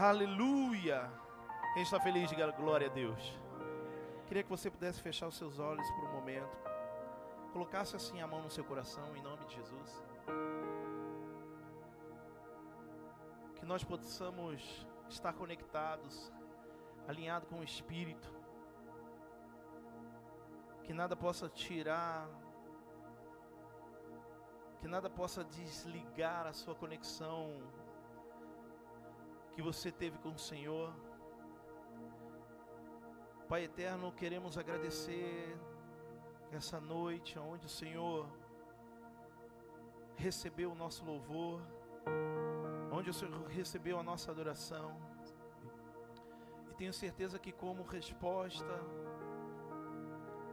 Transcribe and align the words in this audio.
Aleluia. 0.00 1.12
Quem 1.74 1.82
está 1.82 2.00
feliz, 2.00 2.30
diga 2.30 2.50
glória 2.52 2.86
a 2.86 2.90
Deus. 2.90 3.38
Queria 4.26 4.42
que 4.42 4.48
você 4.48 4.70
pudesse 4.70 4.98
fechar 4.98 5.28
os 5.28 5.36
seus 5.36 5.58
olhos 5.58 5.86
por 5.90 6.04
um 6.04 6.12
momento. 6.12 6.56
Colocasse 7.52 7.94
assim 7.94 8.18
a 8.22 8.26
mão 8.26 8.40
no 8.40 8.48
seu 8.48 8.64
coração, 8.64 9.14
em 9.14 9.20
nome 9.20 9.44
de 9.44 9.56
Jesus. 9.56 10.02
Que 13.56 13.66
nós 13.66 13.84
possamos 13.84 14.86
estar 15.10 15.34
conectados, 15.34 16.32
alinhados 17.06 17.46
com 17.50 17.56
o 17.56 17.62
Espírito. 17.62 18.32
Que 20.84 20.94
nada 20.94 21.14
possa 21.14 21.46
tirar, 21.46 22.26
que 24.78 24.88
nada 24.88 25.10
possa 25.10 25.44
desligar 25.44 26.46
a 26.46 26.54
sua 26.54 26.74
conexão 26.74 27.60
que 29.60 29.64
você 29.72 29.92
teve 29.92 30.16
com 30.16 30.30
o 30.30 30.38
Senhor. 30.38 30.90
Pai 33.46 33.64
eterno, 33.64 34.10
queremos 34.10 34.56
agradecer 34.56 35.54
essa 36.50 36.80
noite 36.80 37.38
onde 37.38 37.66
o 37.66 37.68
Senhor 37.68 38.26
recebeu 40.16 40.72
o 40.72 40.74
nosso 40.74 41.04
louvor, 41.04 41.60
onde 42.90 43.10
o 43.10 43.12
Senhor 43.12 43.46
recebeu 43.48 43.98
a 43.98 44.02
nossa 44.02 44.30
adoração. 44.30 44.96
E 46.70 46.74
tenho 46.80 46.94
certeza 46.94 47.38
que 47.38 47.52
como 47.52 47.82
resposta 47.82 48.74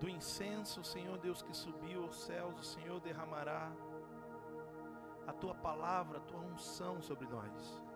do 0.01 0.09
incenso, 0.09 0.83
Senhor 0.83 1.17
Deus 1.17 1.41
que 1.41 1.55
subiu 1.55 2.03
aos 2.03 2.25
céus, 2.25 2.59
o 2.59 2.63
Senhor 2.75 2.99
derramará 2.99 3.71
a 5.25 5.31
tua 5.31 5.55
palavra, 5.55 6.17
a 6.17 6.21
tua 6.29 6.41
unção 6.41 7.01
sobre 7.01 7.25
nós. 7.25 7.86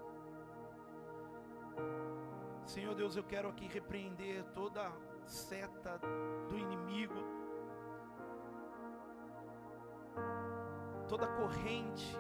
Senhor 2.65 2.95
Deus, 2.95 3.15
eu 3.15 3.23
quero 3.23 3.49
aqui 3.49 3.67
repreender 3.67 4.43
toda 4.53 4.91
seta 5.25 5.99
do 6.49 6.57
inimigo, 6.57 7.15
toda 11.07 11.27
corrente 11.27 12.17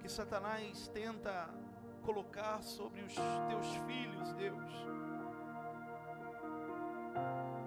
que 0.00 0.08
Satanás 0.08 0.88
tenta 0.88 1.48
colocar 2.02 2.60
sobre 2.62 3.02
os 3.02 3.14
teus 3.14 3.66
filhos, 3.86 4.32
Deus. 4.34 4.72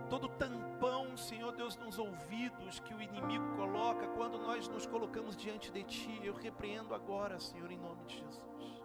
Todo 0.10 0.30
tampão, 0.30 1.18
Senhor 1.18 1.54
Deus, 1.54 1.78
nos 1.78 1.98
ouvidos 1.98 2.80
que 2.80 2.94
o 2.94 3.02
inimigo 3.02 3.56
coloca 3.56 4.08
quando 4.10 4.38
nós 4.38 4.68
nos 4.68 4.86
colocamos 4.86 5.36
diante 5.36 5.72
de 5.72 5.84
Ti, 5.84 6.20
eu 6.24 6.34
repreendo 6.36 6.94
agora, 6.94 7.40
Senhor, 7.40 7.72
em 7.72 7.78
nome 7.78 8.04
de 8.06 8.20
Jesus. 8.20 8.85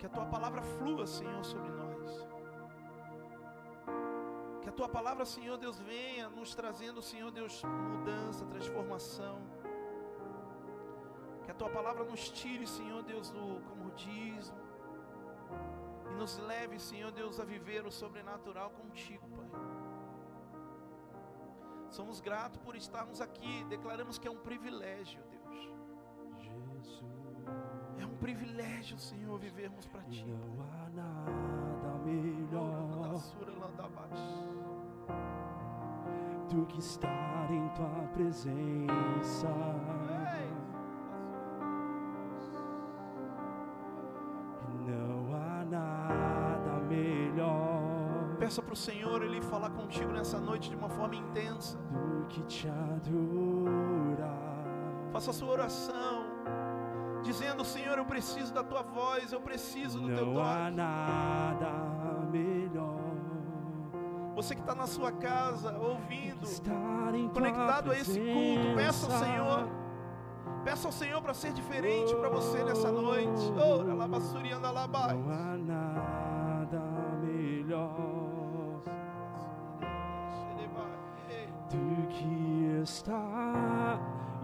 Que 0.00 0.06
a 0.06 0.08
tua 0.08 0.24
palavra 0.34 0.62
flua, 0.62 1.06
Senhor, 1.06 1.44
sobre 1.44 1.70
nós. 1.70 2.26
Que 4.62 4.68
a 4.70 4.72
tua 4.72 4.88
palavra, 4.88 5.26
Senhor 5.26 5.58
Deus, 5.58 5.78
venha 5.78 6.26
nos 6.30 6.54
trazendo, 6.54 7.02
Senhor 7.02 7.30
Deus, 7.30 7.62
mudança, 7.64 8.46
transformação. 8.46 9.36
Que 11.44 11.50
a 11.50 11.54
tua 11.54 11.68
palavra 11.68 12.02
nos 12.04 12.30
tire, 12.30 12.66
Senhor 12.66 13.02
Deus, 13.02 13.28
do 13.30 13.60
comodismo. 13.68 14.58
E 16.10 16.14
nos 16.14 16.38
leve, 16.38 16.78
Senhor 16.78 17.12
Deus, 17.12 17.38
a 17.38 17.44
viver 17.44 17.84
o 17.86 17.92
sobrenatural 17.92 18.70
contigo, 18.70 19.28
Pai. 19.36 19.50
Somos 21.90 22.20
gratos 22.22 22.58
por 22.64 22.74
estarmos 22.74 23.20
aqui. 23.20 23.64
Declaramos 23.64 24.18
que 24.18 24.26
é 24.26 24.30
um 24.30 24.42
privilégio, 24.50 25.22
Deus. 25.24 25.60
Jesus. 26.38 27.19
Privilégio, 28.20 28.98
Senhor, 28.98 29.38
vivermos 29.38 29.86
para 29.86 30.02
Ti. 30.02 30.24
Não 30.26 30.62
há 30.62 30.90
nada 30.90 31.98
melhor 32.04 33.20
do 36.48 36.66
que 36.66 36.78
estar 36.78 37.50
em 37.50 37.68
Tua 37.70 38.08
presença. 38.12 39.48
Não 44.86 45.34
há 45.34 45.64
nada 45.64 46.80
melhor 46.88 47.70
Peça 48.40 48.62
para 48.62 48.72
o 48.72 48.76
Senhor 48.76 49.22
Ele 49.22 49.40
falar 49.42 49.68
contigo 49.70 50.12
nessa 50.12 50.40
noite 50.40 50.70
de 50.70 50.76
uma 50.76 50.88
forma 50.88 51.14
intensa. 51.14 51.78
do 51.78 52.26
que 52.26 52.42
te 52.44 52.68
adorar. 52.68 54.30
Faça 55.12 55.30
a 55.30 55.34
sua 55.34 55.50
oração, 55.50 56.29
dizendo: 57.30 57.64
Senhor, 57.64 57.96
eu 57.96 58.04
preciso 58.04 58.52
da 58.52 58.62
tua 58.62 58.82
voz, 58.82 59.32
eu 59.32 59.40
preciso 59.40 60.00
do 60.00 60.08
teu 60.14 60.26
Não 60.26 60.42
há 60.42 60.64
toque. 60.64 60.76
nada 60.76 61.70
melhor 62.30 63.00
Você 64.34 64.54
que 64.54 64.60
está 64.60 64.74
na 64.74 64.86
sua 64.86 65.12
casa 65.12 65.72
do 65.72 65.82
ouvindo, 65.82 66.46
conectado 67.32 67.90
a 67.92 67.98
esse 67.98 68.18
culto, 68.18 68.74
peça 68.74 69.06
ao. 69.12 69.18
Senhor. 69.18 69.68
Peça 70.64 70.88
ao 70.88 70.92
Senhor 70.92 71.22
para 71.22 71.32
ser 71.32 71.52
diferente 71.52 72.14
para 72.16 72.28
você 72.28 72.62
nessa 72.62 72.92
noite. 72.92 73.52
Oh, 73.56 73.82
andalabai. 74.52 75.16
Não 75.16 75.30
há 75.30 75.56
nada 75.56 76.19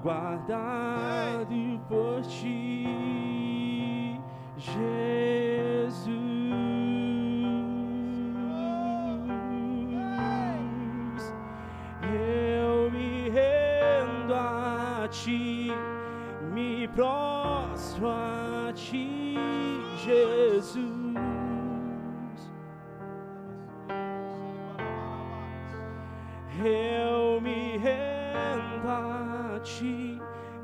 guardado 0.06 1.80
por 1.88 2.22
ti, 2.22 2.86
Jesus. 4.56 6.25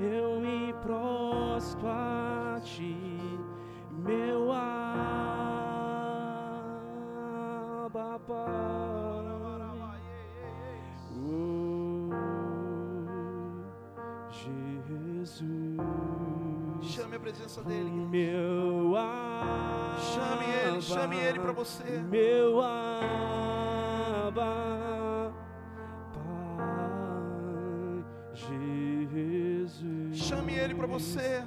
Eu 0.05 0.41
me 0.41 0.73
prostro 0.83 1.89
a 1.89 2.61
ti, 2.63 3.39
meu 3.91 4.53
Abba 4.53 4.73
Pai. 8.27 9.13
Oh, 11.15 12.11
Jesus. 14.31 15.39
Chame 16.81 17.17
a 17.17 17.21
presença 17.21 17.63
dEle. 17.63 17.91
Meu 17.91 18.97
Abba. 18.97 20.01
Chame 20.01 20.45
Ele, 20.67 20.81
chame 20.83 21.17
Ele 21.17 21.39
para 21.39 21.53
você. 21.53 21.85
Meu 22.11 22.61
Abba, 22.61 23.62
Ele 30.63 30.75
para 30.75 30.87
você. 30.87 31.43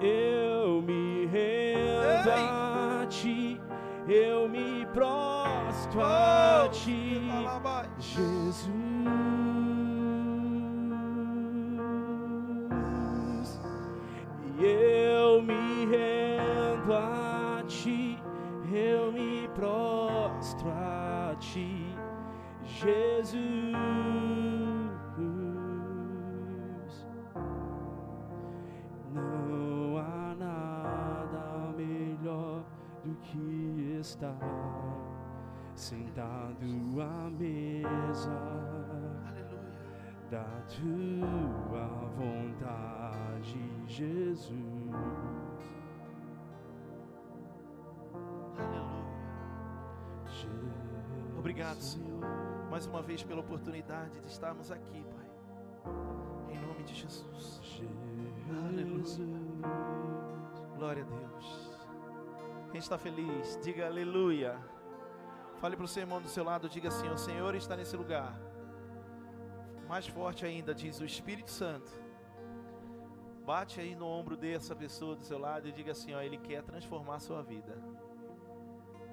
Eu 0.00 0.80
me 0.82 1.26
rendo 1.26 2.28
Ei! 2.30 2.48
a 2.48 3.06
Ti, 3.08 3.60
eu 4.08 4.48
me 4.48 4.86
prostro 4.92 6.00
a 6.00 6.64
Oh, 6.66 6.68
Ti. 6.68 7.20
Jesus. 7.98 8.70
E 14.58 14.64
eu 14.64 15.42
me 15.42 15.86
rendo 15.86 16.92
a 16.92 17.62
Ti, 17.66 18.18
eu 18.72 19.12
me 19.12 19.48
prostro 19.54 20.68
a 20.70 21.34
Ti, 21.38 21.96
Jesus. 22.64 24.03
Estar 34.04 34.36
sentado 35.74 37.00
à 37.00 37.30
mesa 37.30 38.30
Aleluia. 39.26 40.12
da 40.30 40.44
tua 40.68 41.86
vontade, 42.14 43.58
Jesus. 43.86 44.52
Aleluia. 48.58 49.04
Jesus. 50.26 51.38
Obrigado, 51.38 51.80
Senhor, 51.80 52.20
mais 52.70 52.86
uma 52.86 53.00
vez 53.00 53.22
pela 53.22 53.40
oportunidade 53.40 54.20
de 54.20 54.26
estarmos 54.26 54.70
aqui, 54.70 55.02
Pai. 55.14 55.30
Em 56.50 56.60
nome 56.60 56.82
de 56.84 56.94
Jesus. 56.94 57.58
Jesus. 57.62 59.18
Glória 60.76 61.02
a 61.02 61.06
Deus. 61.06 61.63
Quem 62.74 62.80
está 62.80 62.98
feliz, 62.98 63.56
diga 63.62 63.86
aleluia. 63.86 64.58
Fale 65.60 65.76
para 65.76 65.84
o 65.84 65.86
seu 65.86 66.00
irmão 66.00 66.20
do 66.20 66.28
seu 66.28 66.42
lado, 66.42 66.68
diga 66.68 66.88
assim: 66.88 67.08
O 67.08 67.16
Senhor 67.16 67.54
está 67.54 67.76
nesse 67.76 67.96
lugar. 67.96 68.36
Mais 69.86 70.08
forte 70.08 70.44
ainda, 70.44 70.74
diz 70.74 70.98
o 70.98 71.04
Espírito 71.04 71.52
Santo. 71.52 71.92
Bate 73.46 73.80
aí 73.80 73.94
no 73.94 74.08
ombro 74.08 74.36
dessa 74.36 74.74
pessoa 74.74 75.14
do 75.14 75.22
seu 75.22 75.38
lado 75.38 75.68
e 75.68 75.70
diga 75.70 75.92
assim: 75.92 76.14
Ó, 76.14 76.20
Ele 76.20 76.36
quer 76.36 76.64
transformar 76.64 77.14
a 77.14 77.20
sua 77.20 77.44
vida. 77.44 77.80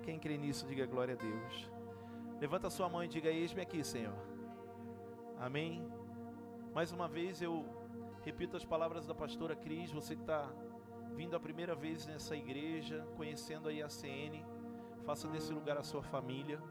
Quem 0.01 0.17
crê 0.17 0.39
nisso, 0.39 0.65
diga 0.65 0.87
glória 0.87 1.13
a 1.13 1.17
Deus. 1.17 1.69
Levanta 2.39 2.65
a 2.65 2.71
sua 2.71 2.89
mão 2.89 3.03
e 3.03 3.07
diga: 3.07 3.29
Eis-me 3.29 3.61
aqui, 3.61 3.83
Senhor. 3.83 4.17
Amém. 5.37 5.87
Mais 6.73 6.91
uma 6.91 7.07
vez 7.07 7.43
eu 7.43 7.63
repito 8.23 8.57
as 8.57 8.65
palavras 8.65 9.05
da 9.05 9.13
pastora 9.13 9.55
Cris, 9.55 9.91
você 9.91 10.15
que 10.15 10.23
está 10.23 10.51
vindo 11.15 11.35
a 11.35 11.39
primeira 11.39 11.75
vez 11.75 12.05
nessa 12.05 12.35
igreja, 12.35 13.05
conhecendo 13.15 13.67
a 13.67 13.73
IACN. 13.73 14.45
Faça 15.05 15.27
desse 15.27 15.51
lugar 15.51 15.77
a 15.77 15.83
sua 15.83 16.01
família. 16.01 16.61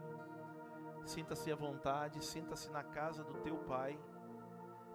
Sinta-se 1.04 1.50
à 1.50 1.56
vontade, 1.56 2.24
sinta-se 2.24 2.70
na 2.70 2.82
casa 2.82 3.24
do 3.24 3.34
teu 3.38 3.56
pai, 3.58 3.98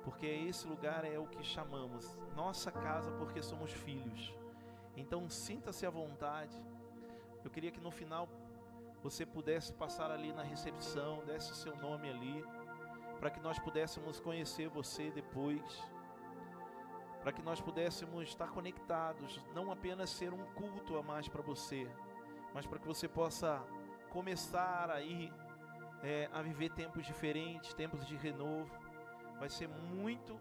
porque 0.03 0.27
esse 0.27 0.67
lugar 0.67 1.03
é 1.03 1.17
o 1.17 1.27
que 1.27 1.43
chamamos 1.43 2.17
nossa 2.35 2.71
casa, 2.71 3.11
porque 3.13 3.41
somos 3.41 3.71
filhos. 3.71 4.33
Então 4.95 5.29
sinta-se 5.29 5.85
à 5.85 5.89
vontade. 5.89 6.55
Eu 7.43 7.51
queria 7.51 7.71
que 7.71 7.81
no 7.81 7.91
final 7.91 8.29
você 9.01 9.25
pudesse 9.25 9.73
passar 9.73 10.09
ali 10.09 10.31
na 10.31 10.43
recepção, 10.43 11.23
desse 11.25 11.53
seu 11.55 11.75
nome 11.77 12.09
ali, 12.09 12.43
para 13.19 13.29
que 13.29 13.39
nós 13.39 13.59
pudéssemos 13.59 14.19
conhecer 14.19 14.69
você 14.69 15.11
depois, 15.11 15.61
para 17.25 17.33
que 17.33 17.41
nós 17.41 17.59
pudéssemos 17.59 18.29
estar 18.29 18.51
conectados, 18.51 19.41
não 19.55 19.71
apenas 19.71 20.11
ser 20.11 20.31
um 20.31 20.45
culto 20.53 20.95
a 20.95 21.01
mais 21.01 21.27
para 21.27 21.41
você, 21.41 21.89
mas 22.53 22.67
para 22.67 22.77
que 22.77 22.85
você 22.85 23.07
possa 23.07 23.59
começar 24.11 24.91
aí 24.91 25.33
é, 26.03 26.29
a 26.31 26.43
viver 26.43 26.69
tempos 26.73 27.03
diferentes, 27.03 27.73
tempos 27.73 28.05
de 28.05 28.15
renovo. 28.15 28.69
Vai 29.39 29.49
ser 29.49 29.67
muito 29.67 30.39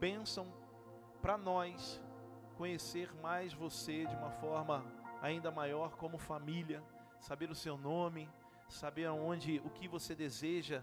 bênção 0.00 0.52
para 1.22 1.38
nós 1.38 2.02
conhecer 2.56 3.14
mais 3.22 3.52
você 3.52 4.04
de 4.04 4.16
uma 4.16 4.32
forma 4.32 4.84
ainda 5.22 5.48
maior 5.52 5.94
como 5.94 6.18
família, 6.18 6.82
saber 7.20 7.52
o 7.52 7.54
seu 7.54 7.78
nome, 7.78 8.28
saber 8.68 9.04
aonde 9.04 9.62
o 9.64 9.70
que 9.70 9.86
você 9.86 10.12
deseja 10.12 10.82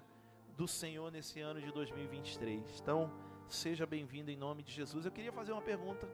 do 0.56 0.69
Senhor 0.69 1.12
nesse 1.12 1.41
ano 1.41 1.59
de 1.59 1.69
2023. 1.74 2.80
Então, 2.80 3.12
seja 3.47 3.86
bem-vindo 3.86 4.31
em 4.31 4.36
nome 4.36 4.63
de 4.63 4.71
Jesus. 4.71 5.06
Eu 5.06 5.12
queria 5.12 5.31
fazer 5.31 5.51
uma 5.51 5.62
pergunta. 5.62 6.07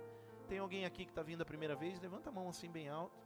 Tem 0.48 0.60
alguém 0.60 0.86
aqui 0.86 1.06
que 1.06 1.12
está 1.12 1.24
vindo 1.24 1.42
a 1.42 1.46
primeira 1.46 1.76
vez? 1.76 2.00
Levanta 2.00 2.30
a 2.30 2.32
mão 2.32 2.50
assim 2.50 2.70
bem 2.70 2.90
alto. 2.90 3.18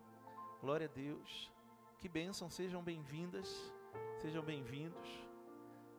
Glória 0.62 0.88
a 0.88 0.90
Deus. 0.90 1.52
Que 1.98 2.08
bênção, 2.08 2.50
sejam 2.50 2.84
bem-vindas, 2.84 3.74
sejam 4.22 4.44
bem-vindos, 4.44 5.10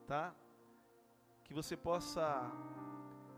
tá? 0.06 0.34
Que 1.44 1.52
você 1.52 1.76
possa 1.76 2.50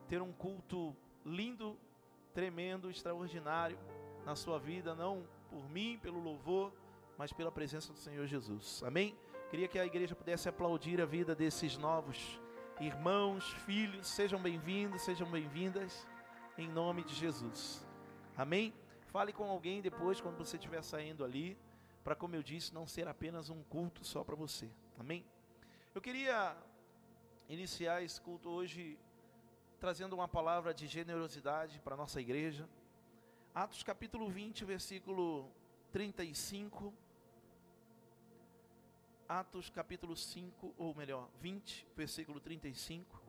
ter 0.06 0.20
um 0.20 0.32
culto 0.32 0.94
lindo, 1.24 1.78
tremendo, 2.34 2.90
extraordinário 2.90 3.78
na 4.24 4.34
sua 4.34 4.58
vida, 4.58 4.94
não 4.94 5.26
por 5.50 5.68
mim, 5.70 5.98
pelo 6.02 6.20
louvor, 6.20 6.72
mas 7.16 7.32
pela 7.32 7.50
presença 7.50 7.92
do 7.92 7.98
Senhor 7.98 8.26
Jesus. 8.26 8.82
Amém? 8.84 9.16
Queria 9.48 9.68
que 9.68 9.78
a 9.78 9.86
igreja 9.86 10.14
pudesse 10.14 10.48
aplaudir 10.48 11.00
a 11.00 11.06
vida 11.06 11.34
desses 11.34 11.78
novos 11.78 12.38
irmãos, 12.80 13.50
filhos. 13.66 14.06
Sejam 14.06 14.40
bem-vindos, 14.40 15.02
sejam 15.02 15.28
bem-vindas, 15.28 16.06
em 16.56 16.68
nome 16.68 17.02
de 17.02 17.14
Jesus. 17.14 17.84
Amém? 18.36 18.72
Fale 19.08 19.32
com 19.32 19.44
alguém 19.44 19.82
depois, 19.82 20.20
quando 20.20 20.36
você 20.36 20.56
estiver 20.56 20.82
saindo 20.82 21.24
ali, 21.24 21.58
para, 22.04 22.14
como 22.14 22.36
eu 22.36 22.42
disse, 22.42 22.72
não 22.72 22.86
ser 22.86 23.08
apenas 23.08 23.50
um 23.50 23.62
culto 23.64 24.04
só 24.04 24.22
para 24.22 24.36
você. 24.36 24.70
Amém? 24.98 25.24
Eu 25.94 26.00
queria 26.00 26.56
iniciar 27.48 28.02
esse 28.02 28.20
culto 28.20 28.48
hoje 28.48 28.98
trazendo 29.80 30.14
uma 30.14 30.28
palavra 30.28 30.72
de 30.72 30.86
generosidade 30.86 31.80
para 31.80 31.94
a 31.94 31.96
nossa 31.96 32.20
igreja. 32.20 32.68
Atos 33.54 33.82
capítulo 33.82 34.28
20, 34.28 34.64
versículo 34.64 35.50
35. 35.90 36.94
Atos 39.28 39.68
capítulo 39.68 40.16
5, 40.16 40.74
ou 40.78 40.94
melhor, 40.94 41.28
20, 41.38 41.86
versículo 41.94 42.40
35. 42.40 43.22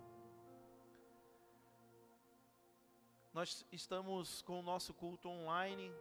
Nós 3.33 3.65
estamos 3.69 4.41
com 4.43 4.61
o 4.61 4.63
nosso 4.63 4.93
culto 4.93 5.27
online 5.27 5.91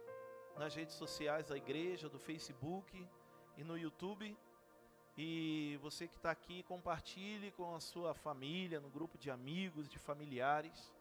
nas 0.57 0.73
redes 0.73 0.95
sociais 0.95 1.47
da 1.47 1.57
igreja, 1.57 2.07
do 2.07 2.17
Facebook 2.17 3.05
e 3.57 3.63
no 3.65 3.77
YouTube. 3.77 4.37
E 5.17 5.77
você 5.81 6.07
que 6.07 6.15
está 6.15 6.31
aqui, 6.31 6.63
compartilhe 6.63 7.51
com 7.51 7.75
a 7.75 7.81
sua 7.81 8.13
família, 8.13 8.79
no 8.79 8.89
grupo 8.89 9.17
de 9.17 9.29
amigos, 9.29 9.89
de 9.89 9.99
familiares, 9.99 10.93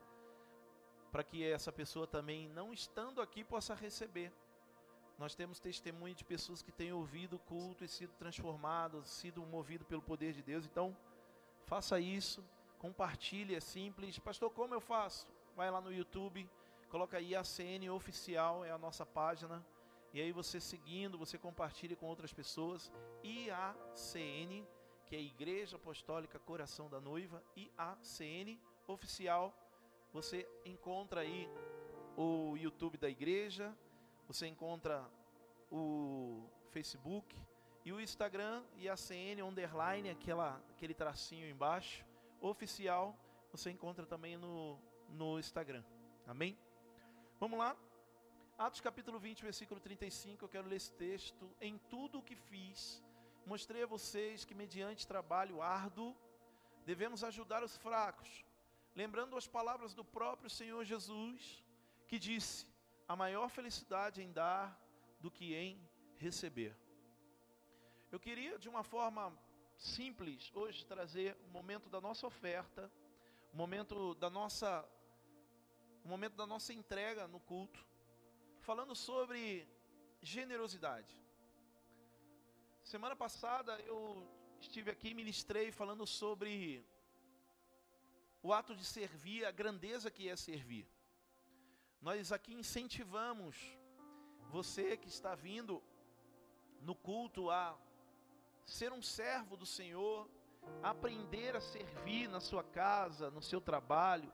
para 1.12 1.23
que 1.23 1.44
essa 1.44 1.71
pessoa 1.71 2.05
também, 2.05 2.49
não 2.49 2.75
estando 2.75 3.23
aqui, 3.23 3.44
possa 3.44 3.77
receber. 3.77 4.33
Nós 5.19 5.35
temos 5.35 5.59
testemunho 5.59 6.15
de 6.15 6.25
pessoas 6.25 6.62
que 6.62 6.70
têm 6.70 6.93
ouvido 6.93 7.37
o 7.37 7.38
culto 7.41 7.85
e 7.85 7.88
sido 7.88 8.12
transformados, 8.19 9.09
sido 9.09 9.44
movido 9.44 9.85
pelo 9.85 10.00
poder 10.00 10.32
de 10.32 10.43
Deus. 10.43 10.65
Então, 10.65 10.97
faça 11.67 11.99
isso, 11.99 12.44
compartilhe, 12.79 13.55
é 13.55 13.61
simples. 13.61 14.19
Pastor, 14.19 14.50
como 14.50 14.75
eu 14.75 14.81
faço? 14.81 15.26
vai 15.59 15.73
lá 15.73 15.81
no 15.81 15.93
YouTube, 15.93 16.49
coloca 16.88 17.17
aí 17.17 17.35
ACN 17.35 17.91
Oficial, 17.91 18.65
é 18.65 18.70
a 18.70 18.79
nossa 18.79 19.05
página. 19.05 19.67
E 20.15 20.20
aí 20.20 20.31
você 20.31 20.61
seguindo, 20.61 21.19
você 21.19 21.37
compartilha 21.37 21.97
com 21.97 22.06
outras 22.06 22.32
pessoas. 22.32 22.93
IACN, 23.25 24.65
que 25.05 25.17
é 25.17 25.20
Igreja 25.20 25.75
Apostólica 25.75 26.38
Coração 26.38 26.88
da 26.88 27.00
Noiva, 27.00 27.43
IACN 27.56 28.56
Oficial. 28.87 29.53
Você 30.12 30.49
encontra 30.65 31.23
aí 31.23 31.50
o 32.17 32.56
YouTube 32.56 32.97
da 32.97 33.11
igreja, 33.11 33.76
você 34.29 34.47
encontra 34.47 35.05
o 35.73 36.49
Facebook 36.71 37.35
e 37.85 37.93
o 37.93 38.01
Instagram 38.01 38.63
IACN 38.77 39.43
underline, 39.43 40.11
aquela, 40.11 40.63
aquele 40.71 40.95
tracinho 40.95 41.49
embaixo, 41.49 42.05
oficial. 42.41 43.19
Você 43.51 43.71
encontra 43.71 44.07
também 44.07 44.37
no 44.37 44.79
no 45.11 45.39
Instagram. 45.39 45.83
Amém? 46.27 46.59
Vamos 47.41 47.59
lá? 47.59 47.77
Atos 48.59 48.81
capítulo 48.81 49.19
20, 49.19 49.43
versículo 49.43 49.81
35, 49.81 50.44
eu 50.44 50.49
quero 50.49 50.69
ler 50.69 50.77
esse 50.77 50.93
texto. 50.93 51.51
Em 51.61 51.79
tudo 51.89 52.19
o 52.19 52.23
que 52.23 52.35
fiz, 52.35 53.03
mostrei 53.47 53.85
a 53.85 53.87
vocês 53.87 54.44
que, 54.44 54.55
mediante 54.55 55.06
trabalho 55.06 55.63
árduo, 55.63 56.15
devemos 56.85 57.23
ajudar 57.23 57.63
os 57.63 57.77
fracos, 57.77 58.44
lembrando 58.94 59.37
as 59.37 59.47
palavras 59.47 59.94
do 59.94 60.05
próprio 60.05 60.51
Senhor 60.51 60.85
Jesus, 60.85 61.65
que 62.08 62.19
disse: 62.19 62.67
a 63.08 63.17
maior 63.17 63.48
felicidade 63.48 64.22
em 64.22 64.31
dar 64.31 64.79
do 65.19 65.31
que 65.31 65.55
em 65.55 65.81
receber. 66.17 66.77
Eu 68.12 68.20
queria, 68.20 68.58
de 68.58 68.69
uma 68.69 68.84
forma 68.84 69.36
simples, 69.79 70.53
hoje 70.55 70.84
trazer 70.84 71.34
o 71.46 71.48
momento 71.48 71.88
da 71.88 72.03
nossa 72.03 72.27
oferta, 72.27 72.93
o 73.53 73.56
momento 73.56 74.15
da 74.17 74.29
nossa 74.29 74.86
o 76.05 76.08
momento 76.08 76.36
da 76.36 76.46
nossa 76.46 76.72
entrega 76.72 77.27
no 77.27 77.41
culto, 77.41 77.84
falando 78.60 78.94
sobre 78.94 79.69
generosidade. 80.22 81.15
Semana 82.82 83.15
passada 83.15 83.79
eu 83.81 84.27
estive 84.60 84.91
aqui 84.91 85.08
e 85.08 85.15
ministrei 85.15 85.70
falando 85.70 86.06
sobre 86.06 86.86
o 88.43 88.53
ato 88.53 88.74
de 88.74 88.84
servir, 88.84 89.44
a 89.44 89.50
grandeza 89.50 90.10
que 90.10 90.29
é 90.29 90.36
servir. 90.36 90.88
Nós 92.00 92.32
aqui 92.32 92.55
incentivamos 92.55 93.56
você 94.50 94.96
que 94.96 95.08
está 95.08 95.34
vindo 95.34 95.82
no 96.81 96.94
culto 96.94 97.50
a 97.50 97.76
ser 98.64 98.93
um 98.93 99.02
servo 99.02 99.56
do 99.56 99.67
Senhor, 99.67 100.28
aprender 100.82 101.56
a 101.56 101.60
servir 101.60 102.28
na 102.28 102.40
sua 102.40 102.62
casa, 102.62 103.31
no 103.31 103.43
seu 103.43 103.60
trabalho, 103.60 104.32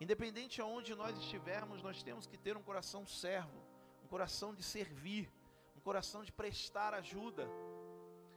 Independente 0.00 0.60
aonde 0.60 0.94
nós 0.94 1.18
estivermos, 1.18 1.82
nós 1.82 2.02
temos 2.02 2.26
que 2.26 2.38
ter 2.38 2.56
um 2.56 2.62
coração 2.62 3.04
servo, 3.04 3.60
um 4.04 4.06
coração 4.06 4.54
de 4.54 4.62
servir, 4.62 5.28
um 5.76 5.80
coração 5.80 6.22
de 6.22 6.30
prestar 6.30 6.94
ajuda 6.94 7.48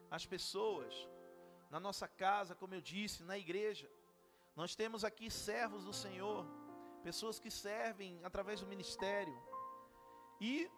às 0.09 0.25
pessoas. 0.25 1.07
Na 1.69 1.79
nossa 1.79 2.07
casa, 2.07 2.55
como 2.55 2.73
eu 2.73 2.81
disse, 2.81 3.23
na 3.23 3.37
igreja, 3.37 3.89
nós 4.55 4.75
temos 4.75 5.05
aqui 5.05 5.29
servos 5.29 5.85
do 5.85 5.93
Senhor, 5.93 6.45
pessoas 7.01 7.39
que 7.39 7.51
servem 7.51 8.20
através 8.24 8.60
do 8.62 8.67
ministério. 8.67 9.38
E 10.39 10.70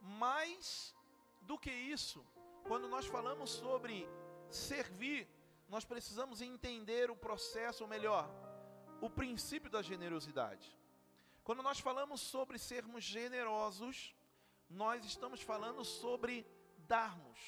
mais 0.00 0.94
do 1.42 1.58
que 1.58 1.70
isso, 1.70 2.24
quando 2.64 2.88
nós 2.88 3.06
falamos 3.06 3.50
sobre 3.50 4.08
servir, 4.48 5.28
nós 5.68 5.84
precisamos 5.84 6.40
entender 6.40 7.10
o 7.10 7.16
processo, 7.16 7.84
ou 7.84 7.88
melhor, 7.88 8.28
o 9.00 9.08
princípio 9.08 9.70
da 9.70 9.82
generosidade. 9.82 10.76
Quando 11.44 11.62
nós 11.62 11.78
falamos 11.80 12.20
sobre 12.20 12.58
sermos 12.58 13.02
generosos, 13.04 14.14
nós 14.68 15.04
estamos 15.04 15.40
falando 15.40 15.84
sobre 15.84 16.46
darmos. 16.86 17.40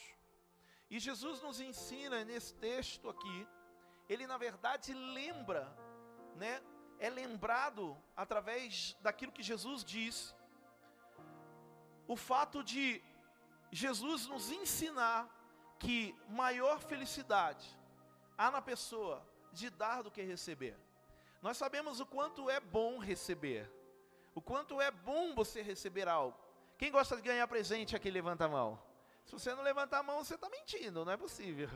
E 0.90 0.98
Jesus 0.98 1.40
nos 1.40 1.60
ensina 1.60 2.24
nesse 2.24 2.54
texto 2.54 3.08
aqui, 3.08 3.48
ele 4.08 4.26
na 4.26 4.36
verdade 4.36 4.92
lembra, 4.92 5.64
né? 6.36 6.60
É 7.02 7.10
lembrado 7.10 8.00
através 8.16 8.96
daquilo 9.00 9.32
que 9.32 9.42
Jesus 9.42 9.82
disse, 9.82 10.32
o 12.06 12.14
fato 12.14 12.62
de 12.62 13.02
Jesus 13.72 14.28
nos 14.28 14.52
ensinar 14.52 15.28
que 15.80 16.14
maior 16.28 16.78
felicidade 16.78 17.68
há 18.38 18.52
na 18.52 18.62
pessoa 18.62 19.26
de 19.52 19.68
dar 19.68 20.02
do 20.02 20.12
que 20.12 20.22
receber. 20.22 20.78
Nós 21.42 21.56
sabemos 21.56 21.98
o 21.98 22.06
quanto 22.06 22.48
é 22.48 22.60
bom 22.60 22.98
receber, 22.98 23.68
o 24.32 24.40
quanto 24.40 24.80
é 24.80 24.92
bom 24.92 25.34
você 25.34 25.60
receber 25.60 26.06
algo. 26.06 26.38
Quem 26.78 26.92
gosta 26.92 27.16
de 27.16 27.22
ganhar 27.22 27.48
presente 27.48 27.96
aqui, 27.96 28.12
levanta 28.12 28.44
a 28.44 28.48
mão. 28.48 28.80
Se 29.24 29.32
você 29.32 29.52
não 29.56 29.64
levantar 29.64 29.98
a 29.98 30.02
mão, 30.04 30.22
você 30.22 30.36
está 30.36 30.48
mentindo, 30.48 31.04
não 31.04 31.12
é 31.12 31.16
possível. 31.16 31.68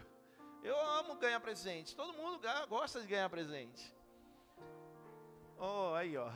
Eu 0.63 0.81
amo 0.99 1.17
ganhar 1.17 1.41
presente, 1.41 1.97
todo 1.97 2.13
mundo 2.13 2.41
gosta 2.69 3.01
de 3.01 3.09
ganhar 3.09 3.29
presente. 3.29 3.96
Oh, 5.59 5.95
aí, 5.95 6.17
ó. 6.17 6.31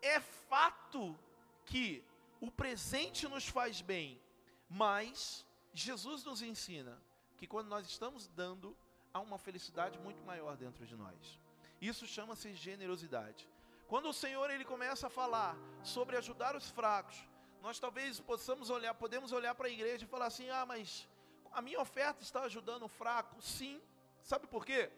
É 0.00 0.20
fato 0.20 1.18
que 1.64 2.04
o 2.40 2.50
presente 2.50 3.26
nos 3.28 3.48
faz 3.48 3.80
bem, 3.80 4.20
mas 4.68 5.46
Jesus 5.72 6.24
nos 6.24 6.42
ensina 6.42 7.00
que 7.38 7.46
quando 7.46 7.68
nós 7.68 7.86
estamos 7.86 8.28
dando, 8.28 8.76
há 9.12 9.20
uma 9.20 9.38
felicidade 9.38 9.98
muito 9.98 10.22
maior 10.24 10.56
dentro 10.56 10.86
de 10.86 10.96
nós. 10.96 11.40
Isso 11.80 12.06
chama-se 12.06 12.54
generosidade. 12.54 13.48
Quando 13.88 14.08
o 14.08 14.12
Senhor 14.12 14.50
ele 14.50 14.64
começa 14.64 15.06
a 15.06 15.10
falar 15.10 15.56
sobre 15.82 16.16
ajudar 16.16 16.54
os 16.56 16.68
fracos, 16.70 17.16
nós 17.60 17.78
talvez 17.78 18.20
possamos 18.20 18.70
olhar, 18.70 18.94
podemos 18.94 19.32
olhar 19.32 19.54
para 19.54 19.68
a 19.68 19.70
igreja 19.70 20.04
e 20.04 20.08
falar 20.08 20.26
assim: 20.26 20.48
"Ah, 20.50 20.64
mas 20.66 21.08
a 21.52 21.62
minha 21.62 21.80
oferta 21.80 22.22
está 22.22 22.42
ajudando 22.42 22.84
o 22.84 22.88
fraco?" 22.88 23.40
Sim. 23.40 23.80
Sabe 24.22 24.46
por 24.46 24.64
quê? 24.64 24.90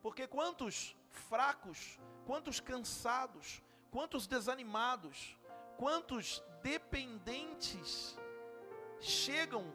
Porque 0.00 0.26
quantos 0.26 0.96
fracos, 1.12 1.98
quantos 2.26 2.60
cansados, 2.60 3.62
quantos 3.90 4.26
desanimados, 4.26 5.36
quantos 5.76 6.42
dependentes 6.62 8.18
chegam 9.00 9.72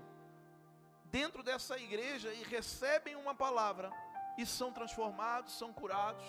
dentro 1.06 1.44
dessa 1.44 1.78
igreja 1.78 2.34
e 2.34 2.44
recebem 2.44 3.16
uma 3.16 3.36
palavra 3.36 3.92
e 4.38 4.46
são 4.46 4.72
transformados, 4.72 5.58
são 5.58 5.74
curados. 5.74 6.26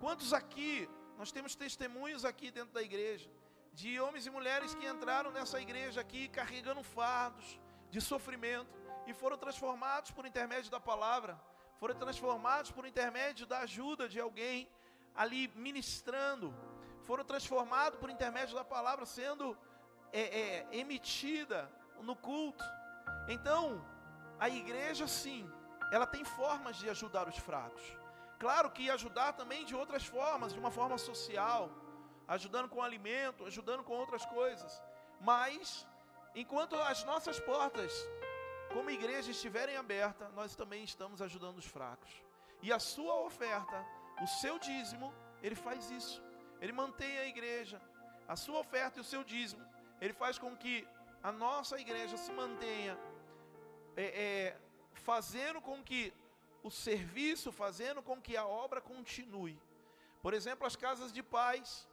Quantos 0.00 0.32
aqui, 0.32 0.88
nós 1.16 1.32
temos 1.32 1.54
testemunhos 1.54 2.24
aqui 2.24 2.50
dentro 2.50 2.72
da 2.72 2.82
igreja, 2.82 3.30
de 3.72 4.00
homens 4.00 4.26
e 4.26 4.30
mulheres 4.30 4.74
que 4.74 4.86
entraram 4.86 5.30
nessa 5.30 5.60
igreja 5.60 6.00
aqui 6.00 6.28
carregando 6.28 6.82
fardos 6.82 7.58
de 7.90 8.00
sofrimento 8.00 8.78
e 9.06 9.12
foram 9.12 9.36
transformados 9.36 10.10
por 10.10 10.26
intermédio 10.26 10.70
da 10.70 10.80
palavra, 10.80 11.40
foram 11.78 11.94
transformados 11.94 12.70
por 12.70 12.86
intermédio 12.86 13.46
da 13.46 13.60
ajuda 13.60 14.08
de 14.08 14.20
alguém 14.20 14.68
ali 15.14 15.48
ministrando, 15.54 16.54
foram 17.04 17.24
transformados 17.24 17.98
por 17.98 18.10
intermédio 18.10 18.54
da 18.54 18.64
palavra 18.64 19.06
sendo 19.06 19.56
é, 20.12 20.20
é, 20.20 20.68
emitida 20.72 21.70
no 22.00 22.14
culto. 22.14 22.64
Então, 23.28 23.84
a 24.38 24.48
igreja 24.48 25.06
sim, 25.06 25.50
ela 25.92 26.06
tem 26.06 26.24
formas 26.24 26.76
de 26.76 26.88
ajudar 26.88 27.28
os 27.28 27.36
fracos. 27.36 27.82
Claro 28.38 28.70
que 28.70 28.88
ajudar 28.90 29.32
também 29.32 29.64
de 29.64 29.74
outras 29.74 30.04
formas, 30.04 30.52
de 30.52 30.58
uma 30.58 30.70
forma 30.70 30.96
social, 30.96 31.70
ajudando 32.26 32.68
com 32.68 32.82
alimento, 32.82 33.44
ajudando 33.44 33.82
com 33.82 33.94
outras 33.94 34.24
coisas. 34.26 34.82
Mas, 35.20 35.86
enquanto 36.34 36.76
as 36.76 37.02
nossas 37.04 37.40
portas, 37.40 37.92
como 38.78 38.90
igreja, 38.90 39.32
estiverem 39.32 39.76
abertas, 39.76 40.32
nós 40.34 40.54
também 40.54 40.84
estamos 40.84 41.20
ajudando 41.20 41.58
os 41.58 41.64
fracos. 41.64 42.12
E 42.62 42.72
a 42.72 42.78
sua 42.78 43.14
oferta, 43.28 43.78
o 44.22 44.26
seu 44.40 44.56
dízimo, 44.56 45.12
ele 45.42 45.56
faz 45.56 45.90
isso. 45.90 46.22
Ele 46.60 46.70
mantém 46.70 47.18
a 47.18 47.26
igreja. 47.26 47.82
A 48.28 48.36
sua 48.36 48.60
oferta 48.60 48.98
e 48.98 49.00
o 49.00 49.08
seu 49.12 49.24
dízimo, 49.24 49.64
ele 50.00 50.12
faz 50.12 50.38
com 50.38 50.56
que 50.56 50.86
a 51.20 51.32
nossa 51.32 51.76
igreja 51.84 52.16
se 52.16 52.30
mantenha 52.30 52.96
é, 53.96 54.04
é, 54.26 54.56
fazendo 54.92 55.60
com 55.60 55.82
que 55.82 56.12
o 56.62 56.70
serviço, 56.70 57.50
fazendo 57.50 58.00
com 58.00 58.22
que 58.26 58.36
a 58.36 58.46
obra 58.46 58.80
continue. 58.80 59.60
Por 60.22 60.32
exemplo, 60.32 60.64
as 60.64 60.76
casas 60.76 61.12
de 61.12 61.24
paz. 61.38 61.88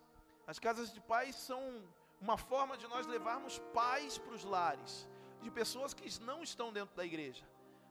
As 0.46 0.60
casas 0.60 0.94
de 0.94 1.02
paz 1.02 1.36
são 1.36 1.84
uma 2.22 2.38
forma 2.38 2.78
de 2.78 2.88
nós 2.88 3.08
levarmos 3.08 3.58
paz 3.74 4.20
para 4.20 4.36
os 4.36 4.44
lares 4.44 5.10
de 5.46 5.52
pessoas 5.52 5.94
que 5.94 6.10
não 6.24 6.42
estão 6.42 6.74
dentro 6.74 6.96
da 6.96 7.06
igreja. 7.06 7.46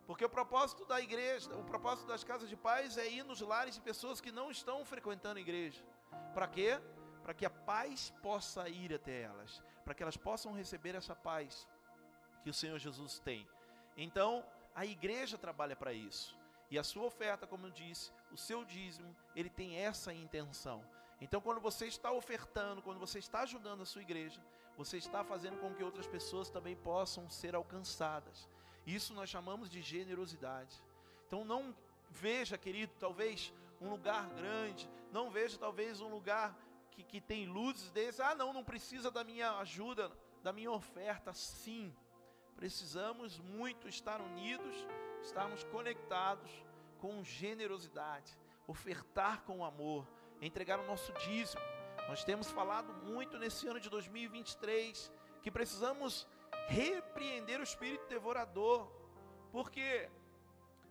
Porque 0.06 0.24
o 0.24 0.28
propósito 0.28 0.84
da 0.84 1.00
igreja, 1.00 1.54
o 1.56 1.64
propósito 1.64 2.06
das 2.06 2.24
casas 2.24 2.48
de 2.48 2.56
paz 2.56 2.98
é 2.98 3.08
ir 3.08 3.22
nos 3.24 3.40
lares 3.40 3.76
de 3.76 3.80
pessoas 3.80 4.20
que 4.20 4.32
não 4.32 4.50
estão 4.50 4.84
frequentando 4.84 5.38
a 5.38 5.40
igreja. 5.40 5.82
Para 6.34 6.48
quê? 6.48 6.80
Para 7.22 7.32
que 7.32 7.46
a 7.46 7.50
paz 7.50 8.12
possa 8.20 8.68
ir 8.68 8.92
até 8.92 9.22
elas, 9.22 9.62
para 9.84 9.94
que 9.94 10.02
elas 10.02 10.16
possam 10.16 10.52
receber 10.52 10.94
essa 10.94 11.14
paz 11.14 11.66
que 12.42 12.50
o 12.50 12.54
Senhor 12.54 12.78
Jesus 12.78 13.18
tem. 13.20 13.48
Então, 13.96 14.44
a 14.74 14.84
igreja 14.84 15.38
trabalha 15.38 15.76
para 15.76 15.92
isso. 15.92 16.36
E 16.70 16.78
a 16.78 16.82
sua 16.82 17.04
oferta, 17.04 17.46
como 17.46 17.66
eu 17.66 17.70
disse, 17.70 18.10
o 18.32 18.36
seu 18.36 18.64
dízimo, 18.64 19.14
ele 19.36 19.48
tem 19.48 19.76
essa 19.76 20.12
intenção. 20.12 20.84
Então, 21.20 21.40
quando 21.40 21.60
você 21.60 21.86
está 21.86 22.10
ofertando, 22.10 22.82
quando 22.82 22.98
você 22.98 23.20
está 23.20 23.40
ajudando 23.42 23.82
a 23.82 23.86
sua 23.86 24.02
igreja, 24.02 24.42
você 24.76 24.96
está 24.96 25.22
fazendo 25.24 25.58
com 25.58 25.74
que 25.74 25.84
outras 25.84 26.06
pessoas 26.06 26.50
também 26.50 26.76
possam 26.76 27.28
ser 27.30 27.54
alcançadas. 27.54 28.48
Isso 28.86 29.14
nós 29.14 29.30
chamamos 29.30 29.70
de 29.70 29.80
generosidade. 29.80 30.82
Então, 31.26 31.44
não 31.44 31.74
veja, 32.10 32.58
querido, 32.58 32.92
talvez 32.98 33.52
um 33.80 33.90
lugar 33.90 34.28
grande, 34.30 34.88
não 35.10 35.30
veja 35.30 35.58
talvez 35.58 36.00
um 36.00 36.08
lugar 36.08 36.56
que, 36.90 37.02
que 37.02 37.20
tem 37.20 37.46
luzes 37.46 37.90
desse. 37.90 38.22
Ah, 38.22 38.34
não, 38.34 38.52
não 38.52 38.64
precisa 38.64 39.10
da 39.10 39.24
minha 39.24 39.58
ajuda, 39.58 40.10
da 40.42 40.52
minha 40.52 40.70
oferta. 40.70 41.32
Sim, 41.32 41.94
Precisamos 42.56 43.38
muito 43.40 43.88
estar 43.88 44.20
unidos, 44.20 44.86
estarmos 45.22 45.64
conectados 45.64 46.50
com 46.98 47.22
generosidade, 47.22 48.36
ofertar 48.66 49.42
com 49.42 49.64
amor, 49.64 50.06
entregar 50.40 50.78
o 50.78 50.86
nosso 50.86 51.12
dízimo. 51.14 51.60
Nós 52.08 52.22
temos 52.22 52.50
falado 52.50 52.92
muito 52.92 53.38
nesse 53.38 53.66
ano 53.66 53.80
de 53.80 53.88
2023 53.88 55.10
que 55.42 55.50
precisamos 55.50 56.26
repreender 56.68 57.60
o 57.60 57.62
espírito 57.62 58.06
devorador. 58.08 58.90
Por 59.50 59.70
quê? 59.70 60.10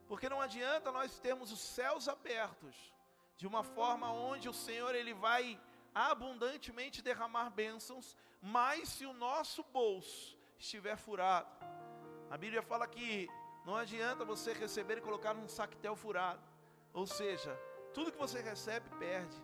Porque 0.07 0.29
não 0.29 0.41
adianta 0.41 0.91
nós 0.91 1.19
termos 1.19 1.51
os 1.51 1.59
céus 1.59 2.07
abertos 2.07 2.75
de 3.37 3.47
uma 3.47 3.63
forma 3.63 4.11
onde 4.11 4.49
o 4.49 4.53
Senhor 4.53 4.93
ele 4.95 5.13
vai 5.13 5.59
abundantemente 5.93 7.01
derramar 7.01 7.49
bênçãos, 7.49 8.17
mas 8.41 8.89
se 8.89 9.05
o 9.05 9.13
nosso 9.13 9.63
bolso 9.63 10.37
estiver 10.57 10.97
furado. 10.97 11.49
A 12.29 12.37
Bíblia 12.37 12.61
fala 12.61 12.87
que 12.87 13.27
não 13.65 13.75
adianta 13.75 14.25
você 14.25 14.53
receber 14.53 14.97
e 14.97 15.01
colocar 15.01 15.33
num 15.33 15.47
saquetel 15.47 15.95
furado. 15.95 16.41
Ou 16.93 17.05
seja, 17.05 17.55
tudo 17.93 18.11
que 18.11 18.17
você 18.17 18.41
recebe 18.41 18.89
perde. 18.97 19.41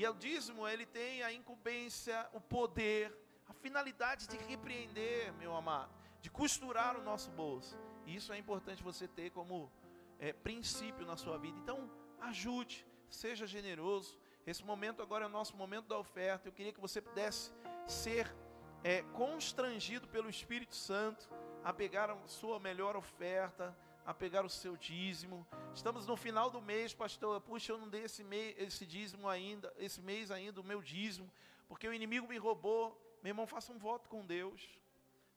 E 0.00 0.06
o 0.08 0.14
dízimo, 0.14 0.66
ele 0.66 0.86
tem 0.86 1.22
a 1.22 1.30
incumbência, 1.30 2.26
o 2.32 2.40
poder, 2.40 3.14
a 3.46 3.52
finalidade 3.52 4.26
de 4.26 4.38
repreender, 4.38 5.30
meu 5.34 5.54
amado, 5.54 5.92
de 6.22 6.30
costurar 6.30 6.98
o 6.98 7.02
nosso 7.02 7.30
bolso. 7.32 7.78
E 8.06 8.16
isso 8.16 8.32
é 8.32 8.38
importante 8.38 8.82
você 8.82 9.06
ter 9.06 9.28
como 9.28 9.70
é, 10.18 10.32
princípio 10.32 11.04
na 11.04 11.18
sua 11.18 11.36
vida. 11.36 11.58
Então, 11.58 11.90
ajude, 12.18 12.86
seja 13.10 13.46
generoso. 13.46 14.18
Esse 14.46 14.64
momento 14.64 15.02
agora 15.02 15.26
é 15.26 15.28
o 15.28 15.30
nosso 15.30 15.54
momento 15.54 15.86
da 15.86 15.98
oferta. 15.98 16.48
Eu 16.48 16.52
queria 16.52 16.72
que 16.72 16.80
você 16.80 17.02
pudesse 17.02 17.52
ser 17.86 18.34
é, 18.82 19.02
constrangido 19.12 20.08
pelo 20.08 20.30
Espírito 20.30 20.74
Santo 20.74 21.28
a 21.62 21.74
pegar 21.74 22.10
a 22.10 22.16
sua 22.26 22.58
melhor 22.58 22.96
oferta, 22.96 23.76
a 24.10 24.14
pegar 24.14 24.44
o 24.44 24.50
seu 24.50 24.76
dízimo. 24.76 25.46
Estamos 25.72 26.04
no 26.04 26.16
final 26.16 26.50
do 26.50 26.60
mês, 26.60 26.92
pastor. 26.92 27.40
Puxa, 27.40 27.70
eu 27.72 27.78
não 27.78 27.88
dei 27.88 28.02
esse, 28.02 28.24
mês, 28.24 28.56
esse 28.58 28.84
dízimo 28.84 29.28
ainda, 29.28 29.72
esse 29.78 30.02
mês 30.02 30.32
ainda, 30.32 30.60
o 30.60 30.64
meu 30.64 30.82
dízimo, 30.82 31.32
porque 31.68 31.86
o 31.86 31.94
inimigo 31.94 32.26
me 32.26 32.36
roubou. 32.36 33.00
Meu 33.22 33.30
irmão, 33.30 33.46
faça 33.46 33.70
um 33.70 33.78
voto 33.78 34.08
com 34.08 34.26
Deus. 34.26 34.68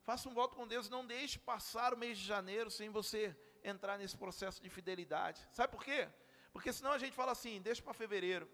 Faça 0.02 0.28
um 0.28 0.34
voto 0.34 0.56
com 0.56 0.66
Deus, 0.66 0.90
não 0.90 1.06
deixe 1.06 1.38
passar 1.38 1.94
o 1.94 1.96
mês 1.96 2.18
de 2.18 2.24
janeiro 2.24 2.68
sem 2.68 2.90
você 2.90 3.34
entrar 3.62 3.96
nesse 3.96 4.16
processo 4.16 4.60
de 4.60 4.68
fidelidade. 4.68 5.46
Sabe 5.52 5.70
por 5.70 5.84
quê? 5.84 6.08
Porque 6.52 6.72
senão 6.72 6.90
a 6.90 6.98
gente 6.98 7.14
fala 7.14 7.30
assim, 7.30 7.62
deixa 7.62 7.80
para 7.80 7.94
fevereiro. 7.94 8.48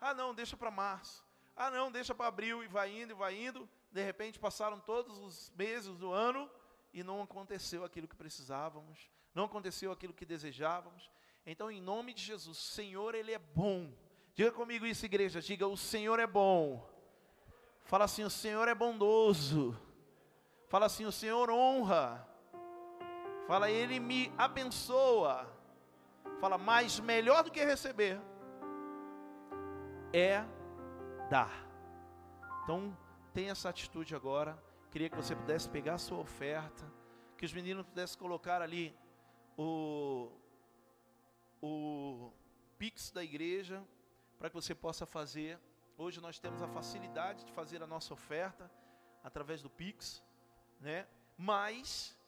Ah, 0.00 0.14
não, 0.14 0.34
deixa 0.34 0.56
para 0.56 0.70
março. 0.70 1.22
Ah, 1.54 1.70
não, 1.70 1.92
deixa 1.92 2.14
para 2.14 2.28
abril 2.28 2.64
e 2.64 2.66
vai 2.66 2.90
indo 2.90 3.10
e 3.10 3.14
vai 3.14 3.36
indo 3.38 3.68
de 3.90 4.02
repente 4.02 4.38
passaram 4.38 4.78
todos 4.78 5.18
os 5.18 5.50
meses 5.56 5.96
do 5.98 6.12
ano 6.12 6.48
e 6.92 7.02
não 7.02 7.22
aconteceu 7.22 7.84
aquilo 7.84 8.08
que 8.08 8.16
precisávamos, 8.16 9.10
não 9.34 9.44
aconteceu 9.44 9.92
aquilo 9.92 10.14
que 10.14 10.26
desejávamos. 10.26 11.10
Então, 11.46 11.70
em 11.70 11.80
nome 11.80 12.12
de 12.12 12.22
Jesus, 12.22 12.58
Senhor, 12.58 13.14
Ele 13.14 13.32
é 13.32 13.38
bom. 13.38 13.92
Diga 14.34 14.52
comigo 14.52 14.86
isso, 14.86 15.04
igreja, 15.04 15.40
diga: 15.40 15.66
O 15.66 15.76
Senhor 15.76 16.18
é 16.18 16.26
bom. 16.26 16.88
Fala 17.84 18.04
assim: 18.04 18.24
o 18.24 18.30
Senhor 18.30 18.68
é 18.68 18.74
bondoso. 18.74 19.76
Fala 20.68 20.86
assim: 20.86 21.04
o 21.04 21.12
Senhor 21.12 21.50
honra. 21.50 22.26
Fala, 23.50 23.68
Ele 23.68 23.98
me 23.98 24.32
abençoa. 24.38 25.44
Fala, 26.40 26.56
mais 26.56 27.00
melhor 27.00 27.42
do 27.42 27.50
que 27.50 27.64
receber 27.64 28.20
é 30.12 30.44
dar. 31.28 31.50
Então, 32.62 32.96
tenha 33.34 33.50
essa 33.50 33.68
atitude 33.68 34.14
agora. 34.14 34.56
Queria 34.90 35.08
que 35.08 35.14
você 35.14 35.36
pudesse 35.36 35.70
pegar 35.70 35.94
a 35.94 35.98
sua 35.98 36.18
oferta, 36.18 36.84
que 37.38 37.44
os 37.46 37.52
meninos 37.52 37.86
pudessem 37.86 38.18
colocar 38.18 38.60
ali 38.60 38.92
o, 39.56 40.32
o 41.62 42.32
Pix 42.76 43.12
da 43.12 43.22
igreja, 43.22 43.86
para 44.36 44.50
que 44.50 44.56
você 44.56 44.74
possa 44.74 45.06
fazer. 45.06 45.60
Hoje 45.96 46.20
nós 46.20 46.40
temos 46.40 46.60
a 46.60 46.66
facilidade 46.66 47.44
de 47.44 47.52
fazer 47.52 47.80
a 47.80 47.86
nossa 47.86 48.12
oferta 48.12 48.68
através 49.22 49.62
do 49.62 49.70
Pix, 49.70 50.24
né? 50.80 51.06
Mas 51.38 52.18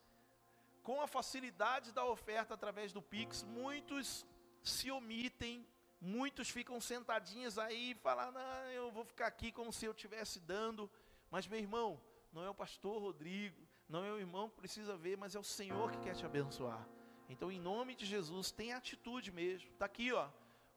com 0.85 1.01
a 1.01 1.09
facilidade 1.09 1.91
da 1.91 2.05
oferta 2.05 2.55
através 2.55 2.93
do 2.93 3.03
Pix, 3.03 3.43
muitos 3.43 4.25
se 4.63 4.89
omitem, 4.89 5.67
muitos 6.01 6.49
ficam 6.49 6.81
sentadinhos 6.81 7.59
aí 7.59 7.91
e 7.91 7.95
falam, 7.97 8.31
não, 8.31 8.65
eu 8.71 8.93
vou 8.93 9.05
ficar 9.05 9.27
aqui 9.27 9.51
como 9.51 9.73
se 9.73 9.85
eu 9.85 9.91
estivesse 9.91 10.39
dando. 10.39 10.89
Mas 11.29 11.49
meu 11.49 11.59
irmão, 11.59 12.01
não 12.33 12.45
é 12.45 12.51
o 12.51 12.55
pastor 12.55 13.01
Rodrigo, 13.01 13.61
não 13.89 14.05
é 14.05 14.13
o 14.13 14.19
irmão 14.19 14.49
que 14.49 14.57
precisa 14.57 14.97
ver, 14.97 15.17
mas 15.17 15.35
é 15.35 15.39
o 15.39 15.45
Senhor 15.45 15.91
que 15.91 15.99
quer 15.99 16.15
te 16.15 16.25
abençoar. 16.25 16.87
Então, 17.29 17.51
em 17.51 17.61
nome 17.61 17.95
de 17.95 18.07
Jesus, 18.07 18.51
tenha 18.51 18.77
atitude 18.77 19.31
mesmo. 19.31 19.69
Está 19.71 19.87
aqui, 19.87 20.13
ó, 20.13 20.29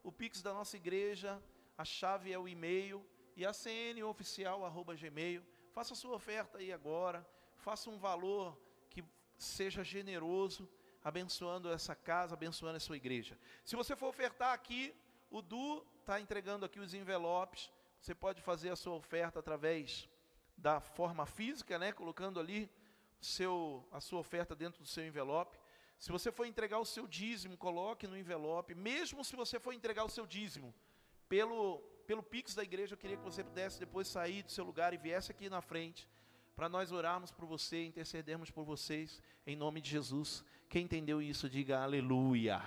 o 0.03 0.11
Pix 0.11 0.41
da 0.41 0.53
nossa 0.53 0.75
igreja, 0.77 1.41
a 1.77 1.85
chave 1.85 2.31
é 2.31 2.37
o 2.37 2.47
e-mail 2.47 3.05
e 3.35 3.45
a 3.45 3.53
CN 3.53 4.03
oficial 4.03 4.65
arroba 4.65 4.95
gmail. 4.95 5.43
Faça 5.71 5.93
a 5.93 5.95
sua 5.95 6.15
oferta 6.15 6.57
aí 6.57 6.71
agora, 6.71 7.27
faça 7.57 7.89
um 7.89 7.97
valor 7.97 8.57
seja 9.37 9.83
generoso, 9.83 10.69
abençoando 11.03 11.71
essa 11.71 11.95
casa, 11.95 12.33
abençoando 12.33 12.77
a 12.77 12.79
sua 12.79 12.97
igreja. 12.97 13.37
Se 13.63 13.75
você 13.75 13.95
for 13.95 14.07
ofertar 14.07 14.53
aqui, 14.53 14.93
o 15.29 15.41
Du 15.41 15.85
está 15.99 16.19
entregando 16.19 16.65
aqui 16.65 16.79
os 16.79 16.93
envelopes. 16.93 17.71
Você 17.99 18.15
pode 18.15 18.41
fazer 18.41 18.69
a 18.69 18.75
sua 18.75 18.95
oferta 18.95 19.39
através 19.39 20.07
da 20.57 20.79
forma 20.79 21.25
física, 21.25 21.77
né? 21.77 21.91
Colocando 21.91 22.39
ali 22.39 22.69
seu, 23.19 23.87
a 23.91 23.99
sua 23.99 24.19
oferta 24.19 24.55
dentro 24.55 24.81
do 24.81 24.87
seu 24.87 25.05
envelope. 25.05 25.57
Se 25.97 26.11
você 26.11 26.31
for 26.31 26.45
entregar 26.45 26.79
o 26.79 26.85
seu 26.85 27.07
dízimo, 27.07 27.57
coloque 27.57 28.07
no 28.07 28.17
envelope. 28.17 28.75
Mesmo 28.75 29.23
se 29.23 29.35
você 29.35 29.59
for 29.59 29.73
entregar 29.73 30.03
o 30.03 30.09
seu 30.09 30.25
dízimo 30.25 30.73
pelo, 31.27 31.79
pelo 32.05 32.21
Pix 32.21 32.53
da 32.53 32.63
igreja, 32.63 32.93
eu 32.93 32.97
queria 32.97 33.17
que 33.17 33.23
você 33.23 33.43
pudesse 33.43 33.79
depois 33.79 34.07
sair 34.07 34.43
do 34.43 34.51
seu 34.51 34.65
lugar 34.65 34.93
e 34.93 34.97
viesse 34.97 35.31
aqui 35.31 35.49
na 35.49 35.61
frente 35.61 36.07
para 36.55 36.69
nós 36.69 36.91
orarmos 36.91 37.31
por 37.31 37.45
você, 37.45 37.83
intercedermos 37.83 38.49
por 38.49 38.63
vocês, 38.63 39.21
em 39.45 39.55
nome 39.55 39.81
de 39.81 39.89
Jesus. 39.89 40.43
Quem 40.69 40.85
entendeu 40.85 41.21
isso, 41.21 41.49
diga 41.49 41.83
aleluia. 41.83 42.61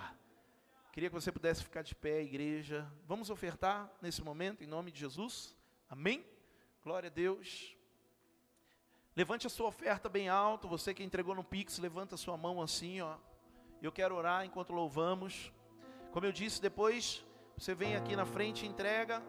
Queria 0.91 1.09
que 1.09 1.15
você 1.15 1.31
pudesse 1.31 1.63
ficar 1.63 1.81
de 1.81 1.95
pé, 1.95 2.21
igreja. 2.21 2.91
Vamos 3.05 3.29
ofertar 3.29 3.91
nesse 4.01 4.21
momento, 4.21 4.63
em 4.63 4.67
nome 4.67 4.91
de 4.91 4.99
Jesus. 4.99 5.55
Amém? 5.89 6.25
Glória 6.83 7.07
a 7.07 7.11
Deus. 7.11 7.78
Levante 9.19 9.45
a 9.45 9.49
sua 9.49 9.67
oferta 9.67 10.07
bem 10.07 10.29
alto. 10.29 10.65
Você 10.69 10.93
que 10.93 11.03
entregou 11.03 11.35
no 11.35 11.43
Pix, 11.43 11.77
levanta 11.77 12.15
a 12.15 12.17
sua 12.17 12.37
mão 12.37 12.61
assim, 12.61 13.01
ó. 13.01 13.17
Eu 13.81 13.91
quero 13.91 14.15
orar 14.15 14.45
enquanto 14.45 14.71
louvamos. 14.71 15.51
Como 16.13 16.25
eu 16.25 16.31
disse, 16.31 16.61
depois 16.61 17.25
você 17.57 17.75
vem 17.75 17.97
aqui 17.97 18.15
na 18.15 18.25
frente 18.25 18.65
e 18.65 18.69
entrega. 18.69 19.21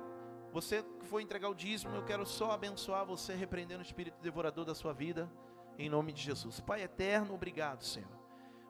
Você 0.53 0.85
que 1.01 1.07
foi 1.07 1.25
entregar 1.25 1.49
o 1.49 1.57
dízimo, 1.57 1.97
eu 1.97 2.05
quero 2.05 2.25
só 2.25 2.53
abençoar 2.53 3.05
você, 3.05 3.35
repreendendo 3.35 3.81
o 3.81 3.85
espírito 3.85 4.17
devorador 4.23 4.65
da 4.65 4.77
sua 4.77 4.93
vida, 4.93 5.29
em 5.77 5.91
nome 5.91 6.13
de 6.13 6.23
Jesus. 6.23 6.61
Pai 6.61 6.83
eterno, 6.83 7.35
obrigado, 7.35 7.83
Senhor. 7.83 8.17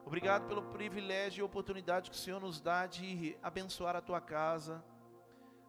Obrigado 0.03 0.47
pelo 0.47 0.63
privilégio 0.63 1.41
e 1.41 1.43
oportunidade 1.43 2.09
que 2.09 2.15
o 2.15 2.19
Senhor 2.19 2.41
nos 2.41 2.59
dá 2.59 2.87
de 2.87 3.37
abençoar 3.43 3.95
a 3.95 4.01
tua 4.01 4.19
casa, 4.19 4.83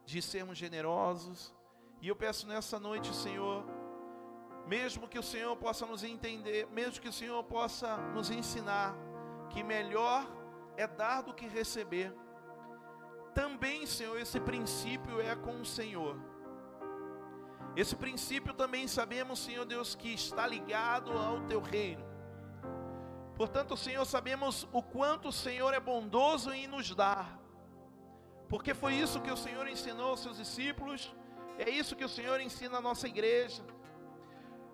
de 0.06 0.22
sermos 0.22 0.56
generosos. 0.56 1.54
E 2.00 2.08
eu 2.08 2.16
peço 2.16 2.46
nessa 2.46 2.80
noite, 2.80 3.14
Senhor, 3.14 3.81
mesmo 4.72 5.06
que 5.06 5.18
o 5.18 5.22
Senhor 5.22 5.54
possa 5.64 5.84
nos 5.84 6.02
entender, 6.02 6.66
mesmo 6.78 7.02
que 7.02 7.12
o 7.14 7.18
Senhor 7.20 7.44
possa 7.44 7.98
nos 8.16 8.30
ensinar 8.30 8.94
que 9.50 9.62
melhor 9.62 10.26
é 10.78 10.86
dar 10.86 11.20
do 11.20 11.34
que 11.34 11.46
receber. 11.46 12.10
Também, 13.34 13.84
Senhor, 13.84 14.18
esse 14.18 14.40
princípio 14.40 15.20
é 15.20 15.34
com 15.36 15.60
o 15.60 15.66
Senhor. 15.78 16.16
Esse 17.76 17.94
princípio 17.94 18.54
também 18.54 18.88
sabemos, 18.88 19.40
Senhor 19.40 19.66
Deus, 19.66 19.94
que 19.94 20.14
está 20.14 20.46
ligado 20.46 21.12
ao 21.12 21.42
teu 21.42 21.60
reino. 21.60 22.04
Portanto, 23.36 23.76
Senhor, 23.76 24.06
sabemos 24.06 24.66
o 24.72 24.82
quanto 24.82 25.28
o 25.28 25.38
Senhor 25.44 25.74
é 25.74 25.80
bondoso 25.80 26.50
em 26.50 26.66
nos 26.66 26.94
dar. 26.94 27.38
Porque 28.48 28.72
foi 28.72 28.94
isso 28.94 29.20
que 29.20 29.30
o 29.30 29.36
Senhor 29.36 29.68
ensinou 29.68 30.10
aos 30.12 30.20
seus 30.20 30.38
discípulos, 30.38 31.14
é 31.58 31.68
isso 31.68 31.94
que 31.94 32.06
o 32.06 32.14
Senhor 32.18 32.40
ensina 32.40 32.78
à 32.78 32.80
nossa 32.80 33.06
igreja. 33.06 33.62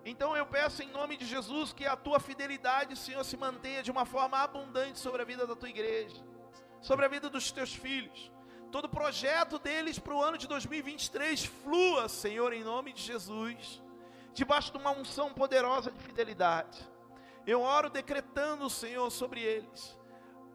Então 0.05 0.35
eu 0.35 0.45
peço 0.45 0.81
em 0.81 0.89
nome 0.91 1.17
de 1.17 1.25
Jesus 1.25 1.73
que 1.73 1.85
a 1.85 1.95
tua 1.95 2.19
fidelidade, 2.19 2.95
Senhor, 2.95 3.23
se 3.23 3.37
mantenha 3.37 3.83
de 3.83 3.91
uma 3.91 4.05
forma 4.05 4.37
abundante 4.37 4.99
sobre 4.99 5.21
a 5.21 5.25
vida 5.25 5.45
da 5.45 5.55
tua 5.55 5.69
igreja, 5.69 6.23
sobre 6.81 7.05
a 7.05 7.09
vida 7.09 7.29
dos 7.29 7.51
teus 7.51 7.73
filhos 7.73 8.31
todo 8.69 8.87
projeto 8.87 9.57
deles 9.57 9.97
para 9.97 10.13
o 10.13 10.23
ano 10.23 10.37
de 10.37 10.47
2023 10.47 11.45
flua, 11.45 12.07
Senhor, 12.07 12.53
em 12.53 12.63
nome 12.63 12.93
de 12.93 13.01
Jesus, 13.01 13.81
debaixo 14.33 14.71
de 14.71 14.77
uma 14.77 14.91
unção 14.91 15.33
poderosa 15.33 15.91
de 15.91 15.99
fidelidade. 15.99 16.79
Eu 17.47 17.61
oro 17.61 17.89
decretando, 17.89 18.69
Senhor, 18.69 19.09
sobre 19.09 19.41
eles, 19.41 19.97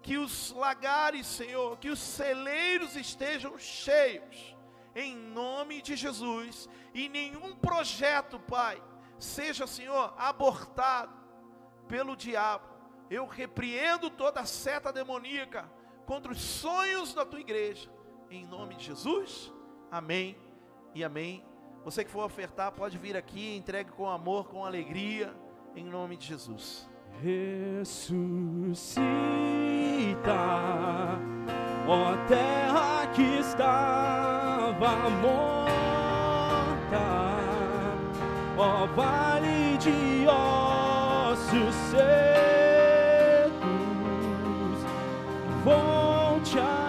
que 0.01 0.17
os 0.17 0.53
lagares, 0.53 1.27
Senhor, 1.27 1.77
que 1.79 1.91
os 1.91 1.99
celeiros 1.99 2.95
estejam 2.95 3.59
cheios, 3.59 4.55
em 4.95 5.17
nome 5.17 5.83
de 5.83 5.97
Jesus, 5.97 6.69
e 6.93 7.09
nenhum 7.09 7.57
projeto, 7.57 8.39
Pai, 8.39 8.81
seja, 9.25 9.67
Senhor, 9.67 10.15
abortado 10.17 11.13
pelo 11.89 12.17
diabo. 12.17 12.69
Eu 13.11 13.27
repreendo 13.27 14.09
toda 14.11 14.45
seta 14.45 14.93
demoníaca 14.93 15.71
contra 16.07 16.33
os 16.33 16.41
sonhos 16.41 17.15
da 17.15 17.25
tua 17.25 17.41
igreja 17.41 17.91
em 18.31 18.47
nome 18.47 18.75
de 18.75 18.85
Jesus. 18.85 19.53
Amém 19.91 20.37
e 20.95 21.03
amém. 21.05 21.45
Você 21.85 22.05
que 22.05 22.11
for 22.11 22.25
ofertar, 22.25 22.73
pode 22.73 22.99
vir 22.99 23.17
aqui, 23.17 23.57
entregue 23.57 23.91
com 23.93 24.09
amor, 24.09 24.49
com 24.49 24.65
alegria, 24.65 25.35
em 25.77 25.85
nome 25.85 26.17
de 26.17 26.27
Jesus. 26.27 26.89
Ressuscita, 27.23 27.95
ó 31.87 32.27
terra 32.27 33.07
que 33.15 33.39
estava 33.39 35.11
morta, 35.21 35.75
ó 38.57 38.87
vale 38.95 39.79
de 39.79 40.27
ossos 40.29 41.75
secos, 41.91 42.05
volte 45.65 46.59
a 46.59 46.85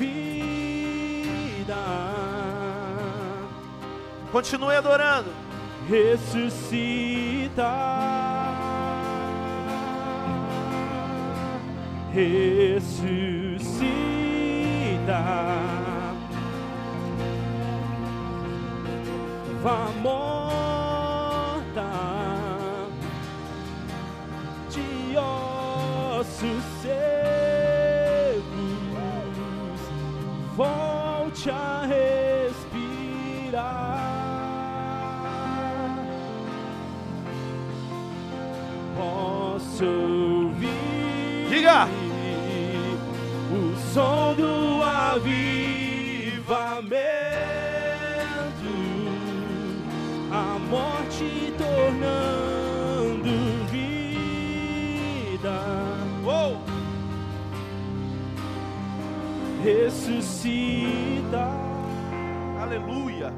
vida. 0.00 1.76
Continue 4.32 4.76
adorando. 4.76 5.30
Ressuscita. 5.88 7.70
Ressuscita 12.14 13.50
vá 19.62 19.90
morta 20.02 21.82
de 24.70 25.18
ossos 25.18 26.62
secos, 26.82 27.09
volte 30.60 31.50
a 31.50 31.86
respirar. 31.86 32.50
Posso 38.94 39.84
ouvir. 39.86 41.48
Diga! 41.48 41.88
O 43.52 43.74
som 43.92 44.34
do 44.34 44.82
avivamento, 44.82 45.40
a 50.30 50.58
morte 50.68 51.54
tornando 51.56 52.49
ressuscita. 59.62 61.48
Aleluia. 62.60 63.32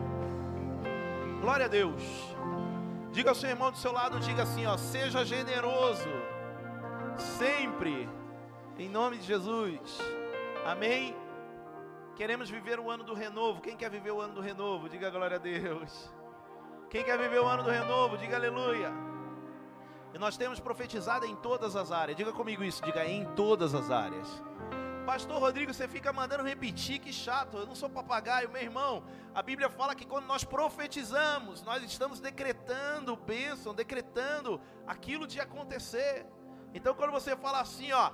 Glória 1.40 1.66
a 1.66 1.68
Deus. 1.68 2.02
Diga 3.10 3.30
ao 3.30 3.34
seu 3.34 3.50
irmão 3.50 3.70
do 3.70 3.76
seu 3.76 3.92
lado, 3.92 4.18
diga 4.20 4.42
assim, 4.44 4.64
ó, 4.64 4.76
seja 4.76 5.24
generoso 5.24 6.08
sempre 7.18 8.08
em 8.78 8.88
nome 8.88 9.18
de 9.18 9.26
Jesus. 9.26 9.98
Amém. 10.64 11.14
Queremos 12.16 12.48
viver 12.50 12.78
o 12.78 12.90
ano 12.90 13.04
do 13.04 13.14
renovo. 13.14 13.60
Quem 13.60 13.76
quer 13.76 13.90
viver 13.90 14.10
o 14.10 14.20
ano 14.20 14.34
do 14.34 14.40
renovo? 14.40 14.88
Diga 14.88 15.10
glória 15.10 15.36
a 15.36 15.40
Deus. 15.40 16.10
Quem 16.90 17.04
quer 17.04 17.18
viver 17.18 17.40
o 17.40 17.46
ano 17.46 17.62
do 17.62 17.70
renovo? 17.70 18.16
Diga 18.16 18.36
aleluia. 18.36 18.92
E 20.14 20.18
nós 20.18 20.36
temos 20.36 20.60
profetizado 20.60 21.24
em 21.24 21.34
todas 21.36 21.74
as 21.74 21.90
áreas. 21.90 22.16
Diga 22.16 22.32
comigo 22.32 22.62
isso, 22.62 22.82
diga 22.82 23.04
em 23.04 23.24
todas 23.34 23.74
as 23.74 23.90
áreas. 23.90 24.42
Pastor 25.06 25.38
Rodrigo, 25.38 25.74
você 25.74 25.88
fica 25.88 26.12
mandando 26.12 26.44
repetir, 26.44 27.00
que 27.00 27.12
chato. 27.12 27.56
Eu 27.56 27.66
não 27.66 27.74
sou 27.74 27.90
papagaio, 27.90 28.50
meu 28.50 28.62
irmão. 28.62 29.04
A 29.34 29.42
Bíblia 29.42 29.68
fala 29.68 29.94
que 29.94 30.06
quando 30.06 30.26
nós 30.26 30.44
profetizamos, 30.44 31.62
nós 31.62 31.82
estamos 31.82 32.20
decretando 32.20 33.16
bênção, 33.16 33.74
decretando 33.74 34.60
aquilo 34.86 35.26
de 35.26 35.40
acontecer. 35.40 36.26
Então, 36.72 36.94
quando 36.94 37.10
você 37.10 37.36
fala 37.36 37.60
assim, 37.60 37.92
ó, 37.92 38.12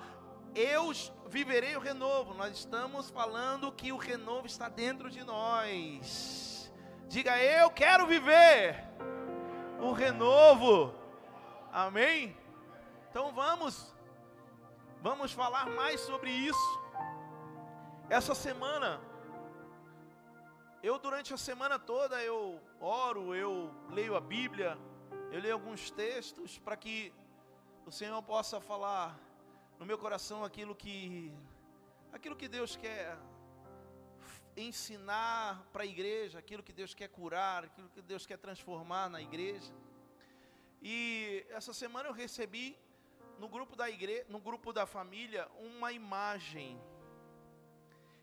eu 0.55 0.90
viverei 1.27 1.77
o 1.77 1.81
renovo, 1.81 2.35
nós 2.35 2.57
estamos 2.57 3.11
falando 3.11 3.70
que 3.70 3.92
o 3.92 3.96
renovo 3.96 4.46
está 4.46 4.68
dentro 4.68 5.11
de 5.11 5.22
nós. 5.22 6.72
Diga, 7.09 7.38
eu 7.42 7.70
quero 7.70 8.07
viver 8.07 8.85
o 9.81 9.92
renovo. 9.92 10.94
Amém? 11.72 12.37
Então 13.11 13.33
vamos, 13.33 13.94
vamos 15.03 15.33
falar 15.33 15.66
mais 15.70 16.01
sobre 16.01 16.31
isso. 16.31 16.77
Essa 18.10 18.34
semana, 18.34 18.98
eu 20.82 20.98
durante 20.98 21.34
a 21.34 21.36
semana 21.36 21.78
toda 21.78 22.24
eu 22.24 22.58
oro, 22.80 23.34
eu 23.34 23.70
leio 23.90 24.16
a 24.16 24.20
Bíblia, 24.20 24.78
eu 25.30 25.38
leio 25.38 25.52
alguns 25.52 25.90
textos 25.90 26.58
para 26.58 26.74
que 26.74 27.12
o 27.84 27.92
Senhor 27.92 28.22
possa 28.22 28.62
falar 28.62 29.14
no 29.78 29.84
meu 29.84 29.98
coração 29.98 30.42
aquilo 30.42 30.74
que 30.74 31.30
aquilo 32.10 32.34
que 32.34 32.48
Deus 32.48 32.76
quer 32.76 33.14
ensinar 34.56 35.62
para 35.70 35.82
a 35.82 35.86
igreja, 35.86 36.38
aquilo 36.38 36.62
que 36.62 36.72
Deus 36.72 36.94
quer 36.94 37.08
curar, 37.08 37.64
aquilo 37.64 37.90
que 37.90 38.00
Deus 38.00 38.24
quer 38.24 38.38
transformar 38.38 39.10
na 39.10 39.20
igreja. 39.20 39.70
E 40.80 41.44
essa 41.50 41.74
semana 41.74 42.08
eu 42.08 42.14
recebi 42.14 42.74
no 43.38 43.50
grupo 43.50 43.76
da 43.76 43.90
igreja, 43.90 44.24
no 44.30 44.40
grupo 44.40 44.72
da 44.72 44.86
família, 44.86 45.46
uma 45.58 45.92
imagem 45.92 46.80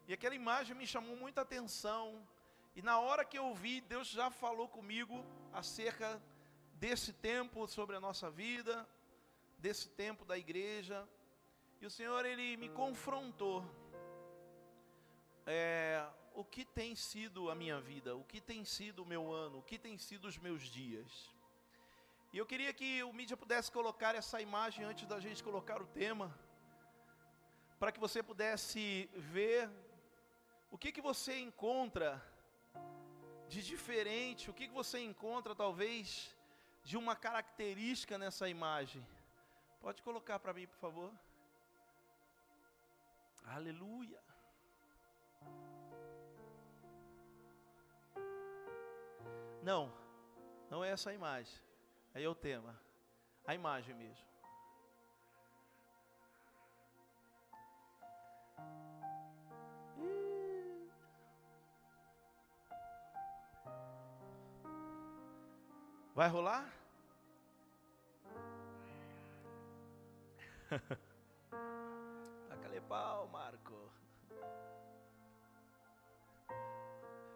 e 0.08 0.14
aquela 0.14 0.36
imagem 0.36 0.76
me 0.76 0.86
chamou 0.86 1.16
muita 1.16 1.42
atenção. 1.42 2.28
E 2.76 2.82
na 2.82 3.00
hora 3.00 3.26
que 3.26 3.38
eu 3.38 3.54
vi, 3.56 3.82
Deus 3.82 4.08
já 4.08 4.30
falou 4.30 4.68
comigo 4.68 5.26
acerca 5.52 6.22
desse 6.76 7.12
tempo 7.14 7.68
sobre 7.68 7.96
a 7.96 8.00
nossa 8.00 8.30
vida, 8.30 8.88
desse 9.58 9.90
tempo 9.90 10.24
da 10.24 10.38
igreja. 10.38 11.08
E 11.82 11.86
o 11.86 11.90
Senhor, 11.90 12.24
Ele 12.26 12.56
me 12.58 12.70
confrontou. 12.70 13.66
É, 15.48 16.06
o 16.36 16.44
que 16.44 16.66
tem 16.66 16.96
sido 16.96 17.50
a 17.50 17.56
minha 17.56 17.80
vida, 17.80 18.16
o 18.16 18.24
que 18.24 18.42
tem 18.42 18.64
sido 18.66 19.04
o 19.04 19.06
meu 19.06 19.32
ano, 19.32 19.60
o 19.60 19.64
que 19.64 19.78
tem 19.80 19.98
sido 19.98 20.28
os 20.28 20.38
meus 20.38 20.64
dias. 20.64 21.34
E 22.34 22.38
eu 22.38 22.46
queria 22.46 22.74
que 22.74 23.02
o 23.04 23.14
mídia 23.14 23.38
pudesse 23.38 23.72
colocar 23.72 24.14
essa 24.14 24.42
imagem 24.42 24.84
antes 24.84 25.08
da 25.08 25.20
gente 25.20 25.44
colocar 25.44 25.82
o 25.82 25.88
tema, 25.88 26.38
para 27.80 27.92
que 27.92 28.00
você 28.00 28.22
pudesse 28.22 29.10
ver 29.16 29.70
o 30.76 30.78
que, 30.78 30.92
que 30.92 31.00
você 31.00 31.40
encontra 31.40 32.22
de 33.48 33.64
diferente? 33.64 34.50
O 34.50 34.54
que, 34.54 34.68
que 34.68 34.74
você 34.74 35.00
encontra, 35.00 35.56
talvez, 35.56 36.36
de 36.84 36.98
uma 36.98 37.16
característica 37.16 38.18
nessa 38.18 38.50
imagem? 38.50 39.02
Pode 39.80 40.04
colocar 40.04 40.38
para 40.38 40.54
mim, 40.54 40.68
por 40.68 40.78
favor. 40.78 41.14
Aleluia. 43.46 44.22
Não, 49.64 49.94
não 50.70 50.84
é 50.84 50.90
essa 50.92 51.10
a 51.12 51.14
imagem. 51.14 51.58
Aí 52.14 52.26
é 52.26 52.28
o 52.28 52.36
tema. 52.36 52.78
A 53.48 53.56
imagem 53.56 53.96
mesmo. 53.96 54.28
Vai 66.16 66.30
rolar? 66.30 66.72
Taca 72.48 72.82
pau, 72.88 73.28
Marco. 73.28 73.92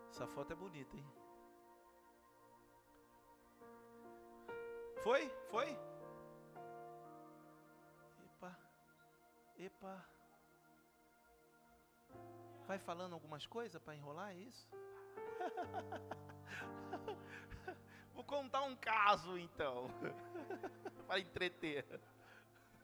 Essa 0.10 0.26
foto 0.28 0.54
é 0.54 0.56
bonita, 0.56 0.96
hein? 0.96 1.06
Foi? 5.04 5.30
Foi? 5.52 5.78
Epa. 8.24 8.58
Epa. 9.58 10.06
Vai 12.66 12.80
falando 12.80 13.12
algumas 13.12 13.46
coisas 13.46 13.82
para 13.82 13.94
enrolar, 13.94 14.32
é 14.32 14.36
isso? 14.36 14.70
Vou 18.20 18.26
contar 18.26 18.64
um 18.64 18.76
caso 18.76 19.38
então, 19.38 19.88
para 21.08 21.22
entreter. 21.22 21.86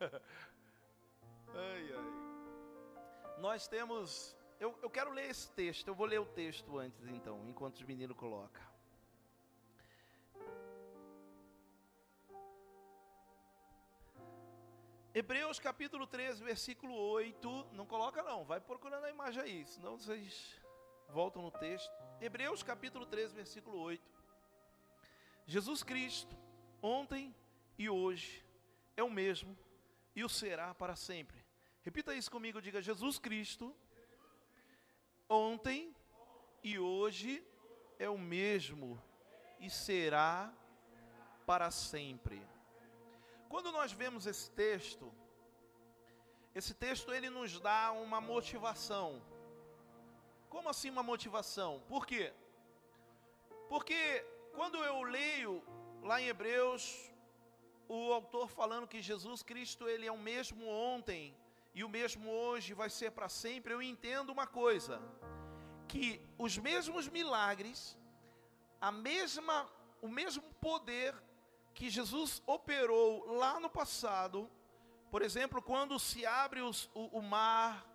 ai, 0.00 1.92
ai. 1.92 3.38
Nós 3.38 3.68
temos. 3.68 4.34
Eu, 4.58 4.78
eu 4.80 4.88
quero 4.88 5.10
ler 5.10 5.28
esse 5.28 5.50
texto, 5.50 5.88
eu 5.88 5.94
vou 5.94 6.06
ler 6.06 6.18
o 6.20 6.24
texto 6.24 6.78
antes 6.78 7.06
então, 7.08 7.46
enquanto 7.46 7.74
os 7.74 7.82
meninos 7.82 8.16
colocam. 8.16 8.62
Hebreus 15.14 15.60
capítulo 15.60 16.06
13, 16.06 16.42
versículo 16.42 16.94
8. 16.94 17.68
Não 17.72 17.84
coloca 17.84 18.22
não, 18.22 18.42
vai 18.42 18.58
procurando 18.58 19.04
a 19.04 19.10
imagem 19.10 19.42
aí, 19.42 19.66
senão 19.66 19.98
vocês 19.98 20.58
voltam 21.10 21.42
no 21.42 21.50
texto. 21.50 21.92
Hebreus 22.22 22.62
capítulo 22.62 23.04
13, 23.04 23.34
versículo 23.34 23.78
8. 23.80 24.15
Jesus 25.46 25.82
Cristo, 25.84 26.36
ontem 26.82 27.34
e 27.78 27.88
hoje, 27.88 28.44
é 28.96 29.02
o 29.02 29.10
mesmo 29.10 29.56
e 30.14 30.24
o 30.24 30.28
será 30.28 30.74
para 30.74 30.96
sempre. 30.96 31.44
Repita 31.82 32.14
isso 32.14 32.30
comigo, 32.30 32.60
diga: 32.60 32.82
Jesus 32.82 33.18
Cristo, 33.18 33.74
ontem 35.28 35.94
e 36.64 36.78
hoje 36.78 37.46
é 37.96 38.10
o 38.10 38.18
mesmo 38.18 39.00
e 39.60 39.70
será 39.70 40.52
para 41.46 41.70
sempre. 41.70 42.42
Quando 43.48 43.70
nós 43.70 43.92
vemos 43.92 44.26
esse 44.26 44.50
texto, 44.50 45.14
esse 46.54 46.74
texto 46.74 47.14
ele 47.14 47.30
nos 47.30 47.60
dá 47.60 47.92
uma 47.92 48.20
motivação. 48.20 49.22
Como 50.48 50.68
assim 50.68 50.90
uma 50.90 51.04
motivação? 51.04 51.80
Por 51.88 52.04
quê? 52.04 52.32
Porque 53.68 54.24
quando 54.56 54.78
eu 54.90 55.02
leio 55.02 55.62
lá 56.02 56.16
em 56.20 56.28
Hebreus, 56.28 56.82
o 57.86 58.12
autor 58.18 58.48
falando 58.48 58.88
que 58.92 59.02
Jesus 59.02 59.42
Cristo 59.42 59.86
ele 59.86 60.06
é 60.06 60.12
o 60.12 60.18
mesmo 60.30 60.66
ontem 60.66 61.36
e 61.74 61.84
o 61.84 61.90
mesmo 61.90 62.30
hoje 62.30 62.72
vai 62.72 62.88
ser 62.88 63.10
para 63.10 63.28
sempre, 63.28 63.74
eu 63.74 63.82
entendo 63.82 64.32
uma 64.32 64.46
coisa, 64.46 64.94
que 65.86 66.22
os 66.38 66.56
mesmos 66.56 67.06
milagres, 67.06 67.98
a 68.80 68.90
mesma 68.90 69.56
o 70.00 70.08
mesmo 70.08 70.42
poder 70.68 71.14
que 71.74 71.90
Jesus 71.90 72.42
operou 72.46 73.08
lá 73.36 73.60
no 73.60 73.68
passado, 73.68 74.50
por 75.10 75.20
exemplo, 75.20 75.60
quando 75.60 75.98
se 75.98 76.24
abre 76.24 76.62
os, 76.62 76.88
o, 76.94 77.18
o 77.18 77.22
mar, 77.22 77.86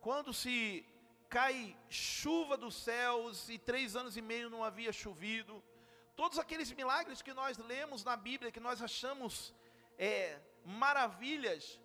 quando 0.00 0.34
se 0.34 0.84
cai 1.30 1.76
chuva 1.88 2.56
dos 2.58 2.74
céus 2.74 3.48
e 3.48 3.58
três 3.58 3.96
anos 3.96 4.16
e 4.18 4.22
meio 4.22 4.50
não 4.50 4.62
havia 4.62 4.92
chovido, 4.92 5.62
Todos 6.20 6.38
aqueles 6.38 6.70
milagres 6.70 7.22
que 7.22 7.32
nós 7.32 7.56
lemos 7.56 8.04
na 8.04 8.14
Bíblia, 8.14 8.52
que 8.52 8.60
nós 8.60 8.82
achamos 8.82 9.54
é, 9.98 10.38
maravilhas, 10.66 11.80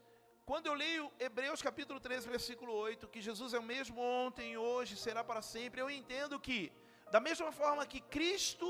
Quando 0.45 0.65
eu 0.67 0.73
leio 0.73 1.09
Hebreus 1.17 1.61
capítulo 1.61 2.01
13, 2.01 2.27
versículo 2.27 2.73
8, 2.73 3.07
que 3.07 3.21
Jesus 3.21 3.53
é 3.53 3.59
o 3.59 3.63
mesmo 3.63 4.01
ontem, 4.01 4.57
hoje, 4.57 4.97
será 4.97 5.23
para 5.23 5.41
sempre, 5.41 5.79
eu 5.79 5.89
entendo 5.89 6.37
que, 6.37 6.69
da 7.09 7.21
mesma 7.21 7.49
forma 7.53 7.85
que 7.85 8.01
Cristo 8.01 8.67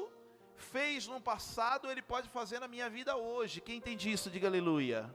fez 0.55 1.07
no 1.07 1.19
passado, 1.19 1.89
Ele 1.89 2.03
pode 2.13 2.29
fazer 2.29 2.59
na 2.59 2.67
minha 2.67 2.87
vida 2.87 3.15
hoje. 3.15 3.59
Quem 3.59 3.77
entende 3.77 4.11
isso, 4.11 4.29
diga 4.29 4.47
aleluia. 4.47 5.11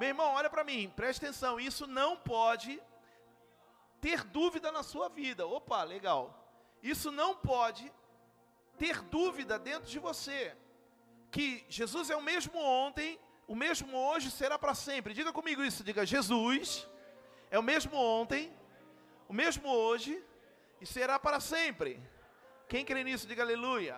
Meu 0.00 0.08
irmão, 0.08 0.34
olha 0.34 0.50
para 0.50 0.64
mim, 0.64 0.92
preste 0.96 1.24
atenção, 1.24 1.60
isso 1.60 1.86
não 1.86 2.16
pode 2.16 2.82
ter 4.00 4.24
dúvida 4.24 4.72
na 4.72 4.82
sua 4.82 5.08
vida. 5.08 5.46
Opa, 5.46 5.84
legal. 5.84 6.22
Isso 6.82 7.12
não 7.12 7.36
pode 7.36 7.84
ter 8.82 8.96
dúvida 9.16 9.58
dentro 9.58 9.88
de 9.94 9.98
você. 9.98 10.56
Que 11.34 11.46
Jesus 11.68 12.08
é 12.10 12.16
o 12.16 12.22
mesmo 12.30 12.58
ontem, 12.58 13.10
o 13.46 13.54
mesmo 13.64 13.96
hoje 14.08 14.30
será 14.30 14.58
para 14.58 14.74
sempre. 14.74 15.14
Diga 15.20 15.32
comigo 15.32 15.62
isso, 15.62 15.84
diga 15.88 16.06
Jesus 16.14 16.88
é 17.50 17.58
o 17.58 17.62
mesmo 17.62 17.96
ontem, 17.96 18.44
o 19.28 19.32
mesmo 19.32 19.68
hoje 19.68 20.14
e 20.80 20.86
será 20.86 21.18
para 21.18 21.40
sempre. 21.40 22.00
Quem 22.68 22.84
crê 22.84 23.02
nisso, 23.02 23.26
diga 23.26 23.42
aleluia. 23.42 23.96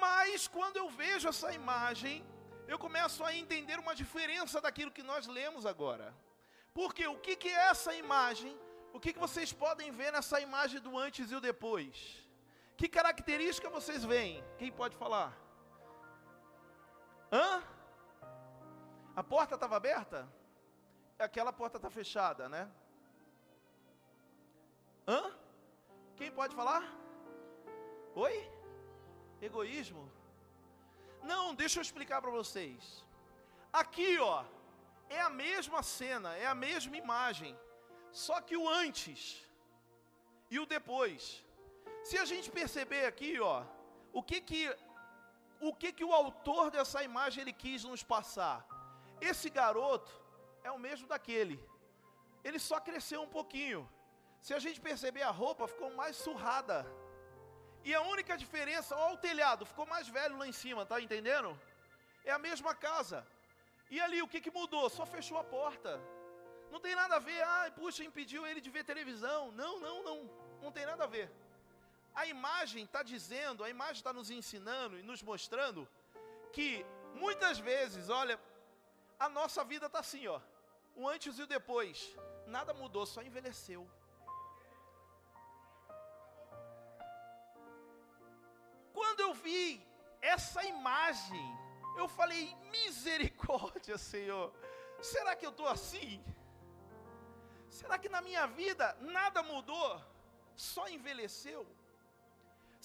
Mas 0.00 0.48
quando 0.48 0.78
eu 0.78 0.88
vejo 0.88 1.28
essa 1.28 1.52
imagem, 1.52 2.24
eu 2.66 2.78
começo 2.78 3.22
a 3.22 3.34
entender 3.34 3.78
uma 3.78 3.94
diferença 3.94 4.60
daquilo 4.60 4.90
que 4.90 5.02
nós 5.02 5.26
lemos 5.26 5.66
agora. 5.66 6.14
Porque 6.72 7.06
o 7.06 7.18
que, 7.18 7.36
que 7.36 7.48
é 7.48 7.68
essa 7.68 7.94
imagem? 7.94 8.58
O 8.94 8.98
que, 8.98 9.12
que 9.12 9.18
vocês 9.18 9.52
podem 9.52 9.90
ver 9.92 10.10
nessa 10.10 10.40
imagem 10.40 10.80
do 10.80 10.96
antes 10.96 11.30
e 11.30 11.34
o 11.34 11.40
depois? 11.40 12.23
Que 12.76 12.88
característica 12.88 13.70
vocês 13.70 14.04
veem? 14.04 14.42
Quem 14.58 14.70
pode 14.72 14.96
falar? 14.96 15.32
Hã? 17.32 17.62
A 19.16 19.22
porta 19.22 19.54
estava 19.54 19.76
aberta? 19.76 20.28
Aquela 21.18 21.52
porta 21.52 21.76
está 21.78 21.88
fechada, 21.88 22.48
né? 22.48 22.70
Hã? 25.06 25.22
Quem 26.16 26.30
pode 26.30 26.54
falar? 26.54 26.82
Oi? 28.14 28.34
Egoísmo? 29.40 30.10
Não, 31.22 31.54
deixa 31.54 31.78
eu 31.78 31.82
explicar 31.82 32.20
para 32.20 32.30
vocês. 32.30 33.04
Aqui, 33.72 34.18
ó, 34.18 34.44
é 35.08 35.20
a 35.20 35.30
mesma 35.30 35.82
cena, 35.82 36.36
é 36.36 36.46
a 36.46 36.54
mesma 36.54 36.96
imagem, 36.96 37.58
só 38.10 38.40
que 38.40 38.56
o 38.56 38.68
antes 38.68 39.44
e 40.50 40.58
o 40.58 40.66
depois. 40.66 41.44
Se 42.08 42.16
a 42.22 42.24
gente 42.30 42.48
perceber 42.58 43.04
aqui, 43.06 43.30
ó, 43.40 43.56
o 44.12 44.22
que 44.22 44.38
que 44.48 44.62
o 45.68 45.72
que 45.80 45.90
que 45.96 46.04
o 46.04 46.12
autor 46.12 46.64
dessa 46.70 47.02
imagem 47.02 47.40
ele 47.42 47.54
quis 47.62 47.82
nos 47.90 48.02
passar? 48.02 48.58
Esse 49.28 49.48
garoto 49.58 50.12
é 50.62 50.70
o 50.70 50.82
mesmo 50.86 51.06
daquele. 51.12 51.56
Ele 52.46 52.58
só 52.58 52.78
cresceu 52.88 53.20
um 53.22 53.32
pouquinho. 53.36 53.80
Se 54.46 54.52
a 54.52 54.58
gente 54.64 54.80
perceber 54.88 55.22
a 55.22 55.30
roupa 55.42 55.66
ficou 55.74 55.90
mais 56.00 56.16
surrada. 56.24 56.78
E 57.88 57.94
a 57.94 58.02
única 58.14 58.36
diferença, 58.42 58.94
ó, 58.94 59.14
o 59.14 59.22
telhado 59.28 59.64
ficou 59.70 59.86
mais 59.86 60.06
velho 60.16 60.36
lá 60.40 60.46
em 60.46 60.56
cima, 60.62 60.84
tá 60.84 61.00
entendendo? 61.06 61.58
É 62.24 62.32
a 62.32 62.38
mesma 62.48 62.74
casa. 62.74 63.26
E 63.90 63.98
ali 64.00 64.20
o 64.20 64.28
que 64.28 64.42
que 64.44 64.56
mudou? 64.58 64.90
Só 64.90 65.06
fechou 65.06 65.38
a 65.38 65.44
porta. 65.44 65.92
Não 66.70 66.80
tem 66.80 66.94
nada 66.94 67.16
a 67.16 67.24
ver, 67.30 67.40
ah, 67.42 67.72
puxa, 67.74 68.04
impediu 68.04 68.46
ele 68.46 68.60
de 68.60 68.70
ver 68.76 68.84
televisão. 68.84 69.40
Não, 69.52 69.72
não, 69.80 69.96
não. 70.08 70.18
Não 70.62 70.72
tem 70.72 70.84
nada 70.84 71.04
a 71.04 71.12
ver. 71.16 71.30
A 72.14 72.26
imagem 72.26 72.84
está 72.84 73.02
dizendo, 73.02 73.64
a 73.64 73.70
imagem 73.70 73.96
está 73.96 74.12
nos 74.12 74.30
ensinando 74.30 74.98
e 74.98 75.02
nos 75.02 75.22
mostrando 75.22 75.88
que 76.52 76.84
muitas 77.14 77.58
vezes, 77.58 78.08
olha, 78.08 78.40
a 79.18 79.28
nossa 79.28 79.64
vida 79.64 79.86
está 79.86 79.98
assim, 79.98 80.26
ó, 80.28 80.40
o 80.94 81.08
antes 81.08 81.38
e 81.38 81.42
o 81.42 81.46
depois. 81.46 82.14
Nada 82.46 82.72
mudou, 82.72 83.04
só 83.04 83.22
envelheceu. 83.22 83.88
Quando 88.92 89.20
eu 89.20 89.34
vi 89.34 89.84
essa 90.20 90.62
imagem, 90.64 91.44
eu 91.96 92.06
falei: 92.08 92.54
misericórdia, 92.70 93.98
Senhor. 93.98 94.52
Será 95.00 95.34
que 95.36 95.44
eu 95.44 95.50
estou 95.50 95.68
assim? 95.68 96.24
Será 97.68 97.98
que 97.98 98.08
na 98.08 98.20
minha 98.20 98.46
vida 98.46 98.96
nada 99.00 99.42
mudou? 99.42 100.00
Só 100.54 100.88
envelheceu? 100.88 101.66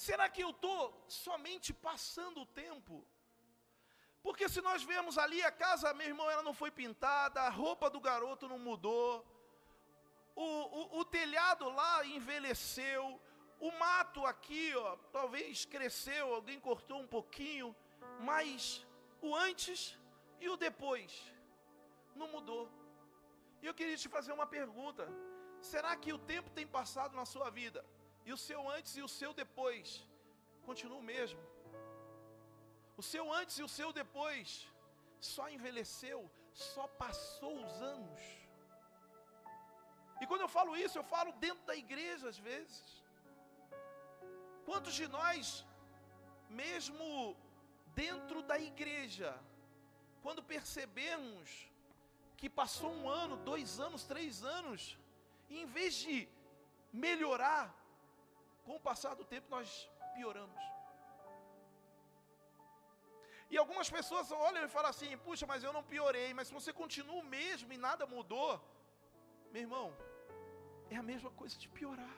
Será 0.05 0.25
que 0.33 0.41
eu 0.45 0.51
estou 0.51 0.81
somente 1.09 1.69
passando 1.87 2.37
o 2.41 2.45
tempo? 2.45 3.05
Porque 4.25 4.47
se 4.47 4.61
nós 4.67 4.81
vemos 4.91 5.17
ali 5.17 5.39
a 5.43 5.51
casa, 5.51 5.93
meu 5.93 6.07
irmão, 6.07 6.31
ela 6.31 6.41
não 6.41 6.53
foi 6.53 6.71
pintada, 6.71 7.41
a 7.41 7.49
roupa 7.49 7.89
do 7.89 7.99
garoto 7.99 8.47
não 8.47 8.57
mudou, 8.57 9.09
o, 10.37 10.47
o, 10.79 10.99
o 10.99 11.05
telhado 11.17 11.69
lá 11.79 12.05
envelheceu, 12.05 13.21
o 13.59 13.71
mato 13.73 14.25
aqui, 14.25 14.73
ó, 14.73 14.95
talvez 15.17 15.65
cresceu, 15.65 16.33
alguém 16.33 16.61
cortou 16.61 17.01
um 17.01 17.11
pouquinho, 17.17 17.75
mas 18.21 18.87
o 19.21 19.35
antes 19.35 19.97
e 20.39 20.47
o 20.47 20.55
depois 20.55 21.11
não 22.15 22.29
mudou. 22.29 22.71
E 23.61 23.65
eu 23.65 23.73
queria 23.73 23.97
te 23.97 24.07
fazer 24.07 24.31
uma 24.31 24.47
pergunta: 24.47 25.05
será 25.59 25.93
que 25.97 26.13
o 26.13 26.17
tempo 26.33 26.49
tem 26.51 26.65
passado 26.65 27.17
na 27.17 27.25
sua 27.25 27.49
vida? 27.49 27.85
E 28.29 28.33
o 28.37 28.41
seu 28.47 28.61
antes 28.77 28.91
e 28.99 29.01
o 29.05 29.11
seu 29.19 29.31
depois 29.43 29.87
continua 30.65 30.99
o 31.03 31.07
mesmo. 31.13 31.39
O 33.01 33.03
seu 33.11 33.23
antes 33.39 33.55
e 33.61 33.63
o 33.67 33.71
seu 33.77 33.89
depois 33.99 34.47
só 35.19 35.45
envelheceu, 35.55 36.19
só 36.73 36.85
passou 37.03 37.53
os 37.63 37.73
anos. 37.93 38.21
E 40.21 40.27
quando 40.27 40.45
eu 40.45 40.51
falo 40.57 40.77
isso, 40.83 40.99
eu 40.99 41.07
falo 41.15 41.31
dentro 41.45 41.65
da 41.71 41.75
igreja 41.83 42.29
às 42.33 42.37
vezes. 42.49 42.83
Quantos 44.67 44.93
de 45.01 45.07
nós, 45.17 45.65
mesmo 46.61 47.35
dentro 48.03 48.43
da 48.51 48.59
igreja, 48.71 49.31
quando 50.21 50.49
percebemos 50.53 51.49
que 52.37 52.57
passou 52.61 52.91
um 52.99 53.09
ano, 53.09 53.37
dois 53.53 53.79
anos, 53.87 54.03
três 54.13 54.43
anos, 54.59 54.81
e 55.49 55.61
em 55.63 55.65
vez 55.79 55.95
de 55.95 56.17
melhorar, 56.93 57.78
com 58.69 58.77
o 58.79 58.87
passar 58.89 59.13
do 59.19 59.25
tempo 59.33 59.47
nós 59.55 59.69
pioramos. 60.15 60.63
E 63.51 63.55
algumas 63.61 63.89
pessoas 63.95 64.31
olham 64.47 64.63
e 64.65 64.73
falam 64.75 64.91
assim: 64.93 65.11
puxa, 65.27 65.45
mas 65.51 65.63
eu 65.67 65.73
não 65.77 65.83
piorei. 65.93 66.27
Mas 66.37 66.47
se 66.49 66.53
você 66.57 66.71
continua 66.81 67.21
o 67.21 67.29
mesmo 67.37 67.69
e 67.75 67.79
nada 67.87 68.11
mudou, 68.15 68.51
meu 69.53 69.63
irmão, 69.65 69.87
é 70.93 70.97
a 71.01 71.05
mesma 71.11 71.31
coisa 71.39 71.55
de 71.63 71.67
piorar. 71.77 72.15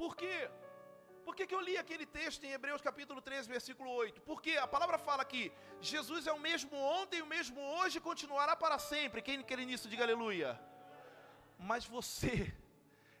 Por 0.00 0.12
quê? 0.20 0.36
Por 1.26 1.34
que, 1.36 1.46
que 1.48 1.56
eu 1.56 1.62
li 1.68 1.76
aquele 1.84 2.06
texto 2.18 2.44
em 2.44 2.52
Hebreus 2.56 2.82
capítulo 2.88 3.20
13, 3.28 3.48
versículo 3.56 3.90
8? 3.90 4.20
Porque 4.30 4.52
a 4.66 4.68
palavra 4.74 4.98
fala 5.08 5.24
que 5.32 5.42
Jesus 5.92 6.26
é 6.30 6.34
o 6.38 6.44
mesmo 6.48 6.76
ontem, 6.98 7.22
o 7.22 7.32
mesmo 7.34 7.60
hoje 7.78 7.96
e 7.98 8.06
continuará 8.10 8.54
para 8.64 8.78
sempre. 8.92 9.26
Quem 9.28 9.42
quer 9.48 9.60
nisso, 9.70 9.88
diga 9.94 10.04
aleluia. 10.08 10.50
Mas 11.70 11.84
você 11.96 12.34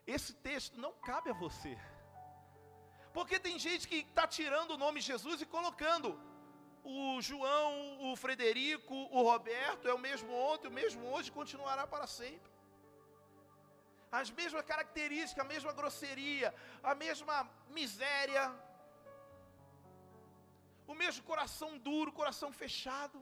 esse 0.06 0.32
texto 0.34 0.80
não 0.80 0.92
cabe 0.92 1.30
a 1.30 1.38
você. 1.44 1.76
Porque 3.12 3.38
tem 3.38 3.58
gente 3.58 3.88
que 3.88 3.98
está 4.10 4.26
tirando 4.26 4.72
o 4.72 4.78
nome 4.84 5.00
Jesus 5.00 5.40
e 5.40 5.46
colocando 5.46 6.08
o 6.84 7.20
João, 7.28 7.72
o 8.08 8.14
Frederico, 8.14 8.94
o 8.94 9.22
Roberto, 9.22 9.88
é 9.88 9.94
o 9.94 9.98
mesmo 9.98 10.32
ontem, 10.32 10.68
o 10.68 10.78
mesmo 10.80 11.04
hoje, 11.12 11.32
continuará 11.32 11.84
para 11.86 12.06
sempre. 12.06 12.50
As 14.20 14.30
mesmas 14.30 14.64
características, 14.64 15.44
a 15.44 15.48
mesma 15.48 15.72
grosseria, 15.72 16.54
a 16.82 16.94
mesma 16.94 17.50
miséria, 17.78 18.44
o 20.86 20.94
mesmo 20.94 21.24
coração 21.24 21.76
duro, 21.76 22.12
coração 22.12 22.52
fechado. 22.52 23.18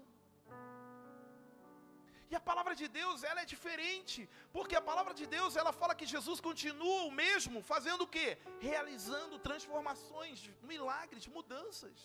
E 2.34 2.36
a 2.38 2.46
palavra 2.50 2.74
de 2.80 2.86
Deus, 3.00 3.18
ela 3.30 3.40
é 3.42 3.48
diferente, 3.52 4.20
porque 4.54 4.74
a 4.78 4.84
palavra 4.88 5.12
de 5.18 5.26
Deus, 5.34 5.56
ela 5.60 5.72
fala 5.80 5.94
que 5.98 6.06
Jesus 6.12 6.38
continua 6.46 7.02
o 7.08 7.12
mesmo, 7.22 7.58
fazendo 7.72 8.02
o 8.04 8.08
quê? 8.14 8.28
Realizando 8.68 9.38
transformações, 9.48 10.38
milagres, 10.72 11.28
mudanças. 11.36 11.96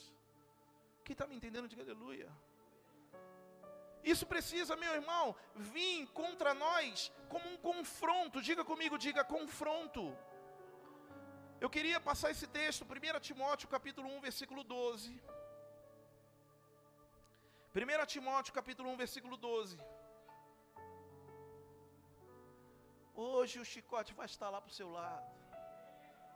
Quem 1.04 1.15
está 1.15 1.26
me 1.30 1.36
entendendo, 1.38 1.72
diga 1.74 1.82
aleluia. 1.86 2.30
Isso 4.13 4.26
precisa, 4.34 4.82
meu 4.84 4.94
irmão, 5.00 5.24
vir 5.74 6.06
contra 6.22 6.54
nós 6.54 7.12
como 7.34 7.48
um 7.54 7.58
confronto. 7.70 8.46
Diga 8.50 8.63
comigo, 8.72 9.04
diga 9.08 9.24
confronto. 9.36 10.04
Eu 11.65 11.72
queria 11.76 12.00
passar 12.10 12.30
esse 12.36 12.50
texto, 12.60 12.86
1 12.86 13.20
Timóteo 13.30 13.68
capítulo 13.78 14.08
1, 14.18 14.22
versículo 14.30 14.63
12. 14.63 15.10
1 17.76 18.06
Timóteo 18.15 18.54
capítulo 18.60 18.89
1, 18.92 18.98
versículo 19.06 19.36
12. 19.36 19.80
Hoje 23.21 23.60
o 23.60 23.65
chicote 23.65 24.13
vai 24.13 24.25
estar 24.25 24.49
lá 24.49 24.62
para 24.62 24.71
o 24.71 24.73
seu 24.73 24.89
lado. 24.89 25.29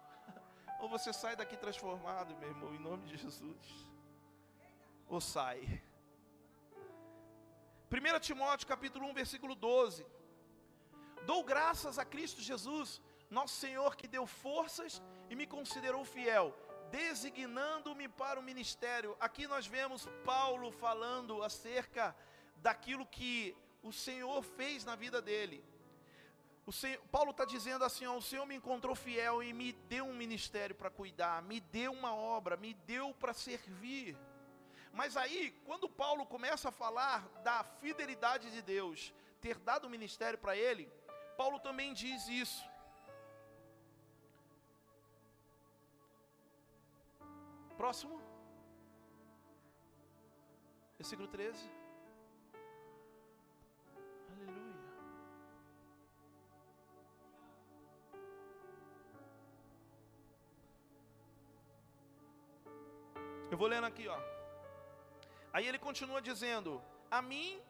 Ou 0.82 0.90
você 0.90 1.14
sai 1.14 1.34
daqui 1.34 1.56
transformado, 1.56 2.36
meu 2.36 2.50
irmão, 2.50 2.76
em 2.76 2.80
nome 2.88 3.06
de 3.06 3.16
Jesus. 3.16 3.68
Ou 5.08 5.22
sai. 5.22 5.82
1 7.90 8.20
Timóteo 8.20 8.68
capítulo 8.68 9.06
1, 9.06 9.14
versículo 9.14 9.56
12. 9.56 10.06
Dou 11.26 11.42
graças 11.42 11.98
a 11.98 12.04
Cristo 12.04 12.42
Jesus, 12.42 13.02
nosso 13.30 13.56
Senhor, 13.56 13.96
que 13.96 14.06
deu 14.06 14.28
forças 14.28 15.02
e 15.30 15.38
me 15.38 15.48
considerou 15.48 16.04
fiel, 16.04 16.54
designando-me 16.92 18.10
para 18.10 18.38
o 18.42 18.44
ministério. 18.44 19.16
Aqui 19.22 19.48
nós 19.48 19.66
vemos 19.66 20.06
Paulo 20.26 20.70
falando 20.70 21.44
acerca 21.44 22.14
daquilo 22.58 23.06
que 23.06 23.56
o 23.82 23.94
Senhor 23.94 24.44
fez 24.44 24.84
na 24.84 24.98
vida 24.98 25.22
dele. 25.22 25.64
O 26.66 26.72
Senhor, 26.72 27.02
Paulo 27.12 27.32
está 27.32 27.46
dizendo 27.46 27.84
assim: 27.84 28.06
ó, 28.06 28.16
o 28.16 28.22
Senhor 28.22 28.46
me 28.46 28.56
encontrou 28.56 28.96
fiel 28.96 29.44
e 29.44 29.52
me 29.52 29.74
deu 29.74 30.06
um 30.06 30.16
ministério 30.16 30.76
para 30.76 30.90
cuidar, 30.90 31.42
me 31.42 31.60
deu 31.60 31.92
uma 31.92 32.16
obra, 32.16 32.56
me 32.56 32.74
deu 32.74 33.14
para 33.14 33.34
servir. 33.34 34.18
Mas 34.94 35.18
aí, 35.18 35.52
quando 35.66 35.90
Paulo 35.90 36.26
começa 36.26 36.70
a 36.70 36.72
falar 36.72 37.28
da 37.44 37.64
fidelidade 37.64 38.52
de 38.52 38.62
Deus, 38.62 39.14
ter 39.42 39.58
dado 39.60 39.86
o 39.86 39.90
ministério 39.90 40.40
para 40.40 40.56
ele, 40.56 40.90
Paulo 41.36 41.60
também 41.60 41.94
diz 41.94 42.28
isso. 42.28 42.64
Próximo. 47.76 48.22
Versículo 50.98 51.28
13. 51.28 51.83
Eu 63.54 63.58
vou 63.62 63.68
lendo 63.68 63.86
aqui, 63.86 64.08
ó. 64.08 64.20
Aí 65.54 65.68
ele 65.68 65.78
continua 65.78 66.20
dizendo: 66.20 66.82
A 67.12 67.22
mim, 67.22 67.62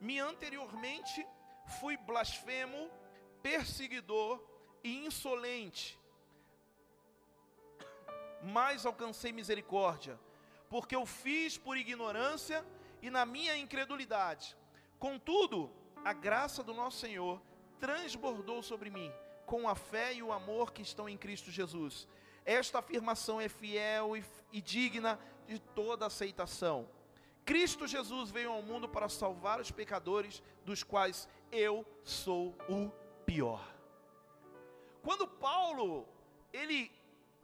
me 0.00 0.18
anteriormente 0.18 1.26
fui 1.78 1.94
blasfemo, 1.98 2.90
perseguidor 3.42 4.42
e 4.82 5.04
insolente, 5.04 5.98
mas 8.42 8.86
alcancei 8.86 9.30
misericórdia, 9.30 10.18
porque 10.70 10.96
eu 10.96 11.04
fiz 11.04 11.58
por 11.58 11.76
ignorância 11.76 12.64
e 13.02 13.10
na 13.10 13.26
minha 13.26 13.54
incredulidade. 13.58 14.56
Contudo, 14.98 15.70
a 16.02 16.14
graça 16.14 16.62
do 16.62 16.72
nosso 16.72 16.98
Senhor 16.98 17.42
transbordou 17.78 18.62
sobre 18.62 18.88
mim, 18.88 19.12
com 19.44 19.68
a 19.68 19.74
fé 19.74 20.14
e 20.14 20.22
o 20.22 20.32
amor 20.32 20.72
que 20.72 20.80
estão 20.80 21.06
em 21.06 21.18
Cristo 21.18 21.50
Jesus. 21.50 22.08
Esta 22.46 22.78
afirmação 22.78 23.40
é 23.40 23.48
fiel 23.48 24.16
e, 24.16 24.24
e 24.52 24.62
digna 24.62 25.18
de 25.46 25.58
toda 25.58 26.06
aceitação. 26.06 26.88
Cristo 27.44 27.86
Jesus 27.86 28.30
veio 28.30 28.50
ao 28.52 28.62
mundo 28.62 28.88
para 28.88 29.08
salvar 29.08 29.60
os 29.60 29.70
pecadores, 29.70 30.42
dos 30.64 30.82
quais 30.82 31.28
eu 31.52 31.84
sou 32.04 32.56
o 32.68 32.90
pior. 33.24 33.64
Quando 35.02 35.28
Paulo 35.28 36.08
ele 36.52 36.90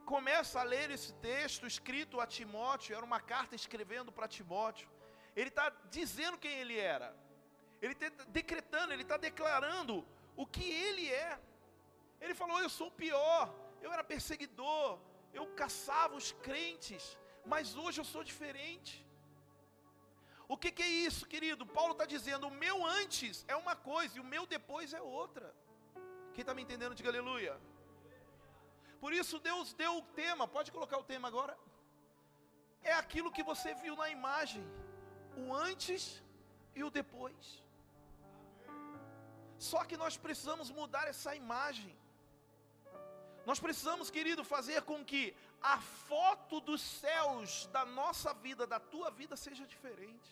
começa 0.05 0.59
a 0.59 0.63
ler 0.63 0.89
esse 0.91 1.13
texto 1.15 1.65
escrito 1.65 2.19
a 2.19 2.27
Timóteo, 2.27 2.95
era 2.95 3.05
uma 3.05 3.21
carta 3.21 3.55
escrevendo 3.55 4.11
para 4.11 4.27
Timóteo, 4.27 4.89
ele 5.35 5.49
está 5.49 5.71
dizendo 5.89 6.37
quem 6.37 6.51
ele 6.51 6.77
era, 6.77 7.15
ele 7.81 7.93
está 7.93 8.09
decretando, 8.27 8.93
ele 8.93 9.03
está 9.03 9.17
declarando 9.17 10.05
o 10.35 10.45
que 10.45 10.69
ele 10.69 11.09
é. 11.09 11.39
Ele 12.21 12.33
falou: 12.33 12.59
Eu 12.59 12.69
sou 12.69 12.87
o 12.87 12.91
pior, 12.91 13.53
eu 13.85 13.91
era 13.95 14.03
perseguidor, 14.13 14.99
eu 15.39 15.45
caçava 15.61 16.15
os 16.21 16.29
crentes, 16.45 17.03
mas 17.51 17.75
hoje 17.83 17.99
eu 18.01 18.07
sou 18.13 18.23
diferente. 18.31 18.93
O 20.53 20.57
que, 20.61 20.71
que 20.75 20.83
é 20.83 20.91
isso, 21.07 21.25
querido? 21.33 21.65
Paulo 21.77 21.93
está 21.93 22.05
dizendo: 22.15 22.47
o 22.47 22.57
meu 22.63 22.77
antes 23.01 23.45
é 23.53 23.55
uma 23.63 23.75
coisa 23.91 24.17
e 24.17 24.21
o 24.23 24.29
meu 24.33 24.45
depois 24.55 24.93
é 24.99 25.01
outra. 25.01 25.47
Quem 26.33 26.43
está 26.43 26.53
me 26.57 26.63
entendendo, 26.65 26.97
diga 26.99 27.09
aleluia. 27.13 27.55
Por 29.03 29.11
isso 29.19 29.37
Deus 29.49 29.73
deu 29.81 29.93
o 29.97 30.05
tema, 30.21 30.47
pode 30.57 30.71
colocar 30.75 30.97
o 30.97 31.09
tema 31.13 31.27
agora. 31.31 31.55
É 32.91 32.93
aquilo 32.93 33.33
que 33.35 33.43
você 33.51 33.69
viu 33.83 33.95
na 34.01 34.07
imagem, 34.17 34.63
o 35.41 35.53
antes 35.53 36.03
e 36.75 36.83
o 36.83 36.89
depois. 36.99 37.63
Só 39.57 39.81
que 39.89 39.97
nós 40.03 40.15
precisamos 40.25 40.69
mudar 40.79 41.05
essa 41.13 41.33
imagem. 41.43 41.91
Nós 43.49 43.59
precisamos, 43.59 44.09
querido, 44.09 44.43
fazer 44.43 44.81
com 44.89 45.03
que 45.11 45.35
a 45.61 45.77
foto 46.09 46.59
dos 46.61 46.81
céus 46.81 47.67
da 47.75 47.83
nossa 47.99 48.33
vida, 48.45 48.65
da 48.65 48.79
tua 48.79 49.09
vida, 49.11 49.35
seja 49.35 49.65
diferente. 49.73 50.29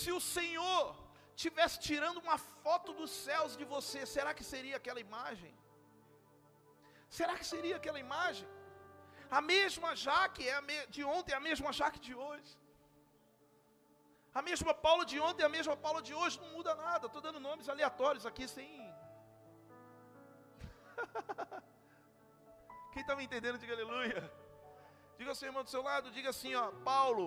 Se 0.00 0.10
o 0.12 0.20
Senhor 0.20 0.82
tivesse 1.34 1.78
tirando 1.88 2.18
uma 2.18 2.38
foto 2.38 2.92
dos 2.92 3.10
céus 3.10 3.56
de 3.56 3.64
você, 3.64 4.04
será 4.04 4.32
que 4.34 4.44
seria 4.52 4.76
aquela 4.76 5.00
imagem? 5.00 5.52
Será 7.08 7.34
que 7.38 7.46
seria 7.52 7.76
aquela 7.76 8.00
imagem? 8.06 8.48
A 9.30 9.40
mesma 9.40 9.94
Jaque 9.94 10.46
é 10.48 10.86
de 10.94 11.02
ontem, 11.04 11.32
é 11.32 11.36
a 11.36 11.46
mesma 11.48 11.72
Jaque 11.72 12.00
de 12.08 12.14
hoje. 12.14 12.52
A 14.34 14.42
mesma 14.42 14.72
Paula 14.74 15.04
de 15.04 15.18
ontem, 15.18 15.42
é 15.42 15.46
a 15.46 15.54
mesma 15.58 15.76
Paula 15.76 16.02
de 16.02 16.14
hoje, 16.14 16.40
não 16.40 16.50
muda 16.56 16.74
nada. 16.74 17.06
Estou 17.06 17.22
dando 17.22 17.40
nomes 17.40 17.68
aleatórios 17.68 18.26
aqui 18.26 18.46
sem 18.46 18.87
Quem 22.92 23.02
está 23.02 23.14
me 23.16 23.24
entendendo, 23.24 23.58
diga 23.58 23.74
aleluia. 23.74 24.20
Diga 25.18 25.30
ao 25.30 25.34
seu 25.34 25.48
irmão 25.48 25.64
do 25.64 25.70
seu 25.70 25.82
lado, 25.82 26.10
diga 26.10 26.30
assim, 26.30 26.54
ó, 26.54 26.70
Paulo 26.90 27.26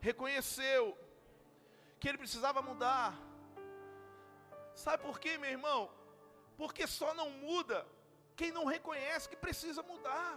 reconheceu 0.00 0.96
que 1.98 2.08
ele 2.08 2.18
precisava 2.18 2.60
mudar. 2.62 3.14
Sabe 4.74 5.02
por 5.02 5.18
quê, 5.18 5.32
meu 5.38 5.50
irmão? 5.50 5.80
Porque 6.56 6.86
só 6.86 7.12
não 7.14 7.28
muda 7.30 7.86
quem 8.36 8.50
não 8.56 8.64
reconhece 8.64 9.28
que 9.28 9.36
precisa 9.36 9.82
mudar. 9.82 10.32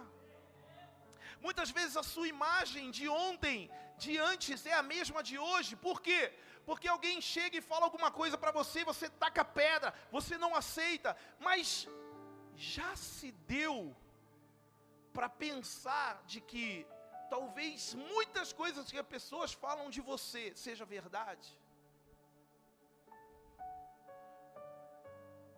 Muitas 1.40 1.70
vezes 1.70 1.96
a 1.96 2.02
sua 2.02 2.28
imagem 2.28 2.90
de 2.90 3.08
ontem, 3.08 3.70
de 3.96 4.18
antes, 4.18 4.66
é 4.66 4.72
a 4.72 4.82
mesma 4.82 5.22
de 5.22 5.38
hoje. 5.38 5.76
Por 5.76 6.00
quê? 6.00 6.32
Porque 6.66 6.88
alguém 6.88 7.20
chega 7.20 7.56
e 7.58 7.66
fala 7.70 7.84
alguma 7.86 8.10
coisa 8.10 8.36
para 8.36 8.50
você, 8.50 8.84
você 8.84 9.08
taca 9.08 9.44
pedra, 9.44 9.94
você 10.10 10.36
não 10.36 10.54
aceita, 10.54 11.16
mas 11.38 11.88
já 12.58 12.96
se 12.96 13.30
deu 13.54 13.96
para 15.12 15.28
pensar 15.28 16.22
de 16.26 16.40
que 16.40 16.86
talvez 17.30 17.94
muitas 17.94 18.52
coisas 18.52 18.90
que 18.90 18.98
as 18.98 19.06
pessoas 19.06 19.52
falam 19.52 19.88
de 19.90 20.00
você 20.00 20.52
seja 20.56 20.84
verdade? 20.84 21.48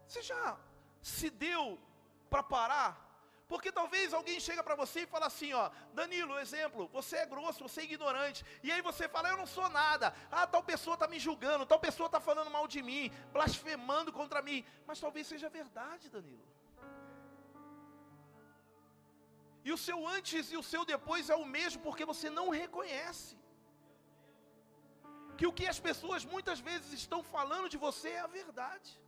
Você 0.07 0.23
já 0.23 0.59
se 1.01 1.31
deu 1.31 1.79
para 2.29 2.43
parar? 2.43 3.11
Porque 3.49 3.73
talvez 3.73 4.13
alguém 4.13 4.39
chega 4.39 4.63
para 4.63 4.77
você 4.77 5.01
e 5.01 5.07
fala 5.07 5.27
assim, 5.27 5.53
ó, 5.53 5.71
Danilo, 5.93 6.39
exemplo, 6.39 6.89
você 6.93 7.17
é 7.17 7.27
grosso, 7.27 7.67
você 7.67 7.81
é 7.81 7.85
ignorante. 7.85 8.45
E 8.63 8.71
aí 8.71 8.83
você 8.83 9.09
fala, 9.09 9.31
eu 9.31 9.37
não 9.37 9.47
sou 9.47 9.69
nada. 9.69 10.15
Ah, 10.31 10.47
tal 10.47 10.63
pessoa 10.63 10.95
está 10.95 11.09
me 11.09 11.19
julgando, 11.19 11.67
tal 11.67 11.81
pessoa 11.81 12.07
está 12.07 12.21
falando 12.21 12.51
mal 12.51 12.69
de 12.69 12.83
mim, 12.83 13.11
blasfemando 13.33 14.13
contra 14.13 14.43
mim. 14.43 14.65
Mas 14.87 15.01
talvez 15.01 15.27
seja 15.27 15.49
verdade, 15.49 16.09
Danilo. 16.09 16.60
E 19.65 19.73
o 19.73 19.79
seu 19.87 19.99
antes 20.17 20.51
e 20.53 20.57
o 20.57 20.63
seu 20.63 20.85
depois 20.85 21.29
é 21.29 21.37
o 21.37 21.45
mesmo 21.57 21.83
porque 21.83 22.05
você 22.13 22.31
não 22.31 22.49
reconhece. 22.49 23.37
Que 25.39 25.47
o 25.47 25.53
que 25.59 25.67
as 25.67 25.81
pessoas 25.89 26.25
muitas 26.25 26.61
vezes 26.61 26.93
estão 26.93 27.23
falando 27.23 27.69
de 27.69 27.77
você 27.77 28.09
é 28.11 28.21
a 28.21 28.27
verdade. 28.27 28.99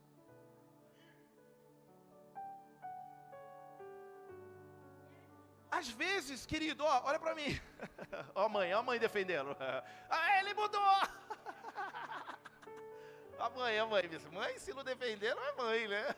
Às 5.70 5.88
vezes, 5.88 6.44
querido, 6.44 6.84
ó, 6.84 7.02
olha 7.04 7.18
para 7.18 7.34
mim. 7.34 7.58
ó, 8.34 8.46
mãe, 8.46 8.74
ó, 8.74 8.80
a 8.80 8.82
mãe 8.82 8.98
defendendo. 8.98 9.56
ah, 10.10 10.38
ele 10.38 10.52
mudou. 10.52 10.82
a 13.40 13.50
mãe, 13.56 13.78
a 13.78 13.86
mãe, 13.86 14.02
mãe, 14.30 14.58
se 14.58 14.74
não 14.74 14.84
defender, 14.84 15.34
não 15.34 15.42
é 15.42 15.52
mãe, 15.52 15.88
né? 15.88 16.14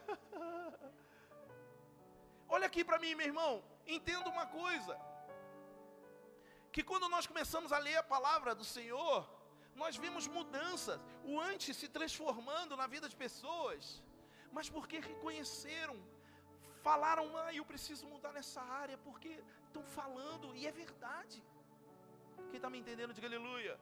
olha 2.49 2.67
aqui 2.67 2.85
para 2.85 2.99
mim, 2.99 3.15
meu 3.15 3.27
irmão. 3.27 3.63
Entenda 3.87 4.29
uma 4.29 4.47
coisa: 4.47 4.95
que 6.73 6.83
quando 6.83 7.09
nós 7.09 7.27
começamos 7.27 7.73
a 7.73 7.79
ler 7.79 7.97
a 7.97 8.03
palavra 8.03 8.55
do 8.55 8.65
Senhor, 8.65 9.19
nós 9.83 9.97
vimos 9.97 10.27
mudanças, 10.27 10.99
o 11.25 11.41
antes 11.41 11.77
se 11.77 11.89
transformando 11.89 12.77
na 12.77 12.87
vida 12.87 13.09
de 13.09 13.17
pessoas, 13.17 14.03
mas 14.53 14.69
porque 14.69 14.99
reconheceram, 15.01 15.97
falaram, 16.83 17.27
ah, 17.43 17.53
eu 17.53 17.65
preciso 17.65 18.07
mudar 18.07 18.33
nessa 18.33 18.63
área, 18.63 18.97
porque 18.99 19.33
estão 19.67 19.85
falando, 19.99 20.55
e 20.55 20.67
é 20.67 20.73
verdade. 20.73 21.43
Quem 22.51 22.57
está 22.57 22.71
me 22.71 22.79
entendendo, 22.79 23.13
diga 23.13 23.27
aleluia. 23.27 23.79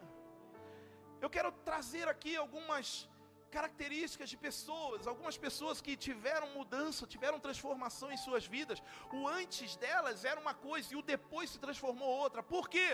Eu 1.20 1.30
quero 1.30 1.50
trazer 1.70 2.08
aqui 2.08 2.34
algumas 2.36 3.08
características 3.56 4.28
de 4.32 4.36
pessoas, 4.46 5.06
algumas 5.12 5.36
pessoas 5.44 5.80
que 5.84 5.94
tiveram 6.06 6.46
mudança, 6.58 7.10
tiveram 7.14 7.44
transformação 7.46 8.08
em 8.14 8.20
suas 8.26 8.44
vidas. 8.54 8.78
O 9.18 9.20
antes 9.40 9.76
delas 9.84 10.24
era 10.32 10.40
uma 10.44 10.54
coisa 10.68 10.88
e 10.92 10.98
o 11.00 11.06
depois 11.14 11.50
se 11.50 11.58
transformou 11.64 12.10
outra. 12.24 12.42
Por 12.54 12.64
quê? 12.74 12.88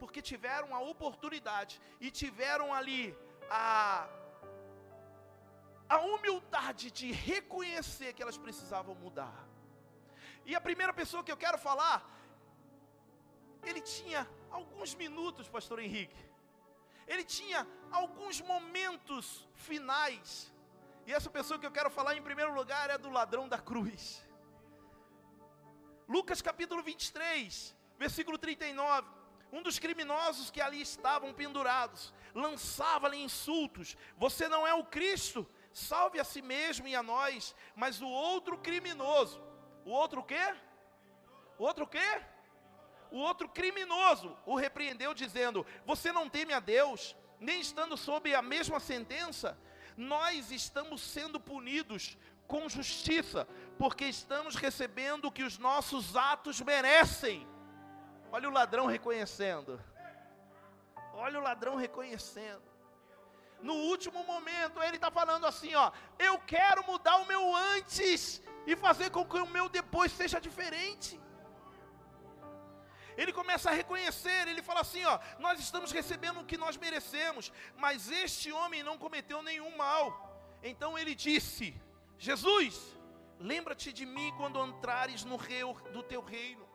Porque 0.00 0.20
tiveram 0.32 0.68
a 0.78 0.80
oportunidade 0.92 1.80
e 2.00 2.10
tiveram 2.22 2.68
ali 2.78 3.02
a, 3.50 4.08
a 5.88 5.98
humildade 6.12 6.90
de 6.98 7.10
reconhecer 7.30 8.12
que 8.12 8.22
elas 8.24 8.38
precisavam 8.46 8.94
mudar. 9.06 9.38
E 10.44 10.54
a 10.54 10.60
primeira 10.68 10.92
pessoa 11.00 11.24
que 11.24 11.32
eu 11.34 11.42
quero 11.44 11.58
falar, 11.68 11.98
ele 13.68 13.80
tinha 13.80 14.22
alguns 14.50 14.94
minutos, 14.94 15.48
pastor 15.48 15.78
Henrique. 15.86 16.33
Ele 17.06 17.24
tinha 17.24 17.66
alguns 17.90 18.40
momentos 18.40 19.48
finais. 19.54 20.52
E 21.06 21.12
essa 21.12 21.30
pessoa 21.30 21.58
que 21.58 21.66
eu 21.66 21.70
quero 21.70 21.90
falar 21.90 22.16
em 22.16 22.22
primeiro 22.22 22.54
lugar 22.54 22.90
é 22.90 22.98
do 22.98 23.10
ladrão 23.10 23.48
da 23.48 23.58
cruz. 23.58 24.26
Lucas 26.08 26.42
capítulo 26.42 26.82
23, 26.82 27.74
versículo 27.98 28.38
39. 28.38 29.08
Um 29.52 29.62
dos 29.62 29.78
criminosos 29.78 30.50
que 30.50 30.60
ali 30.60 30.80
estavam 30.80 31.32
pendurados 31.32 32.12
lançava-lhe 32.34 33.16
insultos: 33.16 33.96
Você 34.16 34.48
não 34.48 34.66
é 34.66 34.74
o 34.74 34.84
Cristo, 34.84 35.48
salve 35.72 36.18
a 36.18 36.24
si 36.24 36.42
mesmo 36.42 36.88
e 36.88 36.94
a 36.94 37.02
nós. 37.02 37.54
Mas 37.76 38.00
o 38.00 38.08
outro 38.08 38.58
criminoso, 38.58 39.40
o 39.84 39.90
outro 39.90 40.22
quê? 40.22 40.54
O 41.58 41.64
outro 41.64 41.86
quê? 41.86 42.22
O 43.10 43.18
outro 43.18 43.48
criminoso 43.48 44.36
o 44.44 44.56
repreendeu, 44.56 45.14
dizendo: 45.14 45.66
Você 45.86 46.12
não 46.12 46.28
teme 46.28 46.52
a 46.52 46.60
Deus, 46.60 47.16
nem 47.38 47.60
estando 47.60 47.96
sob 47.96 48.34
a 48.34 48.42
mesma 48.42 48.80
sentença? 48.80 49.56
Nós 49.96 50.50
estamos 50.50 51.00
sendo 51.00 51.38
punidos 51.38 52.18
com 52.46 52.68
justiça, 52.68 53.46
porque 53.78 54.04
estamos 54.04 54.56
recebendo 54.56 55.26
o 55.26 55.32
que 55.32 55.42
os 55.42 55.58
nossos 55.58 56.16
atos 56.16 56.60
merecem. 56.60 57.46
Olha 58.32 58.48
o 58.48 58.52
ladrão 58.52 58.86
reconhecendo. 58.86 59.80
Olha 61.14 61.38
o 61.38 61.42
ladrão 61.42 61.76
reconhecendo. 61.76 62.62
No 63.62 63.74
último 63.74 64.24
momento, 64.24 64.82
ele 64.82 64.96
está 64.96 65.10
falando 65.10 65.46
assim: 65.46 65.74
ó, 65.74 65.92
eu 66.18 66.38
quero 66.40 66.84
mudar 66.86 67.16
o 67.16 67.26
meu 67.26 67.54
antes 67.54 68.42
e 68.66 68.76
fazer 68.76 69.10
com 69.10 69.24
que 69.24 69.38
o 69.38 69.46
meu 69.46 69.68
depois 69.68 70.12
seja 70.12 70.40
diferente. 70.40 71.20
Ele 73.16 73.32
começa 73.32 73.70
a 73.70 73.72
reconhecer, 73.72 74.48
ele 74.48 74.62
fala 74.62 74.80
assim: 74.80 75.04
ó, 75.04 75.18
nós 75.38 75.60
estamos 75.60 75.92
recebendo 75.92 76.40
o 76.40 76.44
que 76.44 76.56
nós 76.56 76.76
merecemos, 76.76 77.52
mas 77.76 78.10
este 78.10 78.50
homem 78.52 78.82
não 78.82 78.98
cometeu 78.98 79.42
nenhum 79.42 79.76
mal. 79.76 80.04
Então 80.62 80.98
ele 80.98 81.14
disse: 81.14 81.74
Jesus, 82.18 82.96
lembra-te 83.38 83.92
de 83.92 84.06
mim 84.06 84.32
quando 84.36 84.64
entrares 84.64 85.24
no 85.24 85.36
rei 85.36 85.62
do 85.92 86.02
teu 86.02 86.22
reino. 86.22 86.66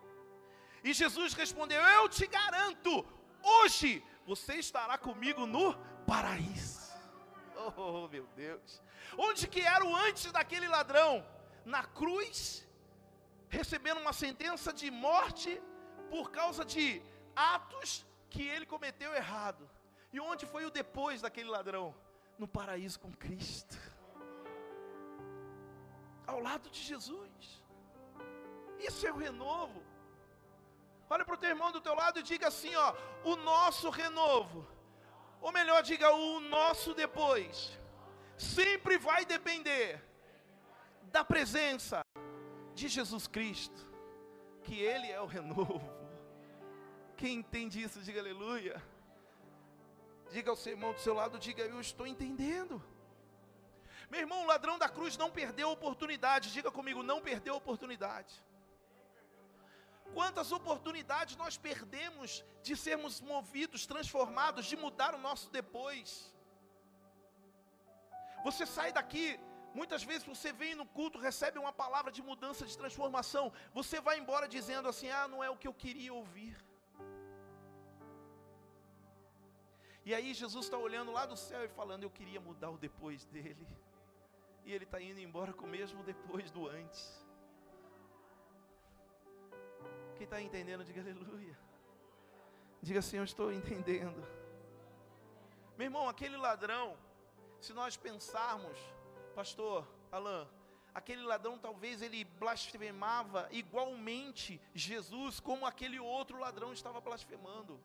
E 0.83 0.93
Jesus 0.93 1.33
respondeu: 1.33 1.81
Eu 1.81 2.07
te 2.07 2.25
garanto, 2.27 3.05
hoje 3.43 4.03
você 4.25 4.55
estará 4.55 4.97
comigo 4.97 5.45
no 5.45 5.75
paraíso. 6.05 6.79
Oh, 7.75 8.07
meu 8.07 8.25
Deus. 8.35 8.81
Onde 9.17 9.47
que 9.47 9.61
era 9.61 9.85
o 9.85 9.95
antes 9.95 10.31
daquele 10.31 10.67
ladrão? 10.67 11.25
Na 11.65 11.83
cruz, 11.83 12.65
recebendo 13.49 13.99
uma 13.99 14.13
sentença 14.13 14.71
de 14.71 14.89
morte 14.89 15.61
por 16.09 16.31
causa 16.31 16.65
de 16.65 17.01
atos 17.35 18.05
que 18.29 18.43
ele 18.43 18.65
cometeu 18.65 19.13
errado. 19.13 19.69
E 20.11 20.19
onde 20.19 20.45
foi 20.45 20.65
o 20.65 20.71
depois 20.71 21.21
daquele 21.21 21.49
ladrão? 21.49 21.95
No 22.37 22.47
paraíso 22.47 22.99
com 22.99 23.11
Cristo 23.11 23.77
ao 26.29 26.39
lado 26.39 26.69
de 26.69 26.79
Jesus. 26.79 27.63
Isso 28.79 29.05
é 29.07 29.11
o 29.11 29.17
renovo. 29.17 29.83
Olha 31.09 31.25
para 31.25 31.33
o 31.33 31.37
teu 31.37 31.49
irmão 31.49 31.71
do 31.71 31.81
teu 31.81 31.95
lado 31.95 32.19
e 32.19 32.23
diga 32.23 32.47
assim: 32.47 32.73
ó, 32.75 32.93
o 33.23 33.35
nosso 33.35 33.89
renovo, 33.89 34.67
ou 35.41 35.51
melhor, 35.51 35.81
diga 35.81 36.13
o 36.13 36.39
nosso 36.39 36.93
depois, 36.93 37.77
sempre 38.37 38.97
vai 38.97 39.25
depender 39.25 40.05
da 41.03 41.23
presença 41.25 42.01
de 42.75 42.87
Jesus 42.87 43.27
Cristo, 43.27 43.81
que 44.63 44.79
Ele 44.79 45.09
é 45.09 45.19
o 45.19 45.25
renovo. 45.25 45.98
Quem 47.19 47.33
entende 47.41 47.81
isso, 47.85 48.01
diga 48.07 48.19
aleluia. 48.21 48.75
Diga 50.33 50.49
ao 50.51 50.59
seu 50.61 50.71
irmão 50.75 50.91
do 50.93 51.01
seu 51.05 51.13
lado, 51.13 51.37
diga 51.45 51.63
eu 51.63 51.81
estou 51.81 52.07
entendendo. 52.13 52.75
Meu 54.11 54.21
irmão, 54.21 54.43
o 54.43 54.47
ladrão 54.51 54.75
da 54.83 54.87
cruz 54.97 55.17
não 55.23 55.29
perdeu 55.39 55.67
a 55.69 55.77
oportunidade. 55.77 56.53
Diga 56.57 56.71
comigo, 56.77 57.01
não 57.11 57.19
perdeu 57.29 57.55
a 57.55 57.57
oportunidade. 57.63 58.33
Quantas 60.13 60.51
oportunidades 60.59 61.35
nós 61.35 61.57
perdemos 61.57 62.43
de 62.67 62.75
sermos 62.85 63.19
movidos, 63.31 63.85
transformados, 63.85 64.65
de 64.71 64.77
mudar 64.85 65.13
o 65.13 65.23
nosso 65.27 65.49
depois. 65.59 66.33
Você 68.47 68.65
sai 68.65 68.89
daqui, 68.99 69.37
muitas 69.79 70.03
vezes 70.03 70.25
você 70.33 70.51
vem 70.53 70.73
no 70.73 70.85
culto, 70.85 71.25
recebe 71.29 71.59
uma 71.59 71.73
palavra 71.83 72.11
de 72.17 72.23
mudança, 72.31 72.65
de 72.65 72.77
transformação. 72.77 73.45
Você 73.73 73.99
vai 74.07 74.17
embora 74.17 74.47
dizendo 74.47 74.87
assim: 74.87 75.09
ah, 75.09 75.27
não 75.27 75.43
é 75.43 75.49
o 75.49 75.57
que 75.57 75.67
eu 75.67 75.73
queria 75.85 76.13
ouvir. 76.13 76.68
E 80.09 80.13
aí 80.15 80.33
Jesus 80.33 80.65
está 80.65 80.75
olhando 80.75 81.11
lá 81.11 81.23
do 81.27 81.37
céu 81.37 81.63
e 81.63 81.67
falando: 81.67 82.01
eu 82.01 82.09
queria 82.09 82.41
mudar 82.41 82.71
o 82.71 82.79
depois 82.79 83.25
dele 83.25 83.67
e 84.65 84.73
ele 84.73 84.83
está 84.83 84.99
indo 84.99 85.19
embora 85.19 85.53
com 85.53 85.67
o 85.67 85.69
mesmo 85.69 86.01
depois 86.01 86.49
do 86.49 86.67
antes. 86.67 87.03
Quem 90.15 90.23
está 90.23 90.41
entendendo, 90.41 90.83
diga 90.83 91.01
aleluia. 91.01 91.55
Diga 92.81 92.97
assim: 93.01 93.17
Eu 93.17 93.23
estou 93.23 93.53
entendendo. 93.53 94.27
Meu 95.77 95.85
irmão, 95.85 96.09
aquele 96.09 96.37
ladrão, 96.37 96.97
se 97.61 97.71
nós 97.71 97.95
pensarmos, 97.95 98.79
pastor 99.35 99.87
Alain, 100.11 100.47
aquele 100.91 101.21
ladrão 101.21 101.59
talvez 101.59 102.01
ele 102.01 102.23
blasfemava 102.23 103.47
igualmente 103.51 104.59
Jesus 104.73 105.39
como 105.39 105.67
aquele 105.67 105.99
outro 105.99 106.39
ladrão 106.39 106.73
estava 106.73 106.99
blasfemando. 106.99 107.79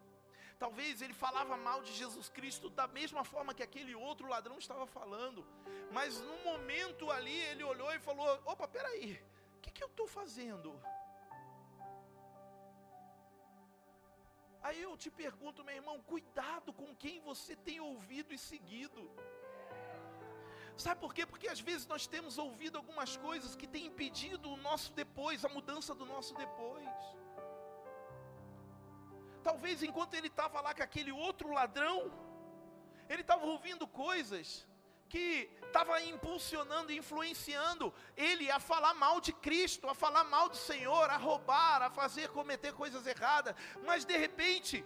Talvez 0.59 1.03
ele 1.03 1.13
falava 1.13 1.57
mal 1.57 1.83
de 1.83 1.93
Jesus 1.93 2.29
Cristo 2.29 2.71
da 2.71 2.87
mesma 2.87 3.25
forma 3.25 3.55
que 3.55 3.63
aquele 3.63 3.95
outro 3.95 4.29
ladrão 4.29 4.59
estava 4.59 4.87
falando. 4.87 5.47
Mas 5.91 6.21
num 6.21 6.43
momento 6.45 7.11
ali 7.11 7.37
ele 7.51 7.65
olhou 7.65 7.93
e 7.93 7.99
falou: 7.99 8.27
opa, 8.45 8.67
peraí, 8.69 9.21
o 9.57 9.61
que, 9.61 9.71
que 9.71 9.83
eu 9.83 9.89
estou 9.89 10.07
fazendo? 10.07 10.81
Aí 14.63 14.81
eu 14.81 14.97
te 14.97 15.11
pergunto, 15.11 15.63
meu 15.63 15.75
irmão, 15.75 16.01
cuidado 16.01 16.73
com 16.73 16.97
quem 16.97 17.21
você 17.21 17.55
tem 17.55 17.81
ouvido 17.81 18.33
e 18.33 18.39
seguido. 18.39 19.11
Sabe 20.77 21.01
por 21.01 21.13
quê? 21.15 21.27
Porque 21.27 21.49
às 21.49 21.61
vezes 21.61 21.87
nós 21.87 22.07
temos 22.07 22.39
ouvido 22.39 22.79
algumas 22.79 23.17
coisas 23.17 23.55
que 23.55 23.67
têm 23.67 23.87
impedido 23.87 24.51
o 24.51 24.57
nosso 24.57 24.93
depois, 24.93 25.45
a 25.45 25.49
mudança 25.49 25.95
do 25.95 26.07
nosso 26.07 26.35
depois. 26.35 26.89
Talvez 29.49 29.83
enquanto 29.83 30.15
ele 30.15 30.29
estava 30.29 30.61
lá 30.67 30.73
com 30.75 30.83
aquele 30.83 31.13
outro 31.13 31.53
ladrão, 31.53 32.11
ele 33.09 33.21
estava 33.21 33.45
ouvindo 33.45 33.87
coisas 33.87 34.67
que 35.09 35.51
estava 35.67 36.01
impulsionando, 36.03 36.91
influenciando 36.93 37.93
ele 38.17 38.51
a 38.51 38.59
falar 38.59 38.95
mal 38.95 39.21
de 39.21 39.33
Cristo, 39.33 39.89
a 39.89 39.95
falar 39.95 40.25
mal 40.25 40.49
do 40.49 40.57
Senhor, 40.57 41.11
a 41.11 41.17
roubar, 41.17 41.83
a 41.83 41.91
fazer 41.91 42.29
cometer 42.31 42.73
coisas 42.73 43.07
erradas. 43.07 43.55
Mas 43.85 44.05
de 44.05 44.17
repente, 44.17 44.85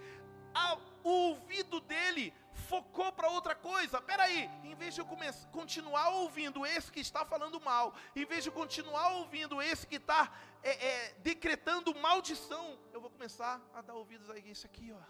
a, 0.53 0.77
o 1.03 1.09
ouvido 1.09 1.79
dele 1.81 2.33
focou 2.53 3.11
para 3.11 3.29
outra 3.29 3.55
coisa. 3.55 4.01
Peraí, 4.01 4.49
em 4.63 4.75
vez 4.75 4.93
de 4.93 5.01
eu 5.01 5.07
continuar 5.51 6.09
ouvindo 6.09 6.65
esse 6.65 6.91
que 6.91 6.99
está 6.99 7.25
falando 7.25 7.59
mal, 7.59 7.93
em 8.15 8.25
vez 8.25 8.43
de 8.43 8.51
continuar 8.51 9.13
ouvindo 9.13 9.61
esse 9.61 9.87
que 9.87 9.95
está 9.95 10.31
é, 10.61 10.71
é, 10.87 11.13
decretando 11.19 11.95
maldição, 11.95 12.77
eu 12.93 13.01
vou 13.01 13.09
começar 13.09 13.61
a 13.73 13.81
dar 13.81 13.93
ouvidos 13.93 14.29
a 14.29 14.37
esse 14.37 14.65
aqui, 14.65 14.91
ó, 14.91 15.01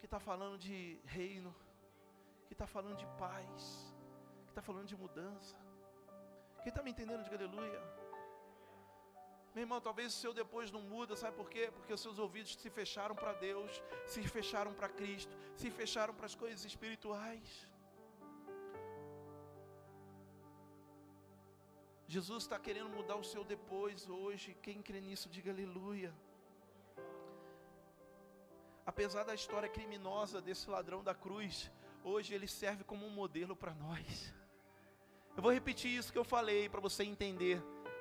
que 0.00 0.06
está 0.06 0.20
falando 0.20 0.58
de 0.58 1.00
reino, 1.04 1.54
que 2.46 2.54
está 2.54 2.66
falando 2.66 2.96
de 2.96 3.06
paz, 3.18 3.94
que 4.44 4.50
está 4.50 4.62
falando 4.62 4.86
de 4.86 4.96
mudança. 4.96 5.56
Quem 6.62 6.70
está 6.70 6.82
me 6.82 6.90
entendendo, 6.90 7.22
diga 7.22 7.36
aleluia. 7.36 7.95
Meu 9.56 9.62
irmão, 9.62 9.80
talvez 9.80 10.08
o 10.12 10.16
seu 10.22 10.32
depois 10.34 10.70
não 10.70 10.82
muda, 10.82 11.16
sabe 11.16 11.34
por 11.34 11.48
quê? 11.48 11.70
Porque 11.74 11.90
os 11.94 12.02
seus 12.02 12.18
ouvidos 12.18 12.56
se 12.62 12.68
fecharam 12.68 13.14
para 13.20 13.32
Deus, 13.32 13.82
se 14.04 14.22
fecharam 14.22 14.74
para 14.78 14.86
Cristo, 14.86 15.34
se 15.60 15.70
fecharam 15.70 16.12
para 16.12 16.26
as 16.26 16.34
coisas 16.34 16.62
espirituais. 16.62 17.66
Jesus 22.06 22.42
está 22.42 22.58
querendo 22.58 22.90
mudar 22.90 23.16
o 23.16 23.24
seu 23.24 23.44
depois 23.44 24.06
hoje. 24.10 24.54
Quem 24.60 24.82
crê 24.82 25.00
nisso, 25.00 25.30
diga 25.30 25.50
aleluia. 25.50 26.12
Apesar 28.84 29.24
da 29.24 29.34
história 29.34 29.70
criminosa 29.70 30.42
desse 30.42 30.68
ladrão 30.68 31.02
da 31.02 31.14
cruz, 31.14 31.72
hoje 32.04 32.34
ele 32.34 32.46
serve 32.46 32.84
como 32.84 33.06
um 33.06 33.14
modelo 33.22 33.56
para 33.56 33.72
nós. 33.72 34.34
Eu 35.34 35.42
vou 35.42 35.50
repetir 35.50 35.90
isso 35.98 36.12
que 36.12 36.18
eu 36.18 36.24
falei 36.24 36.68
para 36.68 36.78
você 36.88 37.04
entender. 37.04 37.58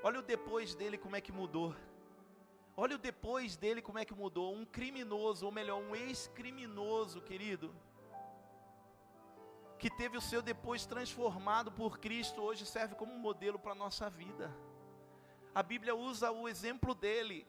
Olha 0.07 0.19
o 0.19 0.21
depois 0.21 0.75
dele 0.75 0.99
como 0.99 1.15
é 1.15 1.19
que 1.19 1.31
mudou. 1.31 1.75
Olha 2.77 2.95
o 2.95 2.99
depois 2.99 3.55
dele 3.57 3.81
como 3.81 3.97
é 3.97 4.05
que 4.05 4.13
mudou. 4.13 4.53
Um 4.53 4.63
criminoso, 4.63 5.47
ou 5.47 5.51
melhor, 5.51 5.79
um 5.81 5.95
ex-criminoso, 5.95 7.21
querido. 7.21 7.73
que 9.79 9.89
teve 9.89 10.15
o 10.15 10.21
seu 10.21 10.43
depois 10.43 10.85
transformado 10.85 11.71
por 11.71 11.97
Cristo, 11.97 12.39
hoje 12.39 12.67
serve 12.67 12.93
como 12.93 13.17
modelo 13.17 13.57
para 13.57 13.71
a 13.71 13.81
nossa 13.83 14.07
vida. 14.07 14.55
A 15.55 15.63
Bíblia 15.63 15.95
usa 15.95 16.31
o 16.31 16.47
exemplo 16.47 16.93
dele 16.93 17.47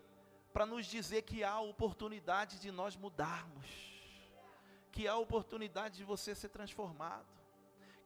para 0.54 0.64
nos 0.64 0.86
dizer 0.86 1.22
que 1.22 1.44
há 1.44 1.60
oportunidade 1.60 2.58
de 2.58 2.70
nós 2.70 2.96
mudarmos, 2.96 3.66
que 4.90 5.06
há 5.06 5.14
oportunidade 5.14 5.98
de 5.98 6.04
você 6.04 6.34
ser 6.34 6.48
transformado 6.48 7.36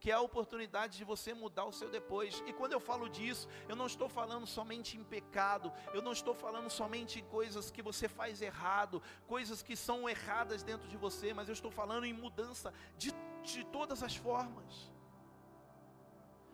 que 0.01 0.09
é 0.09 0.15
a 0.15 0.19
oportunidade 0.19 0.97
de 0.97 1.03
você 1.03 1.31
mudar 1.31 1.65
o 1.65 1.71
seu 1.71 1.87
depois. 1.87 2.43
E 2.47 2.51
quando 2.51 2.73
eu 2.73 2.79
falo 2.79 3.07
disso, 3.07 3.47
eu 3.69 3.75
não 3.75 3.85
estou 3.85 4.09
falando 4.09 4.47
somente 4.47 4.97
em 4.97 5.03
pecado, 5.03 5.71
eu 5.93 6.01
não 6.01 6.11
estou 6.11 6.33
falando 6.33 6.71
somente 6.71 7.19
em 7.19 7.23
coisas 7.25 7.69
que 7.69 7.83
você 7.83 8.07
faz 8.09 8.41
errado, 8.41 8.99
coisas 9.27 9.61
que 9.61 9.75
são 9.75 10.09
erradas 10.09 10.63
dentro 10.63 10.87
de 10.87 10.97
você, 10.97 11.35
mas 11.35 11.47
eu 11.47 11.53
estou 11.53 11.69
falando 11.69 12.05
em 12.05 12.13
mudança 12.13 12.73
de, 12.97 13.13
de 13.43 13.63
todas 13.65 14.01
as 14.01 14.15
formas. 14.15 14.91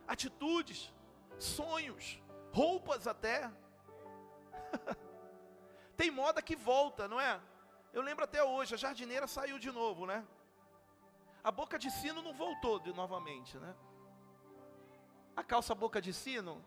Atitudes, 0.06 0.94
sonhos, 1.40 2.22
roupas 2.52 3.08
até. 3.08 3.50
Tem 5.96 6.12
moda 6.12 6.42
que 6.42 6.56
volta, 6.58 7.08
não 7.08 7.20
é? 7.20 7.40
Eu 7.94 8.02
lembro 8.02 8.26
até 8.26 8.44
hoje, 8.44 8.76
a 8.76 8.78
jardineira 8.78 9.26
saiu 9.26 9.58
de 9.58 9.72
novo, 9.72 10.06
né? 10.06 10.28
A 11.48 11.52
boca 11.52 11.80
de 11.80 11.90
sino 11.90 12.22
não 12.22 12.34
voltou 12.34 12.78
de 12.78 12.92
novamente, 12.92 13.58
né? 13.58 13.74
A 15.34 15.42
calça 15.42 15.74
boca 15.74 16.02
de 16.02 16.12
sino, 16.12 16.62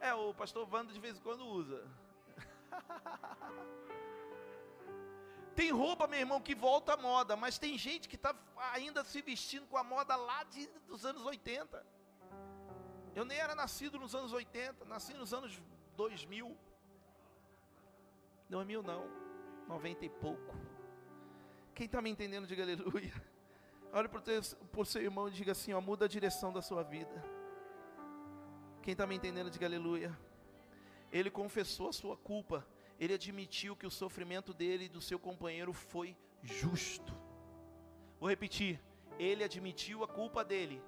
é, 0.00 0.12
o 0.14 0.34
pastor 0.34 0.68
Wando 0.68 0.92
de 0.92 0.98
vez 0.98 1.16
em 1.16 1.20
quando 1.20 1.46
usa. 1.46 1.88
tem 5.54 5.70
roupa, 5.70 6.08
meu 6.08 6.18
irmão, 6.18 6.40
que 6.40 6.56
volta 6.56 6.94
à 6.94 6.96
moda, 6.96 7.36
mas 7.36 7.56
tem 7.56 7.78
gente 7.78 8.08
que 8.08 8.16
está 8.16 8.34
ainda 8.72 9.04
se 9.04 9.22
vestindo 9.22 9.68
com 9.68 9.76
a 9.76 9.84
moda 9.84 10.16
lá 10.16 10.42
de, 10.42 10.66
dos 10.88 11.06
anos 11.06 11.24
80. 11.24 11.86
Eu 13.14 13.24
nem 13.24 13.38
era 13.38 13.54
nascido 13.54 13.96
nos 13.96 14.12
anos 14.12 14.32
80, 14.32 14.84
nasci 14.86 15.14
nos 15.14 15.32
anos 15.32 15.62
2000. 15.96 16.58
2000 18.50 18.82
não, 18.82 19.08
90 19.68 20.04
e 20.04 20.10
pouco. 20.10 20.52
Quem 21.76 21.86
está 21.86 22.02
me 22.02 22.10
entendendo, 22.10 22.44
diga 22.44 22.64
aleluia. 22.64 23.35
Olhe 23.98 24.08
para 24.08 24.20
o 24.76 24.84
seu 24.84 25.00
irmão 25.00 25.26
e 25.26 25.30
diga 25.30 25.52
assim: 25.52 25.72
ó, 25.72 25.80
muda 25.80 26.04
a 26.04 26.08
direção 26.08 26.52
da 26.52 26.60
sua 26.60 26.82
vida. 26.82 27.24
Quem 28.82 28.92
está 28.92 29.06
me 29.06 29.14
entendendo, 29.14 29.50
diga 29.50 29.64
aleluia. 29.64 30.14
Ele 31.10 31.30
confessou 31.30 31.88
a 31.88 31.94
sua 31.94 32.14
culpa, 32.14 32.66
ele 33.00 33.14
admitiu 33.14 33.74
que 33.74 33.86
o 33.86 33.90
sofrimento 33.90 34.52
dele 34.52 34.84
e 34.84 34.88
do 34.90 35.00
seu 35.00 35.18
companheiro 35.18 35.72
foi 35.72 36.14
justo. 36.42 37.10
Vou 38.20 38.28
repetir: 38.28 38.78
ele 39.18 39.42
admitiu 39.42 40.04
a 40.04 40.08
culpa 40.08 40.44
dele, 40.44 40.78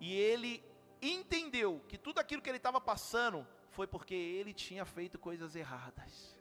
e 0.00 0.12
ele 0.12 0.60
entendeu 1.00 1.84
que 1.86 1.96
tudo 1.96 2.18
aquilo 2.18 2.42
que 2.42 2.50
ele 2.50 2.56
estava 2.56 2.80
passando 2.80 3.46
foi 3.70 3.86
porque 3.86 4.12
ele 4.12 4.52
tinha 4.52 4.84
feito 4.84 5.20
coisas 5.20 5.54
erradas. 5.54 6.36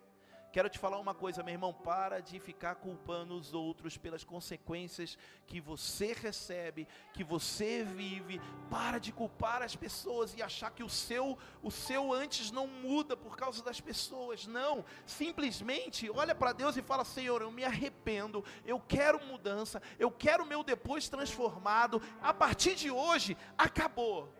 Quero 0.53 0.69
te 0.69 0.77
falar 0.77 0.99
uma 0.99 1.15
coisa, 1.15 1.41
meu 1.41 1.51
irmão, 1.51 1.73
para 1.73 2.19
de 2.19 2.39
ficar 2.39 2.75
culpando 2.75 3.33
os 3.35 3.55
outros 3.55 3.97
pelas 3.97 4.23
consequências 4.23 5.17
que 5.47 5.59
você 5.59 6.13
recebe, 6.13 6.87
que 7.11 7.23
você 7.23 7.83
vive. 7.83 8.39
Para 8.69 8.99
de 8.99 9.11
culpar 9.11 9.63
as 9.63 9.75
pessoas 9.75 10.35
e 10.35 10.43
achar 10.43 10.69
que 10.69 10.83
o 10.83 10.89
seu 10.89 11.39
o 11.63 11.71
seu 11.71 12.13
antes 12.13 12.51
não 12.51 12.67
muda 12.67 13.17
por 13.17 13.35
causa 13.35 13.63
das 13.63 13.81
pessoas. 13.81 14.45
Não, 14.45 14.85
simplesmente 15.07 16.07
olha 16.11 16.35
para 16.35 16.53
Deus 16.53 16.77
e 16.77 16.83
fala: 16.83 17.03
"Senhor, 17.03 17.41
eu 17.41 17.49
me 17.49 17.65
arrependo, 17.65 18.45
eu 18.63 18.79
quero 18.79 19.25
mudança, 19.25 19.81
eu 19.97 20.11
quero 20.11 20.45
meu 20.45 20.63
depois 20.63 21.09
transformado. 21.09 21.99
A 22.21 22.31
partir 22.31 22.75
de 22.75 22.91
hoje 22.91 23.35
acabou." 23.57 24.31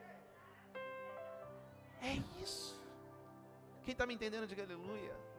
É 2.00 2.22
isso. 2.40 2.80
Quem 3.84 3.94
está 3.94 4.06
me 4.06 4.14
entendendo, 4.14 4.46
diga 4.46 4.62
aleluia. 4.62 5.33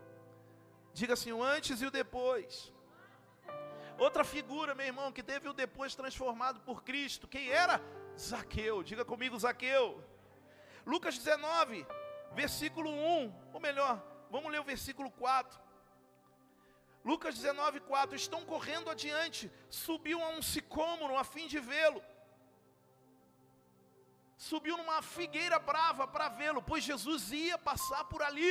Diga 0.95 1.15
assim, 1.15 1.33
o 1.33 1.43
antes 1.43 1.83
e 1.83 1.87
o 1.87 1.91
depois. 1.91 2.73
Outra 3.99 4.25
figura, 4.25 4.75
meu 4.75 4.87
irmão, 4.87 5.11
que 5.13 5.25
teve 5.25 5.49
o 5.49 5.53
depois 5.53 5.95
transformado 5.95 6.61
por 6.61 6.85
Cristo. 6.85 7.27
Quem 7.27 7.49
era? 7.51 7.81
Zaqueu. 8.19 8.83
Diga 8.83 9.05
comigo, 9.05 9.39
Zaqueu. 9.39 10.03
Lucas 10.87 11.19
19, 11.19 11.85
versículo 12.33 12.91
1. 12.91 13.35
Ou 13.53 13.61
melhor, 13.61 14.01
vamos 14.31 14.51
ler 14.53 14.61
o 14.61 14.65
versículo 14.65 15.11
4. 15.11 15.61
Lucas 17.05 17.35
19, 17.35 17.81
4. 17.81 18.17
Estão 18.17 18.45
correndo 18.45 18.89
adiante. 18.89 19.51
Subiu 19.69 20.23
a 20.23 20.29
um 20.29 20.43
sicômoro 20.43 21.17
a 21.17 21.25
fim 21.25 21.49
de 21.49 21.59
vê-lo. 21.59 22.03
Subiu 24.37 24.77
numa 24.77 25.03
figueira 25.03 25.59
brava 25.59 26.07
para 26.07 26.29
vê-lo, 26.29 26.63
pois 26.63 26.85
Jesus 26.85 27.33
ia 27.33 27.59
passar 27.59 28.05
por 28.05 28.23
ali. 28.23 28.51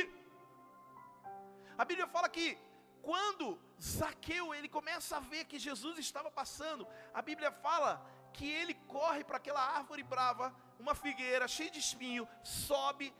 A 1.76 1.84
Bíblia 1.84 2.06
fala 2.06 2.28
que 2.28 2.58
quando 3.02 3.58
Zaqueu 3.80 4.54
ele 4.54 4.68
começa 4.68 5.16
a 5.16 5.20
ver 5.20 5.44
que 5.44 5.58
Jesus 5.58 5.98
estava 5.98 6.30
passando, 6.30 6.86
a 7.12 7.20
Bíblia 7.20 7.50
fala 7.50 8.04
que 8.32 8.48
ele 8.48 8.74
corre 8.96 9.22
para 9.22 9.36
aquela 9.36 9.60
árvore 9.60 10.02
brava, 10.02 10.54
uma 10.78 10.94
figueira 10.94 11.46
cheia 11.46 11.70
de 11.70 11.78
espinho, 11.78 12.28
sobe, 12.42 13.14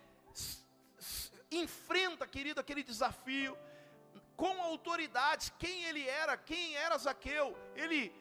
enfrenta, 1.50 2.26
querido, 2.26 2.61
aquele 2.61 2.82
desafio 2.82 3.57
com 4.36 4.61
autoridade. 4.62 5.52
Quem 5.59 5.84
ele 5.84 6.09
era? 6.09 6.36
Quem 6.36 6.74
era 6.76 6.98
Zaqueu? 6.98 7.57
Ele 7.74 8.12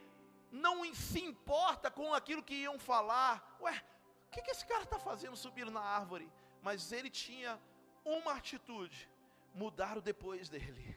não 0.51 0.93
se 0.93 1.19
importa 1.19 1.89
com 1.89 2.13
aquilo 2.13 2.43
que 2.43 2.53
iam 2.53 2.77
falar. 2.77 3.57
Ué, 3.61 3.83
o 4.27 4.31
que, 4.31 4.41
que 4.41 4.51
esse 4.51 4.65
cara 4.65 4.83
está 4.83 4.99
fazendo 4.99 5.35
subindo 5.35 5.71
na 5.71 5.81
árvore? 5.81 6.31
Mas 6.61 6.91
ele 6.91 7.09
tinha 7.09 7.59
uma 8.05 8.33
atitude 8.33 9.09
mudaram 9.53 10.01
depois 10.01 10.49
dele. 10.49 10.95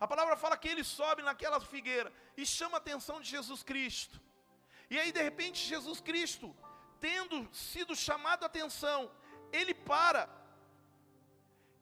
A 0.00 0.06
palavra 0.08 0.36
fala 0.36 0.56
que 0.56 0.68
ele 0.68 0.82
sobe 0.82 1.22
naquela 1.22 1.60
figueira 1.60 2.12
e 2.36 2.44
chama 2.44 2.76
a 2.76 2.78
atenção 2.78 3.20
de 3.20 3.28
Jesus 3.28 3.62
Cristo. 3.62 4.20
E 4.90 4.98
aí, 4.98 5.12
de 5.12 5.22
repente, 5.22 5.66
Jesus 5.66 6.00
Cristo, 6.00 6.54
tendo 7.00 7.48
sido 7.54 7.94
chamado 7.94 8.42
a 8.42 8.46
atenção, 8.46 9.10
ele 9.52 9.74
para 9.74 10.28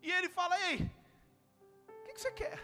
e 0.03 0.11
ele 0.11 0.29
fala: 0.29 0.59
Ei, 0.69 0.79
o 1.89 2.05
que, 2.05 2.13
que 2.13 2.21
você 2.21 2.33
quer? 2.33 2.59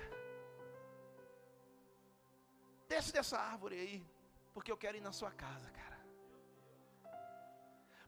Desce 2.89 3.13
dessa 3.13 3.39
árvore 3.39 3.77
aí, 3.77 4.07
porque 4.55 4.71
eu 4.71 4.77
quero 4.77 4.97
ir 4.97 5.01
na 5.01 5.13
sua 5.13 5.31
casa, 5.31 5.71
cara. 5.71 5.86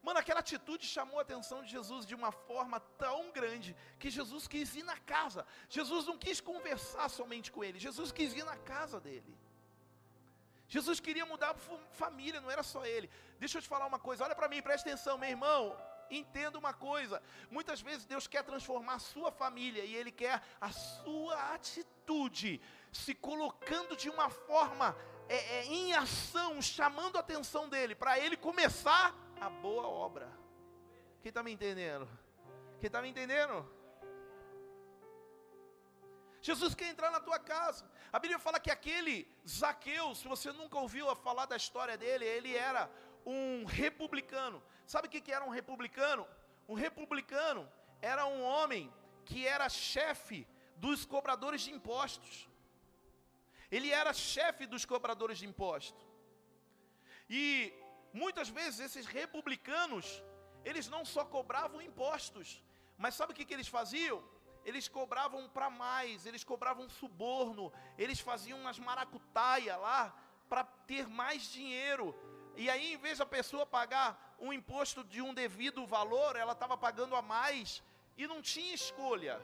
Mano, 0.03 0.18
aquela 0.20 0.40
atitude 0.40 0.86
chamou 0.86 1.18
a 1.18 1.22
atenção 1.22 1.62
de 1.62 1.70
Jesus 1.70 2.07
de 2.07 2.14
uma 2.14 2.30
forma 2.30 2.80
tão 2.96 3.30
grande 3.32 3.76
que 3.99 4.11
Jesus 4.11 4.46
quis 4.46 4.74
ir 4.76 4.84
na 4.84 4.96
casa. 4.96 5.46
Jesus 5.68 6.07
não 6.07 6.16
quis 6.16 6.40
conversar 6.40 7.09
somente 7.09 7.51
com 7.51 7.62
ele, 7.64 7.78
Jesus 7.78 8.12
quis 8.12 8.32
ir 8.34 8.44
na 8.44 8.57
casa 8.57 9.01
dele. 9.01 9.36
Jesus 10.68 11.01
queria 11.01 11.24
mudar 11.24 11.51
a 11.51 11.78
família, 11.92 12.40
não 12.40 12.51
era 12.51 12.62
só 12.62 12.84
ele. 12.84 13.11
Deixa 13.38 13.59
eu 13.59 13.62
te 13.62 13.68
falar 13.68 13.86
uma 13.86 13.99
coisa, 13.99 14.24
olha 14.24 14.34
para 14.34 14.49
mim, 14.49 14.61
presta 14.61 14.88
atenção, 14.88 15.16
meu 15.16 15.28
irmão. 15.28 15.76
Entenda 16.11 16.59
uma 16.59 16.72
coisa: 16.72 17.22
muitas 17.51 17.80
vezes 17.80 18.07
Deus 18.07 18.26
quer 18.26 18.42
transformar 18.42 18.94
a 18.94 18.99
sua 18.99 19.30
família 19.30 19.84
e 19.84 19.94
Ele 19.94 20.11
quer 20.11 20.42
a 20.61 20.70
sua 20.70 21.55
atitude, 21.55 22.61
se 22.92 23.14
colocando 23.14 23.96
de 23.96 24.09
uma 24.09 24.30
forma 24.30 24.96
é, 25.28 25.59
é, 25.59 25.64
em 25.66 25.92
ação, 25.92 26.61
chamando 26.62 27.16
a 27.16 27.20
atenção 27.20 27.68
dele, 27.68 27.94
para 27.94 28.18
ele 28.18 28.36
começar 28.36 29.14
a 29.41 29.49
boa 29.49 29.86
obra. 29.86 30.28
Quem 31.22 31.30
está 31.30 31.43
me 31.43 31.53
entendendo? 31.53 32.09
Quem 32.80 32.86
está 32.86 33.01
me 33.03 33.09
entendendo? 33.09 33.66
Jesus 36.41 36.74
quer 36.74 36.89
entrar 36.91 37.11
na 37.11 37.20
tua 37.20 37.39
casa. 37.39 37.84
A 38.12 38.18
Bíblia 38.18 38.39
fala 38.39 38.61
que 38.61 38.70
aquele 38.70 39.28
Zaqueu, 39.47 40.14
se 40.14 40.26
você 40.26 40.53
nunca 40.53 40.78
ouviu 40.78 41.14
falar 41.16 41.47
da 41.47 41.57
história 41.57 41.97
dele, 41.97 42.24
ele 42.24 42.57
era 42.57 42.91
um 43.26 43.64
republicano. 43.64 44.62
Sabe 44.86 45.09
o 45.09 45.11
que 45.11 45.32
era 45.32 45.45
um 45.45 45.51
republicano? 45.51 46.26
Um 46.68 46.74
republicano 46.74 47.68
era 48.01 48.26
um 48.26 48.43
homem 48.43 48.93
que 49.24 49.47
era 49.47 49.68
chefe 49.68 50.47
dos 50.76 51.05
cobradores 51.05 51.62
de 51.62 51.72
impostos. 51.72 52.49
Ele 53.70 53.91
era 53.91 54.12
chefe 54.14 54.64
dos 54.66 54.84
cobradores 54.84 55.39
de 55.39 55.47
impostos. 55.47 56.07
E 57.28 57.74
Muitas 58.23 58.49
vezes 58.59 58.81
esses 58.87 59.07
republicanos, 59.19 60.07
eles 60.69 60.87
não 60.95 61.03
só 61.14 61.23
cobravam 61.37 61.81
impostos, 61.91 62.49
mas 63.03 63.14
sabe 63.14 63.33
o 63.33 63.37
que, 63.37 63.45
que 63.49 63.57
eles 63.57 63.71
faziam? 63.77 64.19
Eles 64.69 64.87
cobravam 64.97 65.43
para 65.57 65.69
mais, 65.71 66.27
eles 66.27 66.45
cobravam 66.53 66.89
suborno, 67.01 67.73
eles 67.97 68.21
faziam 68.29 68.59
umas 68.62 68.79
maracutaia 68.89 69.77
lá 69.77 70.03
para 70.49 70.64
ter 70.91 71.07
mais 71.21 71.43
dinheiro. 71.59 72.07
E 72.62 72.69
aí, 72.73 72.95
em 72.95 72.97
vez 72.97 73.19
da 73.19 73.27
pessoa 73.37 73.64
pagar 73.79 74.09
um 74.47 74.53
imposto 74.53 75.05
de 75.12 75.21
um 75.27 75.33
devido 75.43 75.87
valor, 75.87 76.35
ela 76.35 76.55
estava 76.59 76.77
pagando 76.77 77.14
a 77.14 77.23
mais 77.23 77.83
e 78.16 78.27
não 78.27 78.41
tinha 78.43 78.75
escolha. 78.75 79.41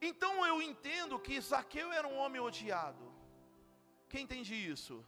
Então 0.00 0.32
eu 0.46 0.56
entendo 0.70 1.18
que 1.18 1.40
Zaqueu 1.40 1.90
era 1.92 2.06
um 2.06 2.18
homem 2.22 2.40
odiado. 2.40 3.04
Quem 4.08 4.22
entende 4.22 4.54
isso? 4.54 5.04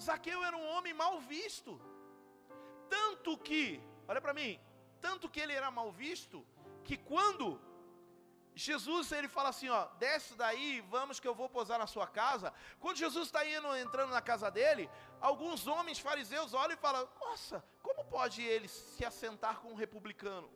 Zaqueu 0.00 0.44
era 0.44 0.56
um 0.56 0.68
homem 0.74 0.92
mal 0.92 1.20
visto. 1.20 1.80
Tanto 2.88 3.36
que, 3.38 3.82
olha 4.06 4.20
para 4.20 4.34
mim, 4.34 4.60
tanto 5.00 5.28
que 5.28 5.40
ele 5.40 5.52
era 5.52 5.70
mal 5.70 5.90
visto, 5.90 6.46
que 6.84 6.96
quando 6.96 7.60
Jesus 8.54 9.12
ele 9.12 9.28
fala 9.28 9.50
assim, 9.50 9.68
ó, 9.68 9.84
desce 9.98 10.34
daí, 10.34 10.80
vamos 10.88 11.20
que 11.20 11.28
eu 11.28 11.34
vou 11.34 11.48
posar 11.48 11.78
na 11.78 11.86
sua 11.86 12.06
casa. 12.06 12.54
Quando 12.80 12.96
Jesus 12.96 13.26
está 13.26 13.44
indo 13.44 13.76
entrando 13.76 14.10
na 14.10 14.22
casa 14.22 14.50
dele, 14.50 14.88
alguns 15.20 15.66
homens 15.66 15.98
fariseus 15.98 16.54
olham 16.54 16.72
e 16.72 16.84
falam: 16.86 17.06
Nossa, 17.20 17.62
como 17.82 18.04
pode 18.06 18.42
ele 18.42 18.66
se 18.66 19.04
assentar 19.04 19.60
com 19.60 19.72
um 19.72 19.74
republicano? 19.74 20.50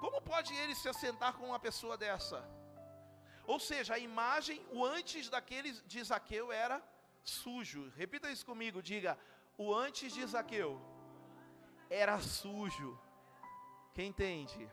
Como 0.00 0.20
pode 0.20 0.52
ele 0.54 0.74
se 0.74 0.88
assentar 0.88 1.34
com 1.34 1.46
uma 1.46 1.60
pessoa 1.60 1.96
dessa? 1.96 2.44
Ou 3.46 3.58
seja, 3.58 3.94
a 3.94 3.98
imagem, 3.98 4.64
o 4.72 4.84
antes 4.84 5.28
daqueles 5.28 5.82
de 5.86 6.02
Zaqueu 6.02 6.50
era 6.52 6.82
sujo. 7.28 7.90
Repita 7.96 8.30
isso 8.30 8.44
comigo, 8.44 8.82
diga: 8.82 9.18
o 9.56 9.74
antes 9.74 10.12
de 10.12 10.24
Zaqueu 10.26 10.80
era 11.90 12.18
sujo. 12.20 12.98
Quem 13.94 14.08
entende? 14.08 14.70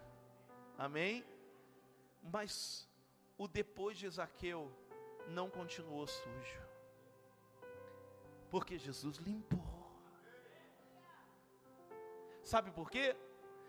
Amém? 0.78 1.26
Mas 2.22 2.90
o 3.38 3.48
depois 3.48 3.98
de 3.98 4.10
Zaqueu 4.10 4.72
não 5.28 5.50
continuou 5.50 6.06
sujo. 6.08 6.62
Porque 8.50 8.78
Jesus 8.78 9.18
limpou. 9.18 9.64
Sabe 12.44 12.72
por 12.72 12.90
quê? 12.92 13.16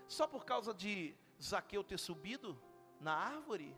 Só 0.07 0.26
por 0.26 0.45
causa 0.45 0.74
de 0.74 1.16
Zaqueu 1.43 1.82
ter 1.82 1.99
subido 1.99 2.61
na 3.01 3.14
árvore? 3.14 3.74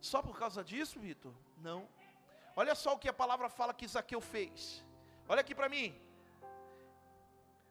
Só 0.00 0.22
por 0.22 0.38
causa 0.38 0.64
disso, 0.64 0.98
Vitor? 0.98 1.34
Não. 1.58 1.88
Olha 2.56 2.74
só 2.74 2.94
o 2.94 2.98
que 2.98 3.08
a 3.08 3.12
palavra 3.12 3.48
fala 3.48 3.74
que 3.74 3.86
Zaqueu 3.86 4.20
fez. 4.20 4.84
Olha 5.28 5.40
aqui 5.40 5.54
para 5.54 5.68
mim. 5.68 5.98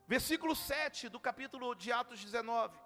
Versículo 0.07 0.55
7 0.55 1.07
do 1.07 1.19
capítulo 1.19 1.73
de 1.73 1.91
Atos 1.91 2.23
19. 2.23 2.77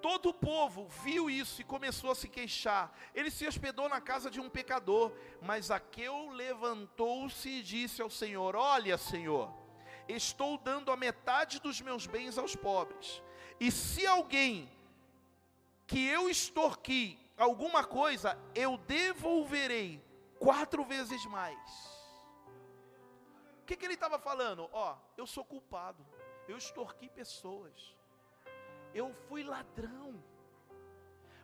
Todo 0.00 0.28
o 0.28 0.34
povo 0.34 0.86
viu 1.02 1.28
isso 1.28 1.60
e 1.60 1.64
começou 1.64 2.10
a 2.10 2.14
se 2.14 2.28
queixar. 2.28 2.92
Ele 3.14 3.30
se 3.30 3.46
hospedou 3.46 3.88
na 3.88 4.00
casa 4.00 4.30
de 4.30 4.40
um 4.40 4.50
pecador, 4.50 5.12
mas 5.40 5.66
Zaqueu 5.66 6.28
levantou-se 6.28 7.48
e 7.48 7.62
disse 7.62 8.02
ao 8.02 8.10
Senhor: 8.10 8.54
Olha, 8.54 8.96
Senhor, 8.98 9.52
estou 10.06 10.58
dando 10.58 10.92
a 10.92 10.96
metade 10.96 11.58
dos 11.58 11.80
meus 11.80 12.06
bens 12.06 12.38
aos 12.38 12.54
pobres. 12.54 13.22
E 13.58 13.72
se 13.72 14.06
alguém 14.06 14.70
que 15.86 16.06
eu 16.06 16.28
extorqui 16.28 17.18
alguma 17.36 17.82
coisa, 17.82 18.38
eu 18.54 18.76
devolverei 18.76 20.02
quatro 20.38 20.84
vezes 20.84 21.24
mais. 21.26 21.94
O 23.62 23.66
que, 23.66 23.76
que 23.76 23.84
ele 23.84 23.94
estava 23.94 24.18
falando? 24.18 24.68
Ó, 24.72 24.96
eu 25.16 25.26
sou 25.26 25.44
culpado, 25.44 26.06
eu 26.46 26.56
extorqui 26.56 27.08
pessoas 27.08 27.96
eu 28.94 29.12
fui 29.26 29.42
ladrão. 29.42 30.10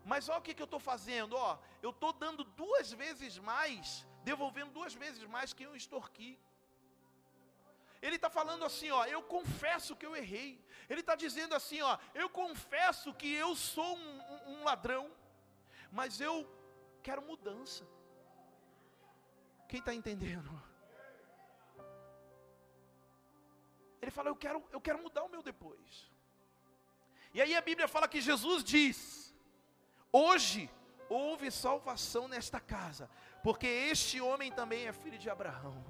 Mas 0.04 0.28
olha 0.28 0.38
o 0.38 0.42
que, 0.42 0.54
que 0.54 0.62
eu 0.62 0.70
estou 0.70 0.80
fazendo, 0.80 1.34
ó, 1.36 1.58
eu 1.82 1.90
estou 1.90 2.12
dando 2.12 2.42
duas 2.44 2.90
vezes 2.92 3.38
mais, 3.38 4.06
devolvendo 4.24 4.72
duas 4.78 4.94
vezes 4.94 5.24
mais 5.24 5.52
que 5.52 5.64
eu 5.64 5.74
extorqui. 5.76 6.38
Ele 8.00 8.16
está 8.16 8.30
falando 8.30 8.64
assim, 8.64 8.90
ó, 8.90 9.04
eu 9.04 9.22
confesso 9.22 9.94
que 9.94 10.06
eu 10.06 10.16
errei. 10.16 10.64
Ele 10.88 11.00
está 11.00 11.14
dizendo 11.14 11.54
assim, 11.54 11.82
ó, 11.82 11.98
eu 12.14 12.30
confesso 12.30 13.12
que 13.12 13.30
eu 13.30 13.54
sou 13.54 13.94
um, 13.94 14.20
um, 14.32 14.52
um 14.52 14.64
ladrão, 14.64 15.10
mas 15.92 16.18
eu 16.18 16.48
quero 17.02 17.20
mudança. 17.20 17.86
Quem 19.70 19.78
está 19.78 19.94
entendendo? 19.94 20.50
Ele 24.02 24.10
fala, 24.10 24.28
eu 24.30 24.34
quero, 24.34 24.64
eu 24.72 24.80
quero 24.80 25.00
mudar 25.00 25.22
o 25.22 25.28
meu 25.28 25.42
depois. 25.42 26.10
E 27.32 27.40
aí 27.40 27.54
a 27.54 27.60
Bíblia 27.60 27.86
fala 27.86 28.08
que 28.08 28.20
Jesus 28.20 28.64
diz: 28.64 29.32
Hoje 30.10 30.68
houve 31.08 31.52
salvação 31.52 32.26
nesta 32.26 32.58
casa, 32.58 33.08
porque 33.44 33.68
este 33.68 34.20
homem 34.20 34.50
também 34.50 34.88
é 34.88 34.92
filho 34.92 35.16
de 35.16 35.30
Abraão. 35.30 35.84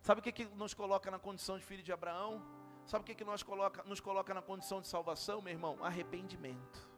Sabe 0.00 0.20
o 0.20 0.22
que, 0.22 0.32
que 0.32 0.44
nos 0.46 0.72
coloca 0.72 1.10
na 1.10 1.18
condição 1.18 1.58
de 1.58 1.64
filho 1.66 1.82
de 1.82 1.92
Abraão? 1.92 2.42
Sabe 2.86 3.02
o 3.02 3.04
que, 3.04 3.14
que 3.14 3.24
nós 3.24 3.42
coloca, 3.42 3.82
nos 3.82 4.00
coloca 4.00 4.32
na 4.32 4.40
condição 4.40 4.80
de 4.80 4.86
salvação, 4.86 5.42
meu 5.42 5.52
irmão? 5.52 5.84
Arrependimento, 5.84 6.88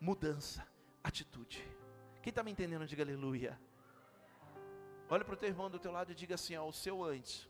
mudança, 0.00 0.66
atitude. 1.04 1.62
Quem 2.22 2.30
está 2.30 2.42
me 2.42 2.50
entendendo, 2.50 2.86
diga 2.86 3.02
aleluia. 3.02 3.60
Olha 5.10 5.24
para 5.24 5.34
o 5.34 5.36
teu 5.36 5.48
irmão 5.48 5.70
do 5.70 5.78
teu 5.78 5.92
lado 5.92 6.12
e 6.12 6.14
diga 6.14 6.34
assim: 6.34 6.56
ó, 6.56 6.66
o 6.66 6.72
seu 6.72 7.02
antes 7.02 7.48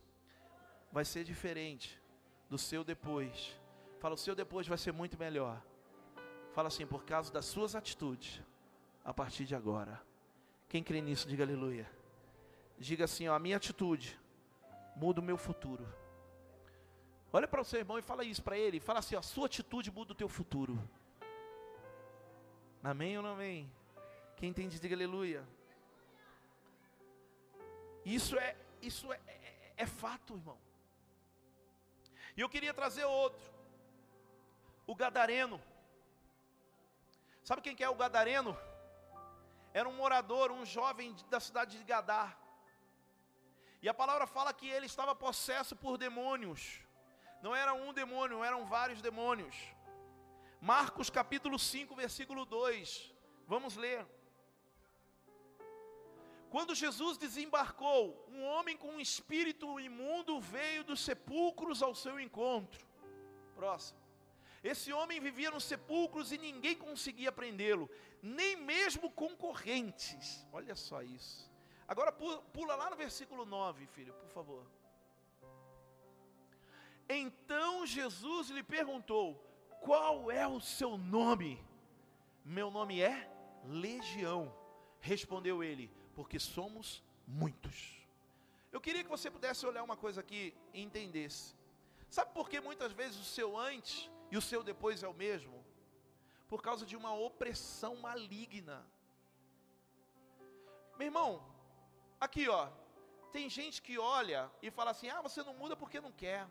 vai 0.92 1.04
ser 1.04 1.24
diferente 1.24 2.00
do 2.48 2.56
seu 2.56 2.82
depois 2.82 3.58
Fala, 3.98 4.14
o 4.14 4.18
seu 4.18 4.34
depois 4.34 4.66
vai 4.66 4.78
ser 4.78 4.92
muito 4.92 5.18
melhor. 5.18 5.60
Fala 6.52 6.68
assim, 6.68 6.86
por 6.86 7.04
causa 7.04 7.32
das 7.32 7.44
suas 7.44 7.74
atitudes, 7.74 8.40
a 9.04 9.12
partir 9.12 9.44
de 9.44 9.54
agora. 9.54 10.00
Quem 10.68 10.82
crê 10.82 11.00
nisso, 11.00 11.26
diga 11.26 11.42
aleluia. 11.42 11.90
Diga 12.78 13.04
assim, 13.04 13.26
ó, 13.26 13.34
a 13.34 13.38
minha 13.38 13.56
atitude 13.56 14.18
muda 14.94 15.20
o 15.20 15.24
meu 15.24 15.36
futuro. 15.36 15.86
Olha 17.32 17.48
para 17.48 17.60
o 17.60 17.64
seu 17.64 17.80
irmão 17.80 17.98
e 17.98 18.02
fala 18.02 18.24
isso 18.24 18.42
para 18.42 18.56
ele. 18.56 18.78
Fala 18.78 19.00
assim, 19.00 19.16
ó, 19.16 19.18
a 19.18 19.22
sua 19.22 19.46
atitude 19.46 19.90
muda 19.90 20.12
o 20.12 20.16
teu 20.16 20.28
futuro. 20.28 20.78
Amém 22.82 23.16
ou 23.16 23.22
não 23.22 23.32
amém? 23.32 23.70
Quem 24.36 24.50
entende, 24.50 24.78
diga 24.78 24.94
aleluia. 24.94 25.44
Isso 28.04 28.38
é, 28.38 28.56
isso 28.80 29.12
é, 29.12 29.20
é, 29.26 29.72
é 29.76 29.86
fato, 29.86 30.34
irmão. 30.34 30.58
E 32.36 32.40
eu 32.40 32.48
queria 32.48 32.72
trazer 32.72 33.04
outro 33.04 33.58
o 34.86 34.94
gadareno. 34.94 35.60
Sabe 37.44 37.62
quem 37.62 37.76
que 37.76 37.84
é 37.84 37.88
o 37.88 37.94
gadareno? 37.94 38.56
Era 39.72 39.88
um 39.88 39.92
morador, 39.92 40.50
um 40.50 40.64
jovem 40.64 41.14
da 41.28 41.38
cidade 41.38 41.76
de 41.76 41.84
Gadar. 41.84 42.38
E 43.82 43.88
a 43.88 43.94
palavra 43.94 44.26
fala 44.26 44.52
que 44.52 44.68
ele 44.68 44.86
estava 44.86 45.14
possesso 45.14 45.76
por 45.76 45.98
demônios. 45.98 46.80
Não 47.42 47.54
era 47.54 47.72
um 47.74 47.92
demônio, 47.92 48.42
eram 48.42 48.64
vários 48.66 49.00
demônios. 49.00 49.54
Marcos 50.60 51.08
capítulo 51.10 51.58
5, 51.58 51.94
versículo 51.94 52.44
2. 52.44 53.14
Vamos 53.46 53.76
ler. 53.76 54.04
Quando 56.50 56.74
Jesus 56.74 57.18
desembarcou, 57.18 58.26
um 58.30 58.42
homem 58.44 58.76
com 58.76 58.88
um 58.88 59.00
espírito 59.00 59.78
imundo 59.78 60.40
veio 60.40 60.82
dos 60.82 61.00
sepulcros 61.00 61.82
ao 61.82 61.94
seu 61.94 62.18
encontro. 62.18 62.86
Próximo. 63.54 63.98
Esse 64.62 64.92
homem 64.92 65.20
vivia 65.20 65.50
nos 65.50 65.64
sepulcros 65.64 66.32
e 66.32 66.38
ninguém 66.38 66.76
conseguia 66.76 67.30
prendê-lo, 67.30 67.88
nem 68.22 68.56
mesmo 68.56 69.10
concorrentes. 69.10 70.46
Olha 70.52 70.74
só 70.74 71.02
isso. 71.02 71.48
Agora 71.86 72.10
pula 72.12 72.74
lá 72.74 72.90
no 72.90 72.96
versículo 72.96 73.44
9, 73.44 73.86
filho, 73.86 74.12
por 74.14 74.28
favor. 74.28 74.66
Então 77.08 77.86
Jesus 77.86 78.50
lhe 78.50 78.62
perguntou: 78.62 79.34
Qual 79.80 80.30
é 80.30 80.46
o 80.46 80.60
seu 80.60 80.98
nome? 80.98 81.64
Meu 82.44 82.70
nome 82.70 83.00
é 83.00 83.30
Legião. 83.64 84.54
Respondeu 85.00 85.62
ele: 85.62 85.90
Porque 86.18 86.40
somos 86.40 87.00
muitos. 87.24 87.76
Eu 88.72 88.80
queria 88.80 89.04
que 89.04 89.08
você 89.16 89.30
pudesse 89.30 89.64
olhar 89.64 89.84
uma 89.84 89.96
coisa 89.96 90.20
aqui 90.20 90.52
e 90.74 90.82
entendesse. 90.82 91.54
Sabe 92.10 92.32
por 92.32 92.48
que 92.50 92.60
muitas 92.60 92.90
vezes 92.90 93.20
o 93.20 93.24
seu 93.36 93.56
antes 93.56 94.10
e 94.28 94.36
o 94.36 94.42
seu 94.42 94.64
depois 94.64 95.04
é 95.04 95.08
o 95.08 95.14
mesmo? 95.14 95.64
Por 96.48 96.60
causa 96.60 96.84
de 96.84 96.96
uma 96.96 97.12
opressão 97.14 97.94
maligna. 98.06 98.84
Meu 100.98 101.06
irmão, 101.06 101.30
aqui 102.20 102.48
ó, 102.48 102.68
tem 103.30 103.48
gente 103.48 103.80
que 103.80 103.96
olha 103.96 104.50
e 104.60 104.72
fala 104.72 104.90
assim: 104.90 105.08
ah, 105.08 105.22
você 105.22 105.40
não 105.44 105.54
muda 105.54 105.76
porque 105.76 106.00
não 106.00 106.10
quer. 106.10 106.48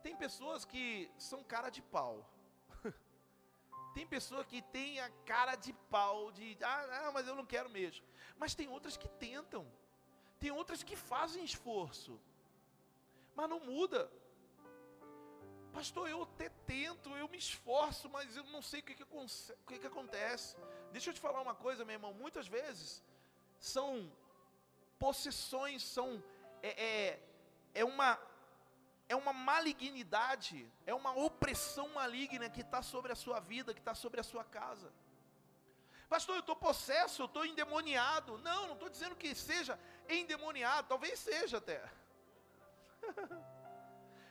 Tem 0.00 0.14
pessoas 0.14 0.64
que 0.64 1.10
são 1.18 1.42
cara 1.42 1.70
de 1.70 1.82
pau. 1.82 2.24
Tem 3.94 4.06
pessoa 4.06 4.44
que 4.44 4.62
tem 4.62 5.00
a 5.00 5.10
cara 5.24 5.56
de 5.56 5.72
pau, 5.90 6.30
de 6.32 6.56
ah, 6.62 7.06
ah, 7.06 7.12
mas 7.12 7.26
eu 7.26 7.34
não 7.34 7.44
quero 7.44 7.68
mesmo. 7.68 8.04
Mas 8.38 8.54
tem 8.54 8.68
outras 8.68 8.96
que 8.96 9.08
tentam. 9.08 9.66
Tem 10.38 10.50
outras 10.50 10.82
que 10.82 10.96
fazem 10.96 11.44
esforço. 11.44 12.18
Mas 13.34 13.48
não 13.48 13.60
muda. 13.60 14.10
Pastor, 15.72 16.08
eu 16.08 16.22
até 16.22 16.48
tento, 16.66 17.16
eu 17.16 17.28
me 17.28 17.38
esforço, 17.38 18.08
mas 18.08 18.36
eu 18.36 18.44
não 18.44 18.62
sei 18.62 18.80
o 18.80 18.82
que, 18.82 18.94
que, 18.94 19.04
o 19.04 19.26
que, 19.66 19.78
que 19.78 19.86
acontece. 19.86 20.56
Deixa 20.92 21.10
eu 21.10 21.14
te 21.14 21.20
falar 21.20 21.40
uma 21.40 21.54
coisa, 21.54 21.84
meu 21.84 21.94
irmão. 21.94 22.12
Muitas 22.12 22.48
vezes 22.48 23.02
são 23.58 24.10
possessões, 24.98 25.82
são 25.82 26.22
é, 26.62 26.84
é, 26.84 27.22
é 27.74 27.84
uma 27.84 28.18
é 29.10 29.16
uma 29.16 29.32
malignidade, 29.32 30.72
é 30.86 30.94
uma 30.94 31.12
opressão 31.12 31.88
maligna 31.88 32.48
que 32.48 32.60
está 32.60 32.80
sobre 32.80 33.10
a 33.10 33.16
sua 33.16 33.40
vida, 33.40 33.74
que 33.74 33.80
está 33.80 33.92
sobre 33.92 34.20
a 34.20 34.22
sua 34.22 34.44
casa. 34.44 34.92
Pastor, 36.08 36.36
eu 36.36 36.40
estou 36.40 36.54
possesso, 36.54 37.20
eu 37.20 37.26
estou 37.26 37.44
endemoniado. 37.44 38.38
Não, 38.38 38.68
não 38.68 38.74
estou 38.74 38.88
dizendo 38.88 39.16
que 39.16 39.34
seja 39.34 39.76
endemoniado, 40.08 40.86
talvez 40.86 41.18
seja 41.18 41.58
até. 41.58 41.82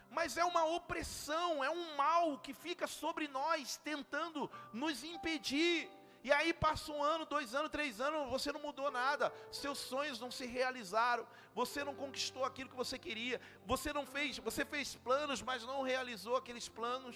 Mas 0.10 0.38
é 0.38 0.46
uma 0.46 0.64
opressão, 0.64 1.62
é 1.62 1.70
um 1.70 1.98
mal 1.98 2.40
que 2.40 2.54
fica 2.54 2.88
sobre 2.88 3.28
nós, 3.28 3.76
tentando 3.76 4.50
nos 4.72 5.04
impedir. 5.04 5.92
E 6.22 6.32
aí 6.32 6.54
passa 6.54 6.92
um 6.92 7.02
ano, 7.02 7.26
dois 7.26 7.56
anos, 7.56 7.72
três 7.72 8.02
anos, 8.02 8.30
você 8.30 8.52
não 8.52 8.62
mudou 8.62 8.92
nada, 8.92 9.34
seus 9.52 9.78
sonhos 9.78 10.20
não 10.20 10.30
se 10.30 10.46
realizaram, 10.46 11.26
você 11.54 11.84
não 11.84 11.96
conquistou 11.96 12.44
aquilo 12.44 12.70
que 12.70 12.76
você 12.76 13.00
queria, 13.00 13.40
você 13.66 13.94
não 13.94 14.06
fez, 14.06 14.38
você 14.38 14.66
fez 14.66 14.96
planos, 14.96 15.42
mas 15.42 15.64
não 15.64 15.82
realizou 15.82 16.36
aqueles 16.36 16.68
planos. 16.68 17.16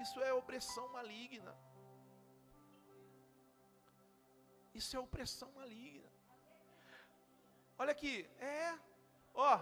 Isso 0.00 0.20
é 0.20 0.32
opressão 0.32 0.88
maligna. 0.88 1.54
Isso 4.74 4.96
é 4.96 5.00
opressão 5.00 5.50
maligna. 5.52 6.08
Olha 7.78 7.92
aqui, 7.92 8.28
é, 8.38 8.74
ó, 9.32 9.60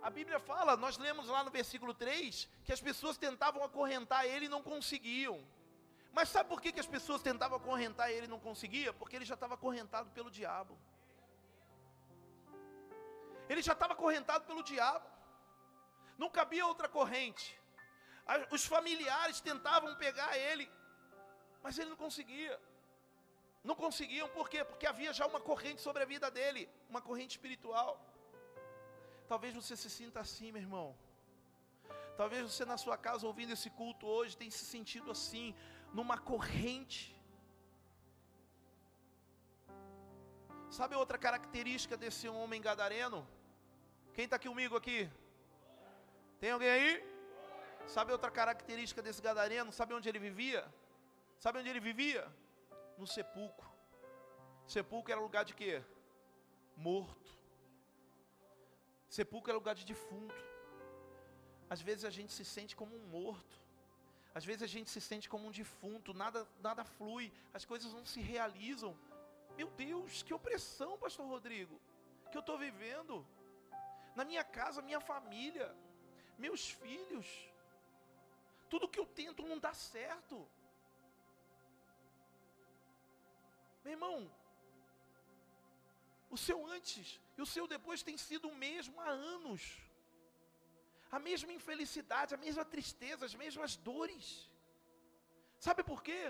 a 0.00 0.10
Bíblia 0.10 0.38
fala, 0.38 0.76
nós 0.76 0.96
lemos 0.96 1.26
lá 1.28 1.42
no 1.42 1.50
versículo 1.50 1.92
3, 1.92 2.48
que 2.64 2.72
as 2.72 2.80
pessoas 2.80 3.18
tentavam 3.18 3.64
acorrentar 3.64 4.26
ele 4.26 4.46
e 4.46 4.48
não 4.48 4.62
conseguiam. 4.62 5.44
Mas 6.12 6.28
sabe 6.28 6.48
por 6.48 6.60
que, 6.60 6.72
que 6.72 6.80
as 6.80 6.86
pessoas 6.86 7.22
tentavam 7.22 7.56
acorrentar 7.58 8.10
ele 8.10 8.26
e 8.26 8.34
não 8.34 8.40
conseguia? 8.48 8.92
Porque 8.92 9.16
ele 9.16 9.24
já 9.24 9.34
estava 9.34 9.54
acorrentado 9.54 10.10
pelo 10.10 10.30
diabo. 10.30 10.78
Ele 13.48 13.62
já 13.62 13.72
estava 13.72 13.94
acorrentado 13.94 14.44
pelo 14.44 14.62
diabo. 14.62 15.06
Não 16.18 16.28
cabia 16.28 16.66
outra 16.66 16.88
corrente. 16.88 17.46
Os 18.50 18.64
familiares 18.64 19.40
tentavam 19.40 19.94
pegar 19.96 20.36
ele, 20.36 20.70
mas 21.62 21.78
ele 21.78 21.90
não 21.90 21.96
conseguia. 21.96 22.60
Não 23.64 23.74
conseguiam, 23.74 24.28
por 24.28 24.48
quê? 24.48 24.64
Porque 24.64 24.86
havia 24.86 25.12
já 25.12 25.26
uma 25.26 25.40
corrente 25.40 25.80
sobre 25.80 26.02
a 26.02 26.06
vida 26.06 26.30
dele, 26.30 26.68
uma 26.90 27.00
corrente 27.00 27.32
espiritual. 27.32 27.90
Talvez 29.28 29.54
você 29.54 29.76
se 29.76 29.88
sinta 29.88 30.20
assim, 30.20 30.52
meu 30.52 30.62
irmão. 30.62 30.96
Talvez 32.16 32.42
você 32.50 32.64
na 32.64 32.76
sua 32.76 32.96
casa 32.98 33.26
ouvindo 33.26 33.52
esse 33.52 33.70
culto 33.70 34.06
hoje 34.06 34.36
tenha 34.36 34.50
se 34.50 34.64
sentido 34.64 35.10
assim, 35.10 35.54
numa 35.92 36.16
corrente. 36.18 37.14
Sabe 40.70 40.94
outra 40.94 41.18
característica 41.18 41.96
desse 41.96 42.28
homem 42.28 42.60
gadareno? 42.60 43.26
Quem 44.14 44.24
está 44.24 44.38
comigo 44.38 44.76
aqui? 44.76 45.10
Tem 46.40 46.50
alguém 46.50 46.70
aí? 46.70 47.12
Sabe 47.86 48.12
outra 48.12 48.30
característica 48.30 49.02
desse 49.02 49.20
gadareno? 49.20 49.70
Sabe 49.70 49.92
onde 49.94 50.08
ele 50.08 50.18
vivia? 50.18 50.62
Sabe 51.38 51.58
onde 51.58 51.68
ele 51.68 51.80
vivia? 51.80 52.26
No 52.96 53.06
sepulcro. 53.06 53.70
Sepulcro 54.66 55.12
era 55.12 55.20
lugar 55.20 55.44
de 55.44 55.54
quê? 55.54 55.82
Morto. 56.76 57.30
Sepulcro 59.08 59.52
é 59.52 59.54
lugar 59.54 59.74
de 59.74 59.84
defunto. 59.84 60.42
Às 61.68 61.82
vezes 61.82 62.04
a 62.04 62.10
gente 62.10 62.32
se 62.32 62.44
sente 62.44 62.74
como 62.74 62.96
um 62.96 63.06
morto. 63.06 63.61
Às 64.34 64.44
vezes 64.44 64.62
a 64.62 64.66
gente 64.66 64.90
se 64.90 65.00
sente 65.00 65.28
como 65.28 65.46
um 65.46 65.50
defunto, 65.50 66.14
nada, 66.14 66.48
nada 66.60 66.84
flui, 66.84 67.30
as 67.52 67.64
coisas 67.64 67.92
não 67.92 68.06
se 68.06 68.20
realizam. 68.20 68.96
Meu 69.56 69.68
Deus, 69.70 70.22
que 70.22 70.32
opressão, 70.32 70.96
pastor 70.96 71.26
Rodrigo, 71.26 71.78
que 72.30 72.36
eu 72.38 72.40
estou 72.40 72.56
vivendo. 72.56 73.26
Na 74.16 74.24
minha 74.24 74.44
casa, 74.44 74.80
minha 74.80 75.00
família, 75.00 75.74
meus 76.38 76.70
filhos. 76.70 77.26
Tudo 78.70 78.88
que 78.88 78.98
eu 78.98 79.06
tento 79.06 79.46
não 79.46 79.58
dá 79.58 79.74
certo. 79.74 80.48
Meu 83.84 83.92
irmão, 83.92 84.30
o 86.30 86.38
seu 86.38 86.66
antes 86.66 87.20
e 87.36 87.42
o 87.42 87.46
seu 87.54 87.66
depois 87.66 88.02
tem 88.02 88.16
sido 88.16 88.48
o 88.48 88.54
mesmo 88.54 88.98
há 89.00 89.08
anos. 89.08 89.78
A 91.16 91.18
mesma 91.28 91.52
infelicidade, 91.52 92.34
a 92.34 92.42
mesma 92.46 92.64
tristeza, 92.64 93.26
as 93.26 93.34
mesmas 93.34 93.76
dores. 93.76 94.26
Sabe 95.66 95.82
por 95.90 96.02
quê? 96.02 96.22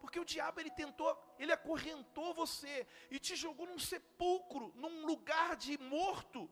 Porque 0.00 0.20
o 0.20 0.24
diabo 0.32 0.60
ele 0.60 0.70
tentou, 0.70 1.10
ele 1.38 1.52
acorrentou 1.58 2.34
você 2.34 2.86
e 3.10 3.18
te 3.18 3.34
jogou 3.34 3.66
num 3.66 3.78
sepulcro, 3.78 4.72
num 4.76 5.06
lugar 5.06 5.56
de 5.56 5.78
morto, 5.78 6.42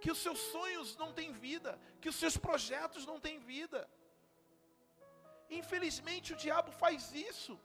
que 0.00 0.10
os 0.10 0.18
seus 0.18 0.38
sonhos 0.54 0.96
não 0.96 1.12
têm 1.12 1.30
vida, 1.32 1.78
que 2.00 2.08
os 2.08 2.16
seus 2.16 2.38
projetos 2.38 3.04
não 3.04 3.20
têm 3.20 3.38
vida. 3.38 3.88
Infelizmente 5.50 6.32
o 6.32 6.36
diabo 6.36 6.72
faz 6.72 7.12
isso. 7.12 7.60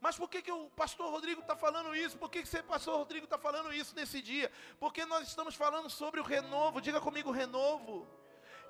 Mas 0.00 0.16
por 0.16 0.30
que, 0.30 0.40
que 0.40 0.50
o 0.50 0.70
pastor 0.70 1.10
Rodrigo 1.10 1.42
está 1.42 1.54
falando 1.54 1.94
isso? 1.94 2.16
Por 2.16 2.30
que, 2.30 2.42
que 2.42 2.56
o 2.56 2.64
pastor 2.64 2.96
Rodrigo 2.96 3.24
está 3.24 3.38
falando 3.38 3.70
isso 3.70 3.94
nesse 3.94 4.22
dia? 4.22 4.50
Porque 4.78 5.04
nós 5.04 5.28
estamos 5.28 5.54
falando 5.54 5.90
sobre 5.90 6.18
o 6.18 6.24
renovo, 6.24 6.80
diga 6.80 6.98
comigo 6.98 7.30
renovo. 7.30 8.08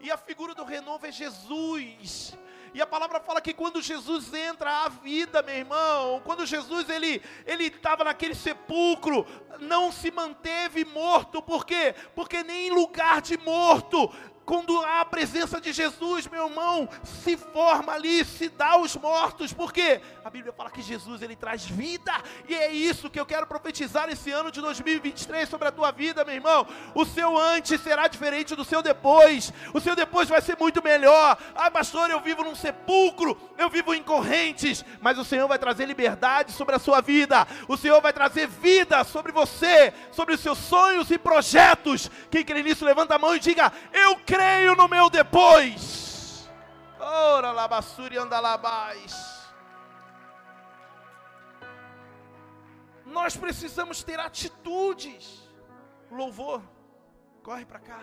E 0.00 0.10
a 0.10 0.16
figura 0.16 0.54
do 0.54 0.64
renovo 0.64 1.06
é 1.06 1.12
Jesus. 1.12 2.34
E 2.72 2.80
a 2.80 2.86
palavra 2.86 3.20
fala 3.20 3.40
que 3.40 3.52
quando 3.52 3.82
Jesus 3.82 4.32
entra 4.32 4.84
a 4.84 4.88
vida, 4.88 5.42
meu 5.42 5.56
irmão, 5.56 6.22
quando 6.24 6.46
Jesus 6.46 6.88
ele 6.88 7.20
ele 7.44 7.64
estava 7.64 8.04
naquele 8.04 8.34
sepulcro, 8.34 9.26
não 9.58 9.90
se 9.90 10.10
manteve 10.10 10.84
morto, 10.84 11.42
por 11.42 11.66
quê? 11.66 11.94
Porque 12.14 12.42
nem 12.44 12.68
em 12.68 12.70
lugar 12.70 13.20
de 13.20 13.36
morto 13.38 14.10
quando 14.50 14.82
há 14.82 15.02
a 15.02 15.04
presença 15.04 15.60
de 15.60 15.72
Jesus, 15.72 16.26
meu 16.26 16.48
irmão, 16.48 16.88
se 17.04 17.36
forma 17.36 17.92
ali, 17.92 18.24
se 18.24 18.48
dá 18.48 18.70
aos 18.70 18.96
mortos, 18.96 19.52
porque 19.52 20.00
a 20.24 20.28
Bíblia 20.28 20.52
fala 20.52 20.72
que 20.72 20.82
Jesus 20.82 21.22
ele 21.22 21.36
traz 21.36 21.64
vida, 21.64 22.12
e 22.48 22.56
é 22.56 22.72
isso 22.72 23.08
que 23.08 23.20
eu 23.20 23.24
quero 23.24 23.46
profetizar 23.46 24.08
nesse 24.08 24.32
ano 24.32 24.50
de 24.50 24.60
2023 24.60 25.48
sobre 25.48 25.68
a 25.68 25.70
tua 25.70 25.92
vida, 25.92 26.24
meu 26.24 26.34
irmão. 26.34 26.66
O 26.96 27.04
seu 27.04 27.38
antes 27.38 27.80
será 27.80 28.08
diferente 28.08 28.56
do 28.56 28.64
seu 28.64 28.82
depois, 28.82 29.52
o 29.72 29.80
seu 29.80 29.94
depois 29.94 30.28
vai 30.28 30.40
ser 30.40 30.56
muito 30.58 30.82
melhor. 30.82 31.38
Ah, 31.54 31.70
pastor, 31.70 32.10
eu 32.10 32.18
vivo 32.18 32.42
num 32.42 32.56
sepulcro, 32.56 33.40
eu 33.56 33.70
vivo 33.70 33.94
em 33.94 34.02
correntes, 34.02 34.84
mas 35.00 35.16
o 35.16 35.24
Senhor 35.24 35.46
vai 35.46 35.60
trazer 35.60 35.84
liberdade 35.84 36.50
sobre 36.50 36.74
a 36.74 36.80
sua 36.80 37.00
vida, 37.00 37.46
o 37.68 37.76
Senhor 37.76 38.00
vai 38.00 38.12
trazer 38.12 38.48
vida 38.48 39.04
sobre 39.04 39.30
você, 39.30 39.94
sobre 40.10 40.34
os 40.34 40.40
seus 40.40 40.58
sonhos 40.58 41.08
e 41.12 41.18
projetos. 41.18 42.10
Quem 42.32 42.44
crê 42.44 42.64
nisso, 42.64 42.84
levanta 42.84 43.14
a 43.14 43.18
mão 43.18 43.36
e 43.36 43.38
diga: 43.38 43.72
Eu 43.92 44.16
creio 44.26 44.39
creio 44.40 44.74
no 44.74 44.88
meu 44.88 45.10
depois. 45.10 46.48
Ora, 46.98 47.52
labassuri 47.52 48.16
andalabás. 48.16 49.12
Nós 53.04 53.36
precisamos 53.36 54.02
ter 54.02 54.18
atitudes. 54.18 55.24
Louvor, 56.10 56.62
corre 57.42 57.66
para 57.66 57.80
cá. 57.80 58.00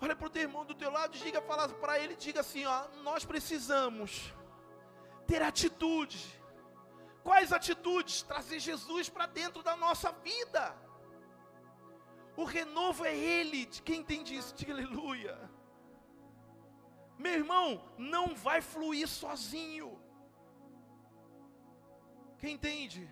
Olha 0.00 0.14
para 0.14 0.26
o 0.26 0.30
teu 0.30 0.42
irmão 0.42 0.66
do 0.66 0.74
teu 0.74 0.90
lado, 0.90 1.16
diga, 1.16 1.40
fala 1.40 1.66
para 1.68 1.98
ele, 1.98 2.14
diga 2.14 2.40
assim, 2.40 2.66
ó, 2.66 2.84
nós 3.02 3.24
precisamos 3.24 4.34
ter 5.26 5.40
atitude. 5.40 6.20
Quais 7.22 7.50
atitudes? 7.52 8.22
Trazer 8.22 8.58
Jesus 8.58 9.08
para 9.08 9.24
dentro 9.24 9.62
da 9.62 9.74
nossa 9.76 10.12
vida. 10.12 10.83
O 12.36 12.44
renovo 12.44 13.04
é 13.04 13.16
Ele. 13.16 13.66
Quem 13.66 14.00
entende 14.00 14.36
isso, 14.36 14.54
diga 14.54 14.72
aleluia. 14.72 15.38
Meu 17.18 17.32
irmão, 17.32 17.66
não 17.96 18.34
vai 18.34 18.60
fluir 18.60 19.08
sozinho. 19.08 20.00
Quem 22.38 22.54
entende? 22.54 23.08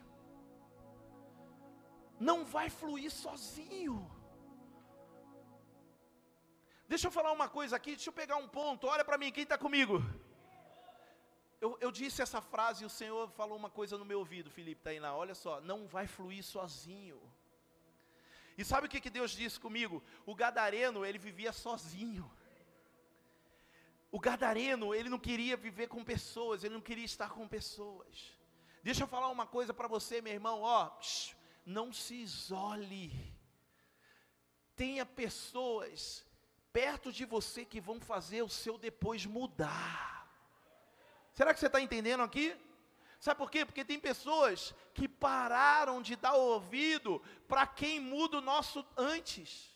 Não 2.18 2.45
vai 2.45 2.68
fluir 2.68 3.11
sozinho. 3.11 4.11
Deixa 6.89 7.07
eu 7.07 7.11
falar 7.11 7.33
uma 7.33 7.49
coisa 7.49 7.77
aqui, 7.77 7.93
deixa 7.93 8.11
eu 8.11 8.12
pegar 8.12 8.37
um 8.37 8.49
ponto. 8.49 8.87
Olha 8.87 9.05
para 9.05 9.16
mim, 9.16 9.33
quem 9.33 9.45
está 9.45 9.57
comigo? 9.57 10.03
Eu, 11.61 11.79
eu, 11.81 11.91
disse 11.93 12.20
essa 12.20 12.41
frase 12.41 12.83
e 12.83 12.87
o 12.87 12.91
Senhor 12.91 13.31
falou 13.31 13.57
uma 13.57 13.70
coisa 13.70 13.97
no 13.97 14.05
meu 14.05 14.18
ouvido, 14.18 14.51
Felipe, 14.51 14.81
está 14.81 14.91
aí 14.91 14.99
lá. 14.99 15.16
Olha 15.16 15.35
só, 15.35 15.61
não 15.61 15.87
vai 15.87 16.07
fluir 16.07 16.43
sozinho. 16.43 17.18
E 18.57 18.64
sabe 18.64 18.86
o 18.86 18.90
que, 18.90 19.00
que 19.00 19.11
Deus 19.11 19.30
disse 19.32 19.59
comigo? 19.59 20.03
O 20.26 20.34
gadareno, 20.34 21.05
ele 21.05 21.18
vivia 21.18 21.53
sozinho. 21.53 22.30
O 24.11 24.20
gadareno, 24.20 24.94
ele 24.94 25.09
não 25.09 25.18
queria 25.18 25.57
viver 25.57 25.88
com 25.88 26.05
pessoas, 26.05 26.62
ele 26.62 26.74
não 26.74 26.80
queria 26.80 27.05
estar 27.05 27.30
com 27.30 27.48
pessoas. 27.48 28.32
Deixa 28.82 29.05
eu 29.05 29.07
falar 29.07 29.28
uma 29.28 29.46
coisa 29.46 29.72
para 29.72 29.88
você, 29.88 30.20
meu 30.20 30.32
irmão, 30.32 30.61
ó, 30.62 30.90
não 31.64 31.92
se 31.92 32.16
isole. 32.16 33.34
Tenha 34.76 35.07
pessoas 35.07 36.24
perto 36.72 37.12
de 37.12 37.24
você 37.24 37.64
que 37.64 37.80
vão 37.80 38.00
fazer 38.00 38.42
o 38.42 38.48
seu 38.48 38.76
depois 38.76 39.24
mudar. 39.24 40.28
Será 41.32 41.55
que 41.55 41.61
você 41.61 41.66
está 41.66 41.80
entendendo 41.80 42.22
aqui? 42.22 42.55
Sabe 43.23 43.39
por 43.39 43.53
quê? 43.53 43.64
Porque 43.64 43.85
tem 43.85 44.01
pessoas 44.01 44.75
que 44.93 45.07
pararam 45.07 46.03
de 46.03 46.16
dar 46.16 46.35
ouvido 46.35 47.23
para 47.47 47.64
quem 47.64 48.01
muda 48.01 48.39
o 48.39 48.41
nosso 48.41 48.85
antes. 48.97 49.72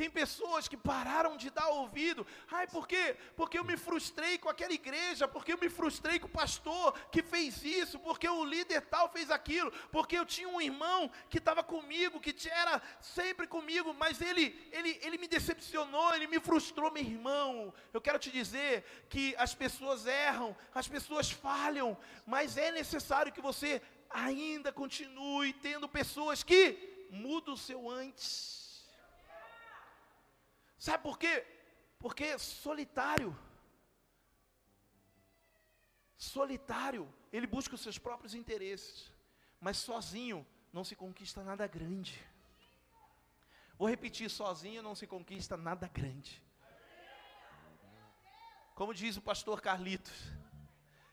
Tem 0.00 0.08
pessoas 0.08 0.66
que 0.66 0.78
pararam 0.78 1.36
de 1.36 1.50
dar 1.50 1.68
ouvido. 1.68 2.26
Ai, 2.50 2.66
por 2.66 2.88
quê? 2.88 3.14
Porque 3.36 3.58
eu 3.58 3.64
me 3.70 3.76
frustrei 3.76 4.38
com 4.38 4.48
aquela 4.48 4.72
igreja, 4.72 5.28
porque 5.28 5.52
eu 5.52 5.58
me 5.58 5.68
frustrei 5.68 6.18
com 6.18 6.26
o 6.26 6.30
pastor 6.30 6.98
que 7.12 7.22
fez 7.22 7.62
isso, 7.62 7.98
porque 7.98 8.26
o 8.26 8.42
líder 8.42 8.80
tal 8.86 9.10
fez 9.10 9.30
aquilo, 9.30 9.70
porque 9.92 10.16
eu 10.16 10.24
tinha 10.24 10.48
um 10.48 10.58
irmão 10.58 11.10
que 11.28 11.36
estava 11.36 11.62
comigo, 11.62 12.18
que 12.18 12.34
era 12.48 12.80
sempre 12.98 13.46
comigo, 13.46 13.92
mas 13.92 14.22
ele, 14.22 14.58
ele, 14.72 14.98
ele 15.02 15.18
me 15.18 15.28
decepcionou, 15.28 16.14
ele 16.14 16.26
me 16.26 16.40
frustrou, 16.40 16.90
meu 16.90 17.02
irmão. 17.02 17.74
Eu 17.92 18.00
quero 18.00 18.18
te 18.18 18.30
dizer 18.30 19.04
que 19.10 19.34
as 19.36 19.54
pessoas 19.54 20.06
erram, 20.06 20.56
as 20.74 20.88
pessoas 20.88 21.30
falham, 21.30 21.94
mas 22.24 22.56
é 22.56 22.72
necessário 22.72 23.34
que 23.34 23.42
você 23.42 23.82
ainda 24.08 24.72
continue 24.72 25.52
tendo 25.52 25.86
pessoas 25.86 26.42
que 26.42 27.06
mudam 27.10 27.52
o 27.52 27.58
seu 27.58 27.90
antes. 27.90 28.59
Sabe 30.80 31.02
por 31.02 31.18
quê? 31.18 31.46
Porque 31.98 32.38
solitário. 32.38 33.38
Solitário, 36.16 37.12
ele 37.30 37.46
busca 37.46 37.74
os 37.74 37.82
seus 37.82 37.98
próprios 37.98 38.34
interesses, 38.34 39.12
mas 39.60 39.76
sozinho 39.76 40.46
não 40.72 40.82
se 40.82 40.96
conquista 40.96 41.44
nada 41.44 41.66
grande. 41.66 42.18
Vou 43.76 43.86
repetir: 43.86 44.30
sozinho 44.30 44.82
não 44.82 44.94
se 44.94 45.06
conquista 45.06 45.54
nada 45.54 45.86
grande. 45.86 46.42
Como 48.74 48.94
diz 48.94 49.18
o 49.18 49.22
pastor 49.22 49.60
Carlitos, 49.60 50.32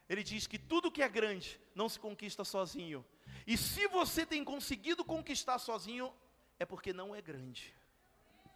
ele 0.07 0.24
diz 0.24 0.47
que 0.47 0.57
tudo 0.57 0.89
que 0.89 1.03
é 1.03 1.09
grande 1.09 1.59
não 1.76 1.89
se 1.89 1.99
conquista 1.99 2.45
sozinho. 2.45 3.05
E 3.45 3.57
se 3.57 3.86
você 3.89 4.26
tem 4.26 4.45
conseguido 4.45 5.03
conquistar 5.03 5.59
sozinho, 5.59 6.13
é 6.57 6.65
porque 6.65 6.93
não 6.93 7.13
é 7.13 7.22
grande 7.22 7.76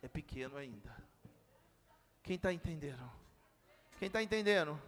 é 0.02 0.08
pequeno 0.08 0.58
ainda. 0.58 0.95
Quem 2.24 2.36
está 2.36 2.52
entendendo? 2.52 3.12
Quem 3.97 4.08
está 4.08 4.22
entendendo? 4.22 4.82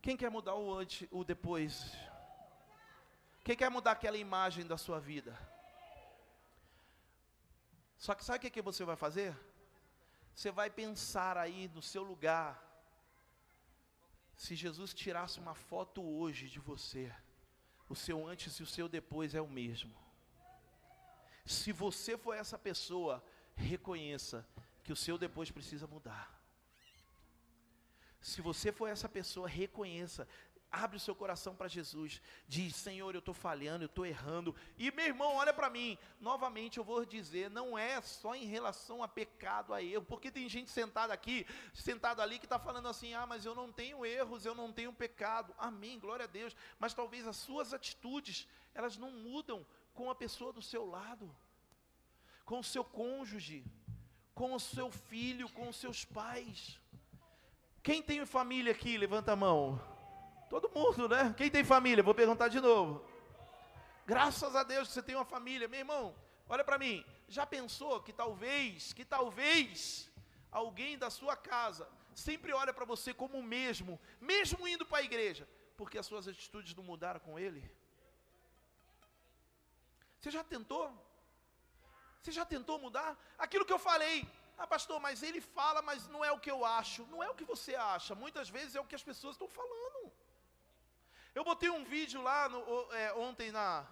Quem 0.00 0.16
quer 0.16 0.30
mudar 0.30 0.54
o 0.54 0.72
antes, 0.74 1.08
o 1.10 1.24
depois? 1.24 1.92
Quem 3.42 3.56
quer 3.56 3.70
mudar 3.70 3.92
aquela 3.92 4.16
imagem 4.16 4.66
da 4.66 4.76
sua 4.76 5.00
vida? 5.00 5.38
Só 7.96 8.14
que 8.14 8.24
sabe 8.24 8.38
o 8.38 8.40
que, 8.42 8.50
que 8.50 8.62
você 8.62 8.84
vai 8.84 8.96
fazer? 8.96 9.36
Você 10.34 10.50
vai 10.50 10.70
pensar 10.70 11.36
aí 11.36 11.68
no 11.74 11.82
seu 11.82 12.02
lugar. 12.02 12.62
Se 14.36 14.54
Jesus 14.54 14.94
tirasse 14.94 15.40
uma 15.40 15.54
foto 15.54 16.00
hoje 16.00 16.48
de 16.48 16.60
você, 16.60 17.12
o 17.88 17.96
seu 17.96 18.26
antes 18.26 18.54
e 18.56 18.62
o 18.62 18.66
seu 18.66 18.88
depois 18.88 19.34
é 19.34 19.40
o 19.40 19.48
mesmo. 19.48 19.96
Se 21.44 21.72
você 21.72 22.16
for 22.16 22.34
essa 22.34 22.56
pessoa, 22.56 23.24
reconheça 23.58 24.46
que 24.84 24.92
o 24.92 24.96
seu 24.96 25.18
depois 25.18 25.50
precisa 25.50 25.86
mudar. 25.86 26.38
Se 28.20 28.40
você 28.40 28.72
for 28.72 28.88
essa 28.88 29.08
pessoa, 29.08 29.48
reconheça. 29.48 30.26
Abre 30.70 30.98
o 30.98 31.00
seu 31.00 31.14
coração 31.14 31.54
para 31.54 31.66
Jesus. 31.66 32.20
Diz: 32.46 32.76
Senhor, 32.76 33.14
eu 33.14 33.20
estou 33.20 33.32
falhando, 33.32 33.84
eu 33.84 33.88
estou 33.88 34.04
errando. 34.04 34.54
E 34.76 34.90
meu 34.90 35.06
irmão, 35.06 35.34
olha 35.36 35.52
para 35.52 35.70
mim. 35.70 35.96
Novamente 36.20 36.76
eu 36.78 36.84
vou 36.84 37.06
dizer: 37.06 37.50
não 37.50 37.78
é 37.78 38.00
só 38.02 38.34
em 38.34 38.44
relação 38.44 39.02
a 39.02 39.08
pecado, 39.08 39.72
a 39.72 39.82
erro. 39.82 40.04
Porque 40.04 40.30
tem 40.30 40.48
gente 40.48 40.70
sentada 40.70 41.12
aqui, 41.14 41.46
sentada 41.72 42.22
ali, 42.22 42.38
que 42.38 42.44
está 42.44 42.58
falando 42.58 42.88
assim: 42.88 43.14
ah, 43.14 43.26
mas 43.26 43.46
eu 43.46 43.54
não 43.54 43.72
tenho 43.72 44.04
erros, 44.04 44.44
eu 44.44 44.54
não 44.54 44.70
tenho 44.72 44.92
pecado. 44.92 45.54
Amém, 45.56 45.98
glória 45.98 46.24
a 46.24 46.28
Deus. 46.28 46.54
Mas 46.78 46.92
talvez 46.92 47.26
as 47.26 47.36
suas 47.36 47.72
atitudes, 47.72 48.46
elas 48.74 48.98
não 48.98 49.10
mudam 49.10 49.66
com 49.94 50.10
a 50.10 50.14
pessoa 50.14 50.52
do 50.52 50.60
seu 50.60 50.84
lado 50.84 51.34
com 52.48 52.60
o 52.60 52.64
seu 52.64 52.82
cônjuge, 52.82 53.62
com 54.34 54.54
o 54.54 54.58
seu 54.58 54.90
filho, 54.90 55.50
com 55.50 55.68
os 55.68 55.76
seus 55.76 56.02
pais. 56.02 56.80
Quem 57.82 58.02
tem 58.02 58.24
família 58.24 58.72
aqui? 58.72 58.96
Levanta 58.96 59.32
a 59.32 59.36
mão. 59.36 59.78
Todo 60.48 60.70
mundo, 60.70 61.06
né? 61.10 61.34
Quem 61.36 61.50
tem 61.50 61.62
família? 61.62 62.02
Vou 62.02 62.14
perguntar 62.14 62.48
de 62.48 62.58
novo. 62.58 63.04
Graças 64.06 64.56
a 64.56 64.62
Deus 64.62 64.88
que 64.88 64.94
você 64.94 65.02
tem 65.02 65.14
uma 65.14 65.26
família, 65.26 65.68
meu 65.68 65.80
irmão. 65.80 66.14
Olha 66.48 66.64
para 66.64 66.78
mim. 66.78 67.04
Já 67.28 67.44
pensou 67.44 68.00
que 68.00 68.14
talvez, 68.14 68.94
que 68.94 69.04
talvez 69.04 70.10
alguém 70.50 70.96
da 70.96 71.10
sua 71.10 71.36
casa 71.36 71.86
sempre 72.14 72.54
olha 72.54 72.72
para 72.72 72.86
você 72.86 73.12
como 73.12 73.36
o 73.36 73.42
mesmo, 73.42 74.00
mesmo 74.18 74.66
indo 74.66 74.86
para 74.86 74.98
a 74.98 75.02
igreja, 75.02 75.46
porque 75.76 75.98
as 75.98 76.06
suas 76.06 76.26
atitudes 76.26 76.74
não 76.74 76.82
mudaram 76.82 77.20
com 77.20 77.38
ele? 77.38 77.62
Você 80.18 80.30
já 80.30 80.42
tentou? 80.42 81.07
Você 82.20 82.32
já 82.32 82.44
tentou 82.44 82.78
mudar? 82.78 83.16
Aquilo 83.38 83.64
que 83.64 83.72
eu 83.72 83.78
falei. 83.78 84.28
Ah, 84.56 84.66
pastor, 84.66 84.98
mas 85.00 85.22
ele 85.22 85.40
fala, 85.40 85.80
mas 85.80 86.08
não 86.08 86.24
é 86.24 86.32
o 86.32 86.40
que 86.40 86.50
eu 86.50 86.64
acho. 86.64 87.06
Não 87.06 87.22
é 87.22 87.28
o 87.30 87.34
que 87.34 87.44
você 87.44 87.74
acha. 87.74 88.14
Muitas 88.14 88.48
vezes 88.48 88.74
é 88.74 88.80
o 88.80 88.84
que 88.84 88.94
as 88.94 89.02
pessoas 89.02 89.34
estão 89.34 89.48
falando. 89.48 90.12
Eu 91.34 91.44
botei 91.44 91.70
um 91.70 91.84
vídeo 91.84 92.20
lá 92.20 92.48
no, 92.48 92.60
é, 92.92 93.14
ontem 93.14 93.52
na, 93.52 93.86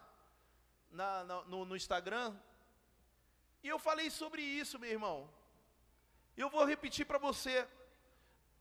na, 0.91 1.25
na 1.25 1.43
no, 1.43 1.65
no 1.65 1.77
Instagram. 1.77 2.37
E 3.63 3.69
eu 3.69 3.79
falei 3.79 4.11
sobre 4.11 4.43
isso, 4.43 4.79
meu 4.79 4.91
irmão. 4.91 5.31
E 6.37 6.41
eu 6.41 6.51
vou 6.51 6.65
repetir 6.65 7.07
para 7.07 7.19
você 7.19 7.67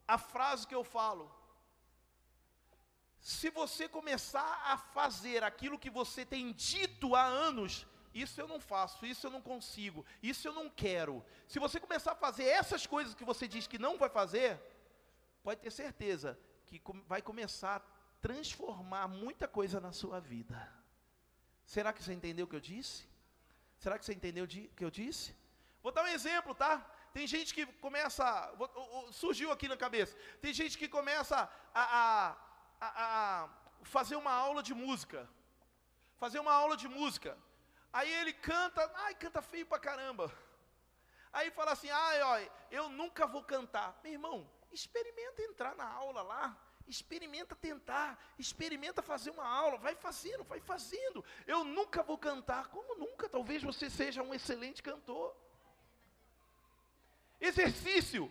a 0.07 0.17
frase 0.17 0.67
que 0.67 0.75
eu 0.75 0.83
falo. 0.83 1.25
Se 3.19 3.49
você 3.49 3.89
começar 3.89 4.61
a 4.65 4.77
fazer 4.77 5.43
aquilo 5.43 5.79
que 5.79 5.89
você 5.89 6.23
tem 6.23 6.51
dito 6.53 7.15
há 7.15 7.23
anos, 7.23 7.87
isso 8.15 8.39
eu 8.39 8.47
não 8.47 8.61
faço, 8.61 9.05
isso 9.05 9.27
eu 9.27 9.31
não 9.31 9.41
consigo, 9.41 10.05
isso 10.23 10.47
eu 10.47 10.53
não 10.53 10.69
quero. 10.69 11.23
Se 11.49 11.59
você 11.59 11.81
começar 11.81 12.13
a 12.13 12.15
fazer 12.15 12.45
essas 12.45 12.87
coisas 12.87 13.13
que 13.13 13.25
você 13.25 13.45
diz 13.45 13.67
que 13.67 13.77
não 13.77 13.97
vai 13.97 14.09
fazer, 14.09 14.57
pode 15.43 15.59
ter 15.59 15.69
certeza 15.69 16.39
que 16.65 16.81
vai 17.07 17.21
começar 17.21 17.75
a 17.75 17.81
transformar 18.21 19.09
muita 19.09 19.49
coisa 19.49 19.81
na 19.81 19.91
sua 19.91 20.21
vida. 20.21 20.57
Será 21.65 21.91
que 21.91 22.01
você 22.01 22.13
entendeu 22.13 22.45
o 22.45 22.47
que 22.47 22.55
eu 22.55 22.61
disse? 22.61 23.05
Será 23.77 23.99
que 23.99 24.05
você 24.05 24.13
entendeu 24.13 24.45
o 24.45 24.47
que 24.47 24.85
eu 24.85 24.89
disse? 24.89 25.35
Vou 25.83 25.91
dar 25.91 26.03
um 26.03 26.07
exemplo, 26.07 26.55
tá? 26.55 26.73
Tem 27.13 27.27
gente 27.27 27.53
que 27.53 27.65
começa, 27.87 28.25
surgiu 29.11 29.51
aqui 29.51 29.67
na 29.67 29.75
cabeça, 29.75 30.15
tem 30.41 30.53
gente 30.53 30.77
que 30.77 30.87
começa 30.87 31.49
a, 31.73 31.83
a, 31.83 32.37
a, 32.79 33.43
a 33.43 33.49
fazer 33.83 34.15
uma 34.15 34.31
aula 34.31 34.63
de 34.63 34.73
música. 34.73 35.29
Fazer 36.17 36.39
uma 36.39 36.53
aula 36.53 36.77
de 36.77 36.87
música. 36.87 37.37
Aí 37.97 38.11
ele 38.13 38.33
canta, 38.33 38.91
ai, 39.05 39.15
canta 39.15 39.41
feio 39.41 39.65
pra 39.65 39.79
caramba. 39.79 40.29
Aí 41.31 41.49
fala 41.49 41.71
assim, 41.71 41.89
ai, 41.89 42.21
ó, 42.21 42.51
eu 42.69 42.89
nunca 42.89 43.25
vou 43.25 43.41
cantar. 43.41 43.97
Meu 44.03 44.11
irmão, 44.11 44.51
experimenta 44.69 45.41
entrar 45.43 45.73
na 45.77 45.87
aula 45.89 46.21
lá. 46.21 46.57
Experimenta 46.85 47.55
tentar, 47.55 48.19
experimenta 48.37 49.01
fazer 49.01 49.29
uma 49.29 49.47
aula, 49.47 49.77
vai 49.77 49.95
fazendo, 49.95 50.43
vai 50.43 50.59
fazendo. 50.59 51.23
Eu 51.47 51.63
nunca 51.63 52.03
vou 52.03 52.17
cantar, 52.17 52.67
como 52.67 52.95
nunca? 52.95 53.29
Talvez 53.29 53.63
você 53.63 53.89
seja 53.89 54.21
um 54.21 54.33
excelente 54.33 54.83
cantor. 54.83 55.33
Exercício. 57.39 58.29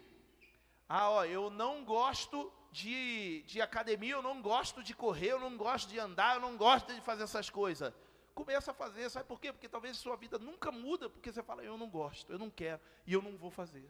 Ah, 0.87 1.09
ó, 1.09 1.25
eu 1.25 1.49
não 1.49 1.83
gosto 1.87 2.53
de, 2.71 3.43
de 3.47 3.63
academia, 3.63 4.13
eu 4.13 4.23
não 4.23 4.43
gosto 4.43 4.83
de 4.83 4.95
correr, 4.95 5.33
eu 5.33 5.41
não 5.41 5.57
gosto 5.57 5.89
de 5.89 5.99
andar, 5.99 6.35
eu 6.35 6.41
não 6.43 6.55
gosto 6.55 6.95
de 6.95 7.01
fazer 7.01 7.23
essas 7.23 7.49
coisas. 7.49 7.95
Começa 8.35 8.73
a 8.73 8.75
fazer, 8.75 9.09
sabe 9.11 9.27
por 9.29 9.41
quê? 9.41 9.53
Porque 9.53 9.69
talvez 9.69 9.97
sua 9.97 10.17
vida 10.17 10.39
nunca 10.39 10.73
muda, 10.73 11.09
porque 11.09 11.33
você 11.33 11.43
fala, 11.43 11.63
eu 11.63 11.79
não 11.79 11.89
gosto, 11.89 12.33
eu 12.33 12.39
não 12.39 12.51
quero, 12.51 12.81
e 13.07 13.13
eu 13.13 13.23
não 13.23 13.37
vou 13.37 13.51
fazer. 13.51 13.89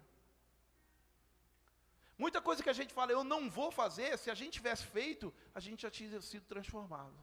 Muita 2.19 2.41
coisa 2.41 2.63
que 2.63 2.69
a 2.69 2.75
gente 2.75 2.93
fala, 2.93 3.11
eu 3.11 3.25
não 3.25 3.49
vou 3.51 3.71
fazer, 3.73 4.17
se 4.19 4.31
a 4.31 4.35
gente 4.35 4.53
tivesse 4.53 4.85
feito, 4.85 5.33
a 5.55 5.61
gente 5.61 5.83
já 5.83 5.91
tinha 5.91 6.21
sido 6.21 6.45
transformado. 6.45 7.17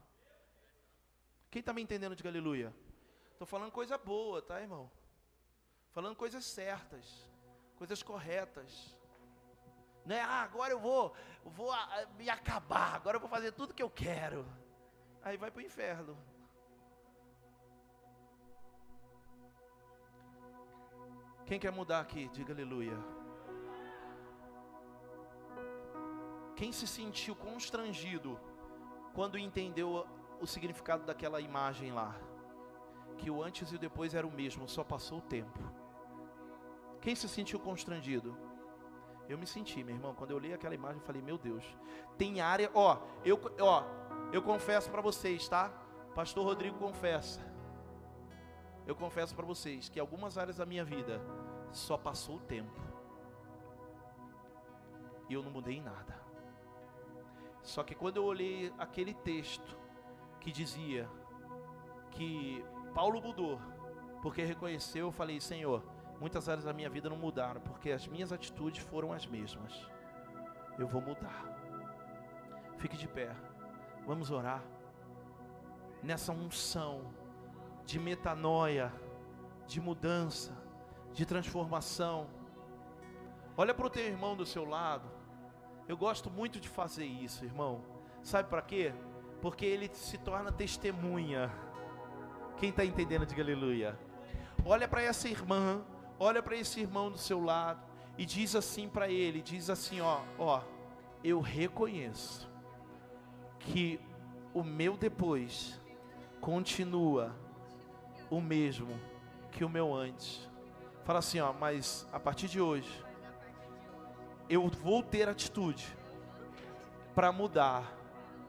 Quem 1.50 1.60
está 1.60 1.72
me 1.72 1.80
entendendo 1.80 2.16
de 2.16 2.26
aleluia? 2.26 2.74
Estou 3.32 3.46
falando 3.46 3.70
coisa 3.70 3.96
boa, 3.96 4.42
tá, 4.42 4.60
irmão? 4.60 4.90
Falando 5.92 6.16
coisas 6.16 6.44
certas, 6.44 7.28
coisas 7.76 8.02
corretas. 8.02 8.96
Não 10.04 10.16
é, 10.16 10.20
ah, 10.20 10.42
agora 10.42 10.72
eu 10.72 10.80
vou, 10.80 11.14
vou 11.44 11.70
ah, 11.70 12.06
me 12.16 12.28
acabar, 12.28 12.94
agora 12.94 13.16
eu 13.16 13.20
vou 13.20 13.28
fazer 13.28 13.52
tudo 13.52 13.74
que 13.74 13.82
eu 13.82 13.90
quero. 13.90 14.44
Aí 15.22 15.36
vai 15.36 15.50
para 15.50 15.60
o 15.60 15.64
inferno. 15.64 16.18
Quem 21.44 21.58
quer 21.58 21.72
mudar 21.72 22.00
aqui, 22.00 22.28
diga 22.28 22.52
aleluia. 22.52 22.96
Quem 26.56 26.70
se 26.70 26.86
sentiu 26.86 27.34
constrangido 27.34 28.38
quando 29.12 29.38
entendeu 29.38 30.06
o 30.40 30.46
significado 30.46 31.04
daquela 31.04 31.40
imagem 31.40 31.92
lá? 31.92 32.14
Que 33.18 33.30
o 33.30 33.42
antes 33.42 33.70
e 33.72 33.76
o 33.76 33.78
depois 33.78 34.14
era 34.14 34.26
o 34.26 34.32
mesmo, 34.32 34.68
só 34.68 34.84
passou 34.84 35.18
o 35.18 35.22
tempo. 35.22 35.58
Quem 37.00 37.14
se 37.14 37.28
sentiu 37.28 37.58
constrangido? 37.58 38.36
Eu 39.28 39.36
me 39.36 39.46
senti, 39.46 39.82
meu 39.82 39.94
irmão, 39.94 40.14
quando 40.14 40.30
eu 40.30 40.38
li 40.38 40.52
aquela 40.52 40.74
imagem, 40.74 40.98
eu 40.98 41.06
falei, 41.06 41.22
meu 41.22 41.36
Deus, 41.36 41.64
tem 42.16 42.40
área, 42.40 42.70
ó, 42.74 42.98
eu, 43.24 43.40
ó, 43.60 43.84
eu 44.32 44.42
confesso 44.42 44.90
para 44.90 45.00
vocês, 45.00 45.48
tá? 45.48 45.68
Pastor 46.14 46.44
Rodrigo 46.44 46.78
confessa. 46.78 47.51
Eu 48.86 48.94
confesso 48.94 49.34
para 49.34 49.46
vocês 49.46 49.88
que 49.88 50.00
algumas 50.00 50.36
áreas 50.36 50.56
da 50.56 50.66
minha 50.66 50.84
vida 50.84 51.20
só 51.70 51.96
passou 51.96 52.36
o 52.36 52.40
tempo. 52.40 52.80
E 55.28 55.34
eu 55.34 55.42
não 55.42 55.50
mudei 55.50 55.76
em 55.76 55.82
nada. 55.82 56.20
Só 57.62 57.82
que 57.82 57.94
quando 57.94 58.16
eu 58.16 58.24
olhei 58.24 58.72
aquele 58.78 59.14
texto 59.14 59.78
que 60.40 60.50
dizia 60.50 61.08
que 62.10 62.64
Paulo 62.92 63.20
mudou, 63.22 63.60
porque 64.20 64.42
reconheceu, 64.42 65.06
eu 65.06 65.12
falei: 65.12 65.40
Senhor, 65.40 65.82
muitas 66.20 66.48
áreas 66.48 66.64
da 66.64 66.72
minha 66.72 66.90
vida 66.90 67.08
não 67.08 67.16
mudaram, 67.16 67.60
porque 67.60 67.90
as 67.90 68.06
minhas 68.06 68.32
atitudes 68.32 68.82
foram 68.84 69.12
as 69.12 69.26
mesmas. 69.26 69.88
Eu 70.78 70.88
vou 70.88 71.00
mudar. 71.00 71.44
Fique 72.78 72.96
de 72.96 73.06
pé, 73.06 73.34
vamos 74.04 74.30
orar 74.30 74.62
nessa 76.02 76.32
unção 76.32 77.21
de 77.84 77.98
metanoia, 77.98 78.92
de 79.66 79.80
mudança, 79.80 80.56
de 81.12 81.26
transformação. 81.26 82.26
Olha 83.56 83.74
para 83.74 83.86
o 83.86 83.90
teu 83.90 84.04
irmão 84.04 84.36
do 84.36 84.46
seu 84.46 84.64
lado. 84.64 85.08
Eu 85.88 85.96
gosto 85.96 86.30
muito 86.30 86.60
de 86.60 86.68
fazer 86.68 87.04
isso, 87.04 87.44
irmão. 87.44 87.82
Sabe 88.22 88.48
para 88.48 88.62
quê? 88.62 88.94
Porque 89.40 89.66
ele 89.66 89.90
se 89.92 90.16
torna 90.18 90.52
testemunha. 90.52 91.50
Quem 92.56 92.70
está 92.70 92.84
entendendo, 92.84 93.26
diga 93.26 93.42
aleluia. 93.42 93.98
Olha 94.64 94.86
para 94.86 95.02
essa 95.02 95.28
irmã, 95.28 95.82
olha 96.18 96.42
para 96.42 96.56
esse 96.56 96.80
irmão 96.80 97.10
do 97.10 97.18
seu 97.18 97.42
lado 97.42 97.82
e 98.16 98.24
diz 98.24 98.54
assim 98.54 98.88
para 98.88 99.08
ele, 99.08 99.42
diz 99.42 99.68
assim, 99.68 100.00
ó, 100.00 100.20
ó, 100.38 100.62
eu 101.24 101.40
reconheço 101.40 102.48
que 103.58 104.00
o 104.54 104.62
meu 104.62 104.96
depois 104.96 105.80
continua 106.40 107.34
o 108.32 108.40
mesmo 108.40 108.98
que 109.50 109.62
o 109.62 109.68
meu 109.68 109.94
antes. 109.94 110.48
Fala 111.04 111.18
assim, 111.18 111.38
ó, 111.38 111.52
mas 111.52 112.08
a 112.10 112.18
partir 112.18 112.48
de 112.48 112.58
hoje 112.58 112.90
eu 114.48 114.66
vou 114.68 115.02
ter 115.02 115.28
atitude 115.28 115.86
para 117.14 117.30
mudar 117.30 117.92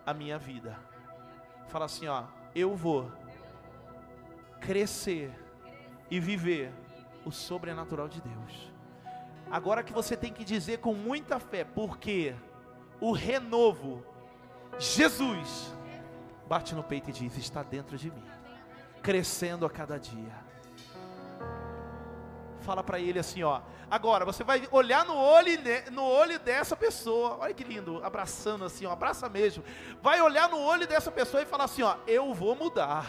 a 0.06 0.14
minha 0.14 0.40
vida. 0.40 0.80
Fala 1.68 1.84
assim, 1.84 2.08
ó, 2.08 2.24
eu 2.56 2.78
vou 2.78 3.12
crescer 4.62 5.30
e 6.10 6.18
viver 6.18 6.72
o 7.26 7.32
sobrenatural 7.32 8.08
de 8.08 8.22
Deus. 8.22 8.72
Agora 9.52 9.84
que 9.84 9.92
você 9.92 10.16
tem 10.16 10.32
que 10.32 10.46
dizer 10.46 10.78
com 10.78 10.94
muita 10.94 11.42
fé, 11.42 11.66
porque 11.66 12.34
o 13.02 13.12
renovo, 13.12 14.02
Jesus, 14.80 15.76
bate 16.48 16.74
no 16.74 16.84
peito 16.84 17.10
e 17.10 17.14
diz: 17.14 17.38
está 17.38 17.62
dentro 17.62 17.98
de 17.98 18.10
mim 18.10 18.43
crescendo 19.04 19.66
a 19.66 19.70
cada 19.70 20.00
dia. 20.00 20.34
Fala 22.62 22.82
para 22.82 22.98
ele 22.98 23.20
assim, 23.20 23.44
ó. 23.44 23.62
Agora 23.92 24.24
você 24.24 24.44
vai 24.44 24.68
olhar 24.72 25.06
no 25.06 25.16
olho, 25.16 25.52
no 25.92 26.04
olho 26.04 26.40
dessa 26.40 26.76
pessoa. 26.76 27.38
Olha 27.42 27.54
que 27.54 27.64
lindo, 27.64 28.04
abraçando 28.04 28.64
assim, 28.64 28.86
ó, 28.86 28.94
abraça 28.94 29.28
mesmo. 29.28 29.64
Vai 30.02 30.22
olhar 30.22 30.50
no 30.50 30.58
olho 30.58 30.88
dessa 30.88 31.12
pessoa 31.12 31.44
e 31.44 31.46
falar 31.46 31.66
assim, 31.66 31.84
ó, 31.84 31.98
eu 32.08 32.34
vou 32.34 32.56
mudar. 32.56 33.06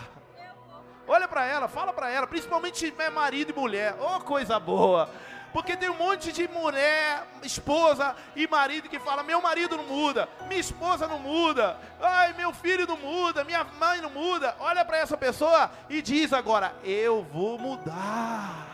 Olha 1.06 1.28
para 1.28 1.46
ela, 1.46 1.68
fala 1.68 1.92
para 1.92 2.10
ela, 2.10 2.26
principalmente 2.26 2.92
marido 3.12 3.50
e 3.50 3.58
mulher. 3.58 3.96
Oh, 4.00 4.20
coisa 4.20 4.58
boa. 4.58 5.08
Porque 5.54 5.76
tem 5.76 5.88
um 5.88 5.96
monte 5.96 6.32
de 6.32 6.48
mulher, 6.48 7.24
esposa 7.44 8.16
e 8.34 8.44
marido 8.48 8.88
que 8.88 8.98
fala: 8.98 9.22
meu 9.22 9.40
marido 9.40 9.76
não 9.76 9.84
muda, 9.84 10.28
minha 10.48 10.58
esposa 10.58 11.06
não 11.06 11.20
muda, 11.20 11.78
ai, 12.00 12.32
meu 12.32 12.52
filho 12.52 12.88
não 12.88 12.96
muda, 12.96 13.44
minha 13.44 13.62
mãe 13.62 14.00
não 14.00 14.10
muda. 14.10 14.56
Olha 14.58 14.84
para 14.84 14.98
essa 14.98 15.16
pessoa 15.16 15.70
e 15.88 16.02
diz 16.02 16.32
agora: 16.32 16.74
eu 16.82 17.22
vou 17.22 17.56
mudar. 17.56 18.64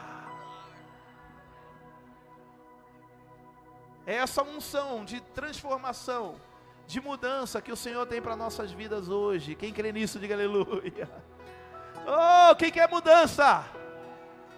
É 4.06 4.14
essa 4.14 4.42
unção 4.42 5.04
de 5.04 5.20
transformação, 5.20 6.40
de 6.86 6.98
mudança 6.98 7.60
que 7.60 7.70
o 7.70 7.76
Senhor 7.76 8.06
tem 8.06 8.22
para 8.22 8.34
nossas 8.34 8.72
vidas 8.72 9.10
hoje. 9.10 9.54
Quem 9.54 9.70
crê 9.70 9.92
nisso, 9.92 10.18
diga 10.18 10.34
aleluia. 10.34 11.10
Oh, 12.06 12.56
quem 12.56 12.70
quer 12.70 12.88
mudança? 12.88 13.66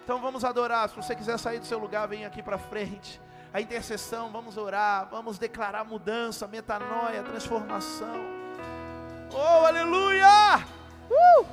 Então 0.03 0.19
vamos 0.19 0.43
adorar. 0.43 0.89
Se 0.89 0.95
você 0.95 1.15
quiser 1.15 1.39
sair 1.39 1.59
do 1.59 1.65
seu 1.65 1.79
lugar, 1.79 2.07
vem 2.07 2.25
aqui 2.25 2.43
para 2.43 2.57
frente. 2.57 3.21
A 3.53 3.61
intercessão, 3.61 4.31
vamos 4.31 4.57
orar, 4.57 5.07
vamos 5.09 5.37
declarar 5.37 5.85
mudança, 5.85 6.47
metanoia, 6.47 7.23
transformação. 7.23 8.15
Oh, 9.31 9.65
aleluia! 9.65 10.65
Uh! 11.09 11.45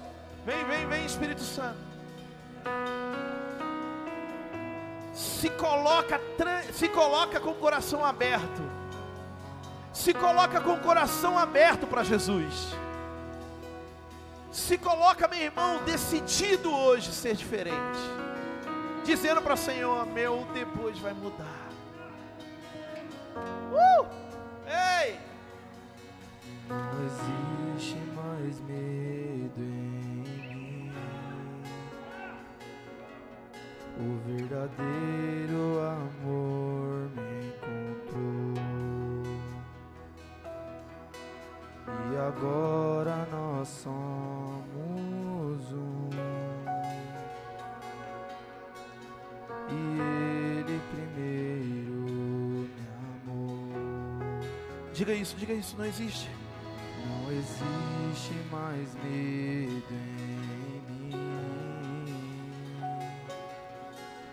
Vem, 0.45 0.65
vem, 0.65 0.87
vem, 0.89 1.05
Espírito 1.05 1.43
Santo. 1.43 1.79
Se 5.13 5.51
coloca, 5.51 6.21
se 6.73 6.89
coloca 6.89 7.39
com 7.39 7.51
o 7.51 7.55
coração 7.55 8.05
aberto. 8.05 8.63
Se 9.93 10.13
coloca 10.13 10.61
com 10.61 10.73
o 10.73 10.81
coração 10.81 11.39
aberto 11.39 11.87
para 11.87 12.03
Jesus. 12.03 12.75
Se 14.51 14.77
coloca, 14.77 15.29
meu 15.29 15.41
irmão, 15.41 15.83
decidido 15.85 16.75
hoje 16.75 17.13
ser 17.13 17.37
diferente 17.37 18.30
dizendo 19.11 19.43
para 19.43 19.55
o 19.55 19.57
Senhor: 19.57 20.07
meu 20.07 20.47
depois 20.55 20.97
vai 21.01 21.13
mudar. 21.13 21.69
Uh! 23.73 24.07
Ei! 24.67 25.19
Não 26.69 27.05
existe 27.05 27.97
mais 28.15 28.61
medo 28.61 29.59
em 29.59 30.13
mim. 30.23 30.93
O 33.99 34.17
verdadeiro 34.29 35.81
amor 35.81 37.11
me 37.17 37.49
encontrou. 37.49 38.55
E 42.13 42.17
agora 42.17 43.27
nós 43.33 43.67
somos 43.69 44.30
Diga 55.01 55.15
isso, 55.15 55.35
diga 55.39 55.55
isso, 55.55 55.75
não 55.79 55.87
existe. 55.87 56.29
Não 57.07 57.33
existe 57.33 58.35
mais 58.53 58.95
medo 58.97 59.95
em 59.95 60.83
mim. 60.93 61.11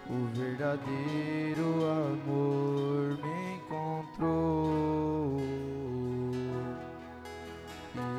O 0.10 0.26
verdadeiro 0.36 1.86
amor 1.90 3.18
me 3.24 3.56
encontrou. 3.56 5.40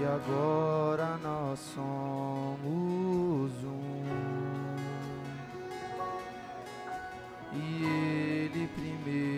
E 0.00 0.04
agora 0.06 1.18
nós 1.22 1.58
somos 1.58 3.52
um. 3.62 3.98
e 7.52 7.84
ele 7.84 8.68
primeiro 8.68 9.37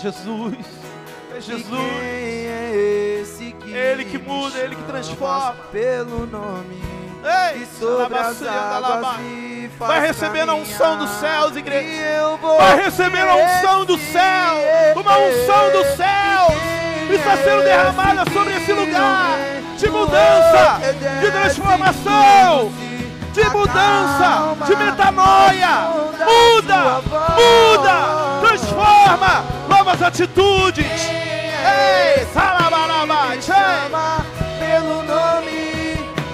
Jesus. 0.00 0.54
É 1.36 1.40
Jesus. 1.40 1.70
é 1.70 3.22
que 3.60 3.72
Ele 3.72 4.04
que 4.04 4.18
muda, 4.18 4.58
Ele 4.58 4.74
que 4.74 4.82
transforma. 4.82 5.54
pelo 5.70 6.26
nome 6.26 6.80
Ei, 7.22 7.66
sobre 7.78 8.18
as 8.18 8.42
águas 8.42 9.16
Vai 9.78 10.00
recebendo 10.00 10.50
a 10.50 10.54
unção 10.54 10.96
dos 10.98 11.10
céus, 11.10 11.54
igreja. 11.54 12.36
Vai 12.58 12.84
receber 12.84 13.28
a 13.28 13.36
unção 13.36 13.84
do 13.84 13.98
céu. 13.98 14.56
Uma 14.96 15.18
unção 15.18 15.70
dos 15.72 15.86
céus. 15.96 16.80
Está 17.10 17.36
sendo 17.36 17.62
derramada 17.62 18.30
sobre 18.30 18.56
esse 18.56 18.72
lugar. 18.72 19.36
De 19.76 19.88
mudança. 19.90 20.80
De 21.20 21.30
transformação. 21.30 22.72
De 23.32 23.44
mudança. 23.50 24.56
De 24.66 24.76
metanoia. 24.76 25.90
Muda. 26.26 27.02
Muda. 27.36 28.40
Transforma. 28.40 29.49
Novas 30.00 30.02
atitudes. 30.02 30.86
Ei, 30.86 32.24
salabarabá. 32.32 33.36
me 33.36 33.42
chama 33.42 34.24
pelo 34.58 35.02
nome 35.02 35.50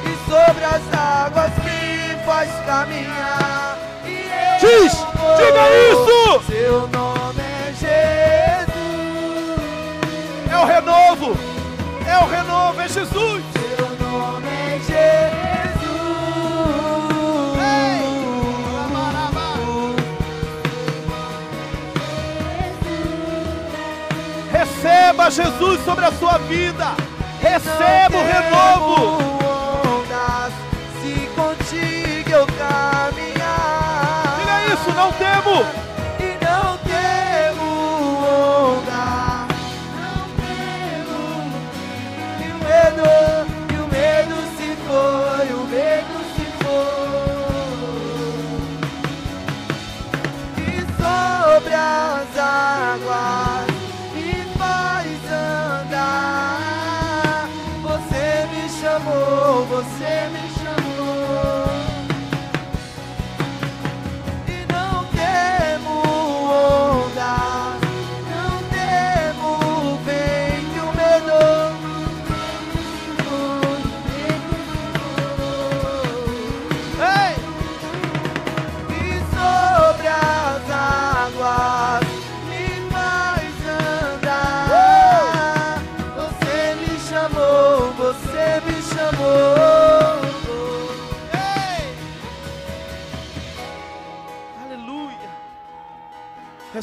e 0.04 0.16
sobre 0.30 0.64
as 0.64 0.82
águas 0.96 1.50
me 1.64 2.14
faz 2.24 2.48
caminhar. 2.64 3.76
Diz, 4.60 4.94
vou, 4.94 5.36
diga 5.36 5.68
isso. 5.90 6.44
Seu 6.46 6.86
nome 6.86 7.42
é 7.42 7.72
Jesus. 7.72 8.70
É 10.48 10.56
o 10.56 10.64
renovo. 10.64 11.36
É 12.06 12.16
o 12.18 12.26
renovo. 12.28 12.80
É 12.80 12.88
Jesus. 12.88 13.42
Seu 13.52 13.88
nome 14.06 14.48
é 14.48 14.55
Receba 25.26 25.30
Jesus 25.30 25.84
sobre 25.84 26.04
a 26.04 26.12
sua 26.12 26.38
vida. 26.38 26.94
Receba 27.40 28.16
o 28.16 28.24
renovo. 28.24 29.18
Ondas, 29.98 30.52
se 31.02 31.28
contigo 31.34 32.30
eu 32.30 32.46
caminhar. 32.46 34.36
Diga 34.38 34.74
isso, 34.74 34.92
não 34.94 35.12
temo. 35.12 35.85
Você 59.66 60.28
me 60.32 60.55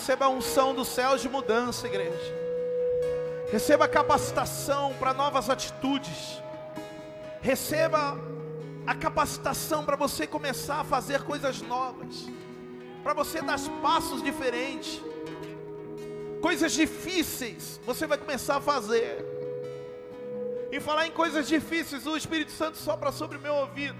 Receba 0.03 0.25
a 0.25 0.29
unção 0.29 0.75
dos 0.75 0.89
céus 0.89 1.21
de 1.21 1.29
mudança, 1.29 1.87
igreja. 1.87 2.35
Receba 3.49 3.87
capacitação 3.87 4.93
para 4.95 5.13
novas 5.13 5.49
atitudes. 5.49 6.41
Receba 7.41 8.19
a 8.85 8.95
capacitação 8.95 9.85
para 9.85 9.95
você 9.95 10.27
começar 10.27 10.81
a 10.81 10.83
fazer 10.83 11.23
coisas 11.23 11.61
novas. 11.61 12.27
Para 13.01 13.13
você 13.13 13.41
dar 13.41 13.57
passos 13.81 14.21
diferentes. 14.21 15.01
Coisas 16.41 16.73
difíceis 16.73 17.80
você 17.85 18.05
vai 18.05 18.17
começar 18.17 18.57
a 18.57 18.61
fazer. 18.61 19.25
E 20.69 20.81
falar 20.81 21.07
em 21.07 21.11
coisas 21.11 21.47
difíceis, 21.47 22.05
o 22.05 22.17
Espírito 22.17 22.51
Santo 22.51 22.77
sopra 22.77 23.09
sobre 23.09 23.38
o 23.38 23.41
meu 23.41 23.55
ouvido. 23.55 23.97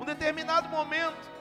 Um 0.00 0.04
determinado 0.04 0.68
momento, 0.68 1.37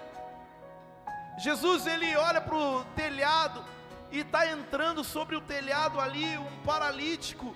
Jesus 1.37 1.85
ele 1.85 2.15
olha 2.15 2.41
para 2.41 2.55
o 2.55 2.83
telhado 2.95 3.63
e 4.11 4.19
está 4.19 4.47
entrando 4.47 5.03
sobre 5.03 5.35
o 5.35 5.41
telhado 5.41 5.99
ali 5.99 6.37
um 6.37 6.63
paralítico 6.63 7.55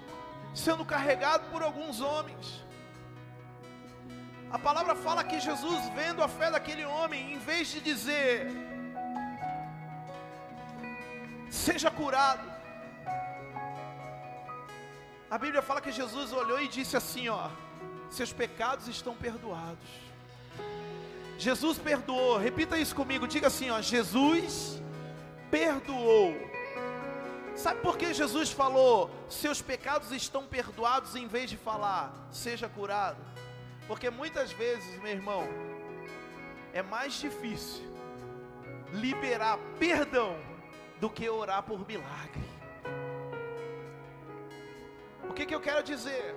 sendo 0.53 0.85
carregado 0.85 1.49
por 1.49 1.63
alguns 1.63 2.01
homens. 2.01 2.63
A 4.51 4.59
palavra 4.59 4.93
fala 4.95 5.23
que 5.23 5.39
Jesus, 5.39 5.89
vendo 5.95 6.21
a 6.21 6.27
fé 6.27 6.51
daquele 6.51 6.85
homem, 6.85 7.33
em 7.33 7.39
vez 7.39 7.69
de 7.69 7.79
dizer, 7.79 8.51
seja 11.49 11.89
curado, 11.89 12.51
a 15.29 15.37
Bíblia 15.37 15.61
fala 15.61 15.79
que 15.79 15.93
Jesus 15.93 16.33
olhou 16.33 16.61
e 16.61 16.67
disse 16.67 16.97
assim: 16.97 17.29
Ó, 17.29 17.49
seus 18.09 18.33
pecados 18.33 18.89
estão 18.89 19.15
perdoados. 19.15 20.00
Jesus 21.41 21.79
perdoou, 21.79 22.37
repita 22.37 22.77
isso 22.77 22.95
comigo, 22.95 23.27
diga 23.27 23.47
assim: 23.47 23.71
Ó, 23.71 23.81
Jesus 23.81 24.79
perdoou. 25.49 26.35
Sabe 27.55 27.81
por 27.81 27.97
que 27.97 28.13
Jesus 28.13 28.51
falou, 28.51 29.09
seus 29.27 29.59
pecados 29.59 30.11
estão 30.11 30.45
perdoados, 30.45 31.15
em 31.15 31.25
vez 31.25 31.49
de 31.49 31.57
falar, 31.57 32.13
seja 32.31 32.69
curado? 32.69 33.17
Porque 33.87 34.11
muitas 34.11 34.51
vezes, 34.51 35.01
meu 35.01 35.13
irmão, 35.13 35.47
é 36.73 36.83
mais 36.83 37.13
difícil 37.13 37.91
liberar 38.93 39.57
perdão 39.79 40.37
do 40.99 41.09
que 41.09 41.27
orar 41.27 41.63
por 41.63 41.87
milagre. 41.87 42.43
O 45.27 45.33
que, 45.33 45.47
que 45.47 45.55
eu 45.55 45.59
quero 45.59 45.81
dizer? 45.81 46.35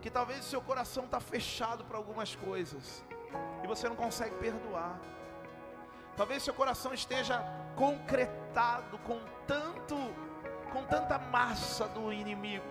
Que 0.00 0.08
talvez 0.08 0.46
o 0.46 0.48
seu 0.48 0.60
coração 0.60 1.06
está 1.06 1.18
fechado 1.18 1.84
para 1.84 1.96
algumas 1.96 2.36
coisas 2.36 3.02
e 3.62 3.66
você 3.66 3.88
não 3.88 3.96
consegue 3.96 4.34
perdoar. 4.36 4.98
Talvez 6.16 6.42
seu 6.42 6.54
coração 6.54 6.92
esteja 6.92 7.42
concretado 7.76 8.98
com 8.98 9.20
tanto, 9.46 9.96
com 10.72 10.84
tanta 10.84 11.18
massa 11.18 11.86
do 11.88 12.12
inimigo 12.12 12.64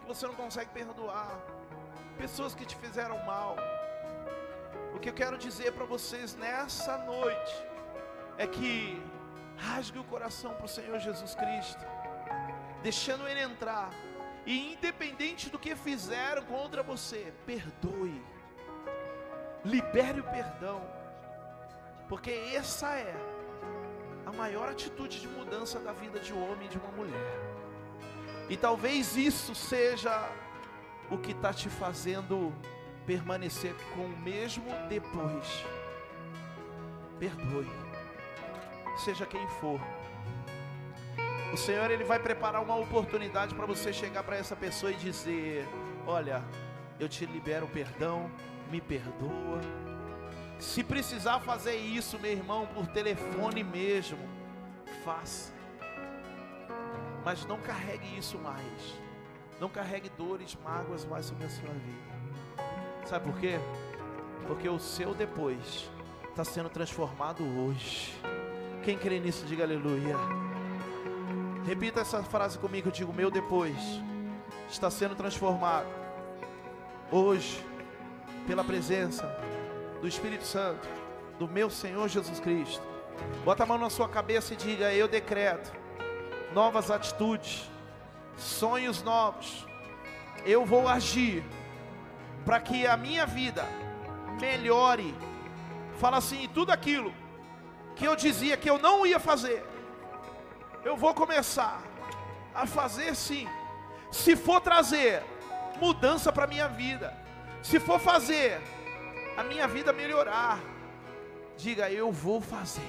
que 0.00 0.06
você 0.06 0.26
não 0.26 0.34
consegue 0.34 0.70
perdoar. 0.70 1.38
Pessoas 2.16 2.54
que 2.54 2.64
te 2.64 2.76
fizeram 2.76 3.18
mal. 3.24 3.56
O 4.94 4.98
que 4.98 5.10
eu 5.10 5.14
quero 5.14 5.36
dizer 5.36 5.72
para 5.72 5.84
vocês 5.84 6.34
nessa 6.34 6.98
noite 6.98 7.54
é 8.36 8.46
que 8.46 9.02
Rasgue 9.58 9.98
o 9.98 10.04
coração 10.04 10.54
para 10.54 10.66
o 10.66 10.68
Senhor 10.68 10.98
Jesus 11.00 11.34
Cristo, 11.34 11.84
deixando 12.82 13.26
Ele 13.26 13.40
entrar. 13.40 13.90
E 14.46 14.72
independente 14.72 15.50
do 15.50 15.58
que 15.58 15.74
fizeram 15.74 16.42
contra 16.44 16.82
você, 16.82 17.34
perdoe. 17.44 18.24
Libere 19.68 20.20
o 20.20 20.24
perdão. 20.24 20.80
Porque 22.08 22.30
essa 22.54 22.88
é 22.94 23.14
a 24.24 24.32
maior 24.32 24.68
atitude 24.68 25.20
de 25.20 25.28
mudança 25.28 25.78
da 25.78 25.92
vida 25.92 26.18
de 26.18 26.32
um 26.32 26.50
homem 26.50 26.66
e 26.66 26.68
de 26.70 26.78
uma 26.78 26.90
mulher. 26.92 27.38
E 28.48 28.56
talvez 28.56 29.14
isso 29.14 29.54
seja 29.54 30.30
o 31.10 31.18
que 31.18 31.32
está 31.32 31.52
te 31.52 31.68
fazendo 31.68 32.52
permanecer 33.06 33.74
com 33.94 34.06
o 34.06 34.18
mesmo 34.20 34.70
depois. 34.88 35.64
Perdoe, 37.18 37.68
seja 39.04 39.26
quem 39.26 39.46
for. 39.60 39.80
O 41.52 41.56
Senhor 41.56 41.90
ele 41.90 42.04
vai 42.04 42.18
preparar 42.18 42.62
uma 42.62 42.76
oportunidade 42.76 43.54
para 43.54 43.66
você 43.66 43.92
chegar 43.92 44.22
para 44.22 44.36
essa 44.36 44.56
pessoa 44.56 44.92
e 44.92 44.96
dizer: 44.96 45.66
Olha, 46.06 46.42
eu 47.00 47.08
te 47.08 47.26
libero 47.26 47.66
o 47.66 47.68
perdão, 47.68 48.30
me 48.70 48.80
perdoa. 48.80 49.60
Se 50.58 50.82
precisar 50.82 51.40
fazer 51.40 51.76
isso, 51.76 52.18
meu 52.18 52.32
irmão, 52.32 52.66
por 52.66 52.86
telefone 52.88 53.62
mesmo, 53.62 54.18
faça. 55.04 55.52
Mas 57.24 57.44
não 57.46 57.58
carregue 57.58 58.18
isso 58.18 58.38
mais. 58.38 58.98
Não 59.60 59.68
carregue 59.68 60.10
dores, 60.16 60.56
mágoas 60.62 61.04
mais 61.04 61.26
sobre 61.26 61.46
a 61.46 61.50
sua 61.50 61.70
vida. 61.70 62.18
Sabe 63.06 63.30
por 63.30 63.40
quê? 63.40 63.58
Porque 64.46 64.68
o 64.68 64.78
seu 64.78 65.14
depois 65.14 65.90
está 66.28 66.44
sendo 66.44 66.68
transformado 66.68 67.42
hoje. 67.42 68.14
Quem 68.84 68.96
crê 68.96 69.18
nisso, 69.18 69.44
diga 69.44 69.64
aleluia. 69.64 70.16
Repita 71.66 72.00
essa 72.00 72.22
frase 72.22 72.58
comigo, 72.58 72.88
eu 72.88 72.92
digo: 72.92 73.12
Meu 73.12 73.30
depois 73.30 73.76
está 74.70 74.90
sendo 74.90 75.14
transformado 75.14 75.88
hoje, 77.10 77.64
pela 78.48 78.64
presença 78.64 79.30
do 80.00 80.08
Espírito 80.08 80.44
Santo, 80.44 80.88
do 81.38 81.46
meu 81.46 81.68
Senhor 81.68 82.08
Jesus 82.08 82.40
Cristo. 82.40 82.82
Bota 83.44 83.62
a 83.62 83.66
mão 83.66 83.76
na 83.76 83.90
sua 83.90 84.08
cabeça 84.08 84.54
e 84.54 84.56
diga: 84.56 84.92
Eu 84.92 85.06
decreto 85.06 85.70
novas 86.54 86.90
atitudes, 86.90 87.70
sonhos 88.38 89.02
novos. 89.02 89.66
Eu 90.46 90.64
vou 90.64 90.88
agir 90.88 91.44
para 92.46 92.58
que 92.58 92.86
a 92.86 92.96
minha 92.96 93.26
vida 93.26 93.66
melhore. 94.40 95.14
Fala 95.98 96.16
assim: 96.16 96.48
tudo 96.54 96.72
aquilo 96.72 97.12
que 97.96 98.06
eu 98.06 98.16
dizia 98.16 98.56
que 98.56 98.70
eu 98.70 98.78
não 98.78 99.04
ia 99.04 99.20
fazer, 99.20 99.62
eu 100.86 100.96
vou 100.96 101.12
começar 101.12 101.82
a 102.54 102.66
fazer 102.66 103.14
sim. 103.14 103.46
Se 104.10 104.34
for 104.34 104.58
trazer 104.62 105.22
mudança 105.78 106.32
para 106.32 106.46
minha 106.46 106.66
vida, 106.66 107.27
se 107.68 107.78
for 107.78 108.00
fazer 108.00 108.58
a 109.36 109.44
minha 109.44 109.68
vida 109.68 109.92
melhorar, 109.92 110.58
diga 111.54 111.90
eu 111.90 112.10
vou 112.10 112.40
fazer, 112.40 112.80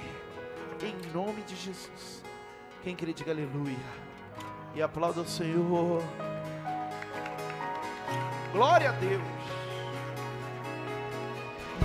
em 0.82 1.12
nome 1.12 1.42
de 1.42 1.54
Jesus. 1.54 2.24
Quem 2.82 2.96
crê, 2.96 3.12
diga 3.12 3.30
aleluia. 3.30 3.76
E 4.74 4.80
aplauda 4.80 5.20
o 5.20 5.28
Senhor. 5.28 6.02
Glória 8.52 8.88
a 8.88 8.92
Deus. 8.92 9.22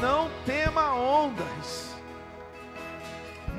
Não 0.01 0.29
tema 0.45 0.95
ondas. 0.95 1.93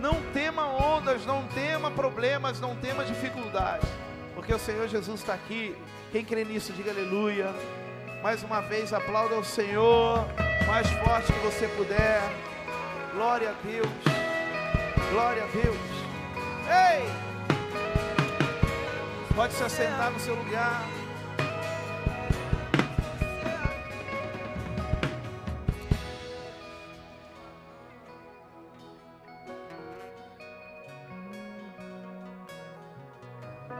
Não 0.01 0.15
tema 0.33 0.67
ondas, 0.67 1.27
não 1.27 1.47
tema 1.49 1.91
problemas, 1.91 2.59
não 2.59 2.75
tema 2.77 3.05
dificuldades. 3.05 3.89
Porque 4.35 4.55
o 4.55 4.59
Senhor 4.59 4.89
Jesus 4.89 5.21
está 5.21 5.35
aqui. 5.35 5.77
Quem 6.11 6.25
crê 6.25 6.43
nisso, 6.43 6.73
diga 6.73 6.91
aleluia. 6.91 7.55
Mais 8.23 8.43
uma 8.43 8.61
vez, 8.61 8.93
aplauda 8.93 9.39
o 9.39 9.45
Senhor. 9.45 10.27
Mais 10.67 10.89
forte 10.91 11.33
que 11.33 11.39
você 11.41 11.69
puder. 11.69 12.21
Glória 13.13 13.51
a 13.51 13.55
Deus. 13.67 13.89
Glória 15.11 15.45
a 15.45 15.47
Deus. 15.47 15.77
Ei! 16.69 17.27
Pode 19.35 19.53
se 19.53 19.63
assentar 19.63 20.11
no 20.11 20.19
seu 20.19 20.35
lugar. 20.35 20.83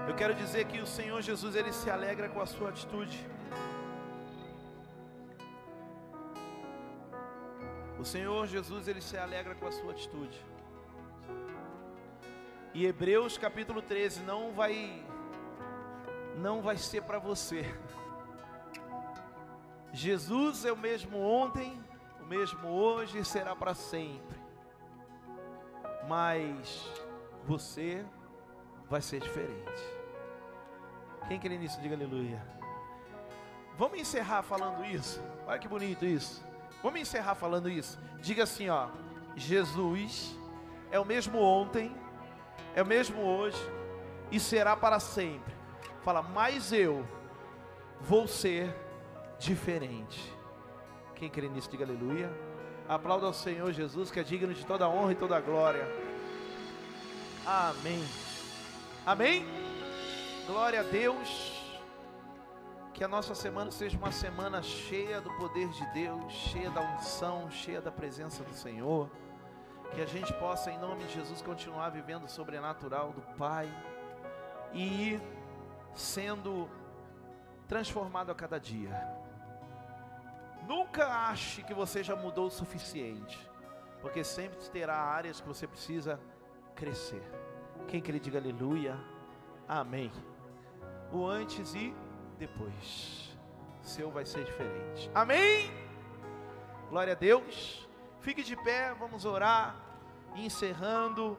Eu 0.07 0.15
quero 0.15 0.35
dizer 0.35 0.67
que 0.67 0.81
o 0.81 0.87
Senhor 0.87 1.21
Jesus 1.21 1.57
ele 1.57 1.73
se 1.73 1.91
alegra 1.91 2.29
com 2.29 2.41
a 2.41 2.47
sua 2.47 2.69
atitude. 2.69 3.36
O 7.99 8.05
Senhor 8.05 8.47
Jesus 8.47 8.89
ele 8.89 9.01
se 9.01 9.17
alegra 9.17 9.55
com 9.55 9.67
a 9.67 9.73
sua 9.73 9.93
atitude. 9.93 10.45
E 12.75 12.85
Hebreus 12.85 13.39
capítulo 13.39 13.81
13 13.81 14.23
não 14.23 14.53
vai 14.53 15.03
não 16.37 16.61
vai 16.61 16.77
ser 16.77 17.03
para 17.03 17.19
você. 17.19 17.65
Jesus 19.93 20.67
é 20.67 20.73
o 20.73 20.77
mesmo 20.77 21.19
ontem, 21.19 21.83
o 22.21 22.27
mesmo 22.27 22.69
hoje 22.69 23.19
e 23.19 23.25
será 23.25 23.57
para 23.57 23.75
sempre. 23.75 24.39
Mas 26.07 26.87
você 27.47 28.05
vai 28.91 29.01
ser 29.01 29.21
diferente. 29.21 29.83
Quem 31.27 31.41
crê 31.41 31.57
nisso, 31.57 31.81
diga 31.81 31.95
aleluia. 31.95 32.41
Vamos 33.77 33.99
encerrar 33.99 34.43
falando 34.43 34.85
isso. 34.85 35.23
Olha 35.47 35.59
que 35.59 35.67
bonito 35.67 36.05
isso. 36.05 36.45
Vamos 36.83 37.01
encerrar 37.01 37.35
falando 37.35 37.69
isso. 37.69 37.99
Diga 38.21 38.45
assim, 38.45 38.69
ó: 38.69 38.89
Jesus 39.35 40.37
é 40.91 40.99
o 40.99 41.05
mesmo 41.05 41.39
ontem, 41.39 41.95
é 42.75 42.83
o 42.83 42.87
mesmo 42.87 43.21
hoje 43.21 43.61
e 44.31 44.41
será 44.41 44.77
para 44.77 45.01
sempre. 45.01 45.55
Fala, 46.03 46.23
mas 46.23 46.73
eu 46.73 47.07
vou 48.01 48.27
ser 48.27 48.75
diferente. 49.39 50.33
Quem 51.15 51.29
crê 51.29 51.49
nisso, 51.49 51.71
diga 51.71 51.85
aleluia. 51.85 52.31
Aplauda 52.89 53.27
ao 53.27 53.33
Senhor 53.33 53.73
Jesus, 53.73 54.11
que 54.11 54.21
é 54.21 54.23
digno 54.23 54.55
de 54.55 54.65
toda 54.65 54.89
honra 54.89 55.13
e 55.13 55.17
toda 55.17 55.41
glória. 55.41 55.87
Amém. 57.45 58.05
Amém. 59.05 59.45
Glória 60.47 60.81
a 60.81 60.83
Deus. 60.85 61.56
Que 62.97 63.05
a 63.05 63.09
nossa 63.09 63.35
semana 63.35 63.71
seja 63.71 63.99
uma 63.99 64.11
semana 64.11 64.63
cheia 64.63 65.21
do 65.21 65.31
poder 65.35 65.69
de 65.69 65.85
Deus, 65.93 66.33
cheia 66.33 66.71
da 66.71 66.81
unção, 66.81 67.51
cheia 67.51 67.79
da 67.79 67.93
presença 67.93 68.43
do 68.43 68.55
Senhor. 68.55 69.11
Que 69.95 70.01
a 70.01 70.07
gente 70.07 70.33
possa, 70.33 70.71
em 70.71 70.79
nome 70.79 71.05
de 71.05 71.13
Jesus, 71.13 71.43
continuar 71.43 71.91
vivendo 71.91 72.25
o 72.25 72.29
sobrenatural 72.29 73.13
do 73.13 73.21
Pai 73.37 73.69
e 74.73 75.21
sendo 75.95 76.71
transformado 77.69 78.33
a 78.33 78.35
cada 78.35 78.59
dia. 78.59 78.91
Nunca 80.67 81.07
ache 81.29 81.63
que 81.65 81.75
você 81.75 82.03
já 82.03 82.17
mudou 82.17 82.47
o 82.47 82.51
suficiente, 82.51 83.39
porque 84.01 84.25
sempre 84.25 84.57
terá 84.71 84.97
áreas 84.97 85.39
que 85.39 85.47
você 85.47 85.67
precisa 85.67 86.19
crescer. 86.75 87.23
Quem 87.89 88.01
quer 88.01 88.19
diga 88.19 88.39
aleluia, 88.39 88.99
amém. 89.69 90.11
O 91.13 91.27
antes 91.27 91.75
e 91.75 91.95
depois, 92.39 93.37
seu 93.83 94.11
vai 94.11 94.25
ser 94.25 94.45
diferente. 94.45 95.11
Amém. 95.15 95.71
Glória 96.91 97.13
a 97.13 97.17
Deus. 97.17 97.89
Fique 98.21 98.43
de 98.43 98.57
pé, 98.57 98.95
vamos 98.95 99.25
orar, 99.25 99.77
encerrando, 100.35 101.39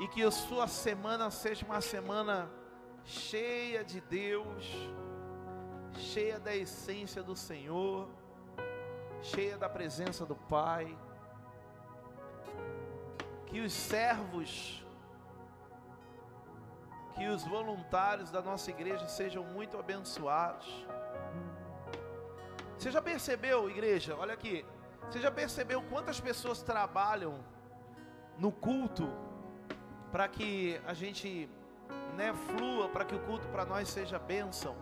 e 0.00 0.08
que 0.08 0.22
a 0.22 0.30
sua 0.30 0.66
semana 0.66 1.30
seja 1.30 1.66
uma 1.66 1.80
semana 1.80 2.50
cheia 3.04 3.84
de 3.84 4.00
Deus, 4.00 4.90
cheia 5.94 6.38
da 6.38 6.54
essência 6.54 7.22
do 7.22 7.34
Senhor, 7.34 8.08
cheia 9.22 9.58
da 9.58 9.68
presença 9.68 10.24
do 10.24 10.36
Pai. 10.36 10.96
Que 13.46 13.60
os 13.60 13.72
servos, 13.72 14.84
que 17.18 17.26
os 17.26 17.42
voluntários 17.44 18.30
da 18.30 18.40
nossa 18.40 18.70
igreja 18.70 19.08
sejam 19.08 19.42
muito 19.42 19.76
abençoados. 19.76 20.86
Você 22.78 22.92
já 22.92 23.02
percebeu, 23.02 23.68
igreja? 23.68 24.14
Olha 24.16 24.34
aqui. 24.34 24.64
Você 25.10 25.20
já 25.20 25.30
percebeu 25.30 25.82
quantas 25.90 26.20
pessoas 26.20 26.62
trabalham 26.62 27.44
no 28.38 28.52
culto 28.52 29.12
para 30.12 30.28
que 30.28 30.80
a 30.86 30.94
gente 30.94 31.50
né, 32.14 32.32
flua, 32.32 32.88
para 32.88 33.04
que 33.04 33.16
o 33.16 33.20
culto 33.26 33.48
para 33.48 33.64
nós 33.64 33.88
seja 33.88 34.16
bênção? 34.16 34.76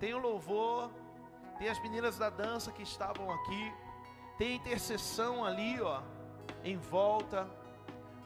Tem 0.00 0.14
o 0.14 0.18
louvor, 0.18 0.90
tem 1.58 1.68
as 1.68 1.78
meninas 1.82 2.16
da 2.16 2.30
dança 2.30 2.72
que 2.72 2.82
estavam 2.82 3.30
aqui, 3.30 3.74
tem 4.38 4.56
intercessão 4.56 5.44
ali, 5.44 5.78
ó, 5.78 6.00
em 6.64 6.78
volta. 6.78 7.46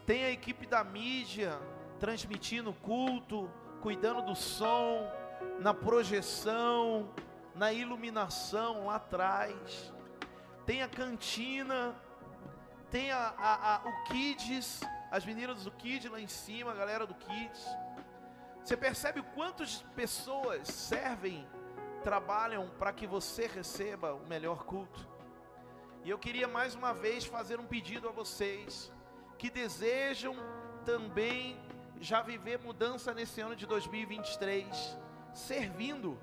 tem 0.06 0.24
a 0.24 0.30
equipe 0.30 0.66
da 0.66 0.84
mídia 0.84 1.58
transmitindo 2.02 2.70
o 2.70 2.74
culto, 2.74 3.48
cuidando 3.80 4.22
do 4.22 4.34
som, 4.34 5.08
na 5.60 5.72
projeção, 5.72 7.08
na 7.54 7.72
iluminação 7.72 8.86
lá 8.86 8.96
atrás. 8.96 9.92
Tem 10.66 10.82
a 10.82 10.88
cantina, 10.88 11.94
tem 12.90 13.12
a, 13.12 13.32
a- 13.38 13.76
a- 13.76 13.82
o 13.88 14.04
Kids, 14.08 14.80
as 15.12 15.24
meninas 15.24 15.62
do 15.62 15.70
Kids 15.70 16.10
lá 16.10 16.20
em 16.20 16.26
cima, 16.26 16.72
a 16.72 16.74
galera 16.74 17.06
do 17.06 17.14
Kids. 17.14 17.64
Você 18.64 18.76
percebe 18.76 19.22
quantas 19.36 19.82
pessoas 19.94 20.66
servem, 20.66 21.46
trabalham 22.02 22.68
para 22.80 22.92
que 22.92 23.06
você 23.06 23.46
receba 23.46 24.12
o 24.12 24.26
melhor 24.26 24.64
culto? 24.64 25.08
E 26.02 26.10
eu 26.10 26.18
queria 26.18 26.48
mais 26.48 26.74
uma 26.74 26.92
vez 26.92 27.24
fazer 27.24 27.60
um 27.60 27.66
pedido 27.66 28.08
a 28.08 28.10
vocês 28.12 28.90
que 29.38 29.48
desejam 29.48 30.34
também 30.84 31.70
já 32.02 32.20
viver 32.20 32.58
mudança 32.58 33.14
nesse 33.14 33.40
ano 33.40 33.54
de 33.54 33.64
2023, 33.64 34.98
servindo. 35.32 36.18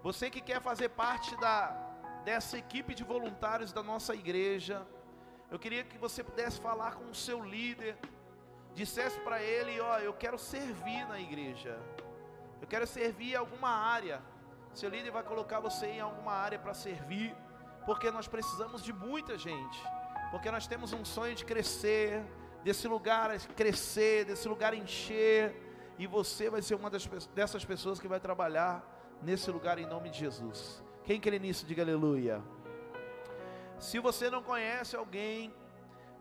Você 0.00 0.30
que 0.30 0.40
quer 0.40 0.60
fazer 0.62 0.90
parte 0.90 1.36
da 1.38 1.82
dessa 2.24 2.56
equipe 2.58 2.92
de 2.92 3.04
voluntários 3.04 3.72
da 3.72 3.82
nossa 3.82 4.12
igreja, 4.12 4.84
eu 5.48 5.58
queria 5.60 5.84
que 5.84 5.96
você 5.96 6.24
pudesse 6.24 6.60
falar 6.60 6.96
com 6.96 7.04
o 7.10 7.14
seu 7.14 7.40
líder, 7.44 7.96
dissesse 8.74 9.18
para 9.20 9.40
ele, 9.40 9.78
ó, 9.80 9.98
eu 9.98 10.12
quero 10.12 10.36
servir 10.36 11.06
na 11.06 11.20
igreja. 11.20 11.78
Eu 12.60 12.66
quero 12.66 12.86
servir 12.86 13.32
em 13.32 13.36
alguma 13.36 13.70
área. 13.70 14.20
Seu 14.74 14.90
líder 14.90 15.10
vai 15.10 15.22
colocar 15.22 15.60
você 15.60 15.86
em 15.86 16.00
alguma 16.00 16.32
área 16.32 16.58
para 16.58 16.74
servir, 16.74 17.34
porque 17.84 18.10
nós 18.10 18.26
precisamos 18.26 18.82
de 18.82 18.92
muita 18.92 19.38
gente. 19.38 19.80
Porque 20.32 20.50
nós 20.50 20.66
temos 20.66 20.92
um 20.92 21.04
sonho 21.04 21.34
de 21.34 21.44
crescer, 21.44 22.24
desse 22.66 22.88
lugar 22.88 23.38
crescer, 23.54 24.24
desse 24.24 24.48
lugar 24.48 24.74
encher, 24.74 25.54
e 25.96 26.04
você 26.04 26.50
vai 26.50 26.60
ser 26.60 26.74
uma 26.74 26.90
das, 26.90 27.06
dessas 27.32 27.64
pessoas 27.64 28.00
que 28.00 28.08
vai 28.08 28.18
trabalhar 28.18 28.74
nesse 29.22 29.48
lugar 29.52 29.78
em 29.78 29.86
nome 29.86 30.10
de 30.10 30.18
Jesus. 30.18 30.82
Quem 31.04 31.20
crê 31.20 31.38
nisso, 31.38 31.64
diga 31.64 31.82
aleluia. 31.84 32.42
Se 33.78 34.00
você 34.00 34.28
não 34.28 34.42
conhece 34.42 34.96
alguém, 34.96 35.54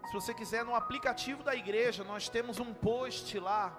se 0.05 0.13
você 0.13 0.35
quiser 0.35 0.63
no 0.63 0.75
aplicativo 0.75 1.41
da 1.41 1.55
igreja, 1.55 2.03
nós 2.03 2.29
temos 2.29 2.59
um 2.59 2.75
post 2.75 3.39
lá. 3.39 3.75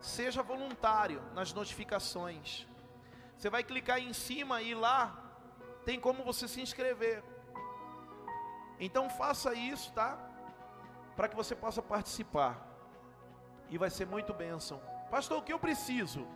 Seja 0.00 0.42
voluntário 0.42 1.22
nas 1.32 1.52
notificações. 1.52 2.66
Você 3.36 3.48
vai 3.48 3.62
clicar 3.62 4.00
em 4.00 4.12
cima 4.12 4.60
e 4.60 4.74
lá 4.74 5.16
tem 5.84 6.00
como 6.00 6.24
você 6.24 6.48
se 6.48 6.60
inscrever. 6.60 7.22
Então 8.80 9.08
faça 9.08 9.54
isso, 9.54 9.92
tá? 9.92 10.29
Para 11.16 11.28
que 11.28 11.36
você 11.36 11.54
possa 11.54 11.82
participar. 11.82 12.66
E 13.68 13.78
vai 13.78 13.90
ser 13.90 14.06
muito 14.06 14.32
bênção. 14.32 14.80
Pastor, 15.10 15.38
o 15.38 15.42
que 15.42 15.52
eu 15.52 15.58
preciso 15.58 16.26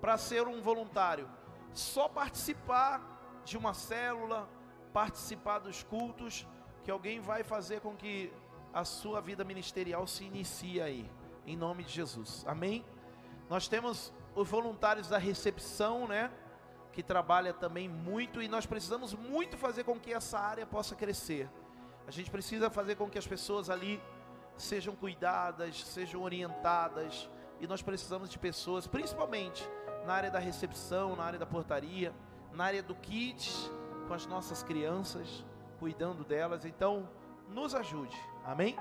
para 0.00 0.16
ser 0.16 0.46
um 0.46 0.60
voluntário? 0.62 1.28
Só 1.72 2.08
participar 2.08 3.42
de 3.44 3.56
uma 3.56 3.74
célula, 3.74 4.48
participar 4.92 5.58
dos 5.58 5.82
cultos, 5.82 6.46
que 6.82 6.90
alguém 6.90 7.20
vai 7.20 7.42
fazer 7.42 7.80
com 7.80 7.94
que 7.94 8.32
a 8.72 8.84
sua 8.84 9.20
vida 9.20 9.44
ministerial 9.44 10.06
se 10.06 10.24
inicie 10.24 10.80
aí, 10.80 11.10
em 11.46 11.56
nome 11.56 11.84
de 11.84 11.92
Jesus. 11.92 12.44
Amém? 12.46 12.84
Nós 13.48 13.68
temos 13.68 14.12
os 14.34 14.48
voluntários 14.48 15.08
da 15.08 15.18
recepção, 15.18 16.06
né? 16.06 16.30
Que 16.92 17.02
trabalha 17.02 17.52
também 17.52 17.88
muito 17.88 18.42
e 18.42 18.48
nós 18.48 18.66
precisamos 18.66 19.12
muito 19.14 19.56
fazer 19.56 19.84
com 19.84 19.98
que 19.98 20.12
essa 20.12 20.38
área 20.38 20.66
possa 20.66 20.94
crescer. 20.94 21.48
A 22.10 22.12
gente 22.12 22.28
precisa 22.28 22.68
fazer 22.68 22.96
com 22.96 23.08
que 23.08 23.16
as 23.16 23.24
pessoas 23.24 23.70
ali 23.70 24.02
sejam 24.56 24.96
cuidadas, 24.96 25.80
sejam 25.84 26.22
orientadas, 26.22 27.30
e 27.60 27.68
nós 27.68 27.82
precisamos 27.82 28.28
de 28.28 28.36
pessoas, 28.36 28.84
principalmente 28.84 29.62
na 30.04 30.14
área 30.14 30.28
da 30.28 30.40
recepção, 30.40 31.14
na 31.14 31.22
área 31.22 31.38
da 31.38 31.46
portaria, 31.46 32.12
na 32.52 32.64
área 32.64 32.82
do 32.82 32.96
kids, 32.96 33.70
com 34.08 34.12
as 34.12 34.26
nossas 34.26 34.60
crianças, 34.64 35.46
cuidando 35.78 36.24
delas. 36.24 36.64
Então, 36.64 37.08
nos 37.48 37.76
ajude, 37.76 38.20
amém? 38.44 38.76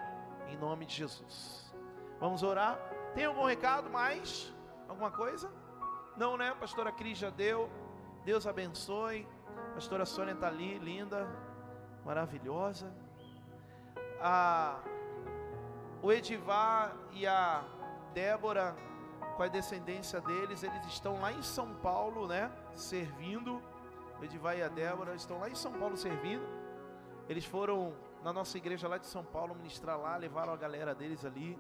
Em 0.48 0.58
nome 0.58 0.88
de 0.88 0.96
Jesus. 0.96 1.72
Vamos 2.20 2.42
orar. 2.42 2.80
Tem 3.14 3.26
algum 3.26 3.46
recado 3.46 3.92
mais? 3.92 4.52
Alguma 4.88 5.12
coisa? 5.12 5.52
Não, 6.18 6.36
né? 6.36 6.56
Pastora 6.60 6.92
Cris 6.92 7.20
já 7.20 7.30
deu. 7.30 7.70
Deus 8.26 8.48
abençoe. 8.48 9.28
Pastora 9.76 10.04
Sônia 10.04 10.34
está 10.34 10.48
ali, 10.48 10.80
linda, 10.80 11.30
maravilhosa. 12.04 12.92
A, 14.22 14.80
o 16.02 16.12
Edivar 16.12 16.96
e 17.12 17.26
a 17.26 17.64
Débora, 18.14 18.76
com 19.36 19.44
a 19.44 19.48
descendência 19.48 20.20
deles, 20.22 20.64
eles 20.64 20.86
estão 20.88 21.22
lá 21.22 21.32
em 21.32 21.42
São 21.42 21.74
Paulo, 21.76 22.28
né? 22.28 22.52
Servindo. 22.74 23.62
O 24.20 24.24
Edivar 24.24 24.58
e 24.58 24.64
a 24.64 24.68
Débora 24.68 25.16
estão 25.16 25.40
lá 25.40 25.50
em 25.50 25.56
São 25.56 25.72
Paulo 25.74 25.96
servindo. 25.96 26.46
Eles 27.30 27.46
foram 27.46 27.94
na 28.24 28.34
nossa 28.34 28.58
igreja 28.58 28.88
lá 28.88 28.98
de 28.98 29.06
São 29.06 29.24
Paulo 29.24 29.56
ministrar 29.56 29.98
lá, 29.98 30.18
levaram 30.18 30.52
a 30.52 30.58
galera 30.58 30.94
deles 30.94 31.24
ali. 31.24 31.58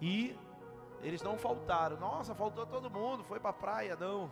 E 0.00 0.38
eles 1.02 1.22
não 1.22 1.36
faltaram. 1.36 1.98
Nossa, 1.98 2.34
faltou 2.34 2.66
todo 2.66 2.90
mundo, 2.90 3.24
foi 3.24 3.38
para 3.38 3.50
a 3.50 3.54
praia, 3.54 3.96
não. 3.96 4.30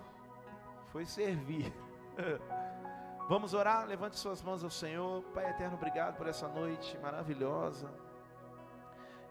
Foi 0.86 1.04
servir. 1.04 1.72
Vamos 3.26 3.54
orar? 3.54 3.86
Levante 3.86 4.18
suas 4.18 4.42
mãos 4.42 4.62
ao 4.62 4.68
Senhor. 4.68 5.22
Pai 5.32 5.48
eterno, 5.48 5.76
obrigado 5.76 6.14
por 6.14 6.26
essa 6.26 6.46
noite 6.46 6.98
maravilhosa. 6.98 7.90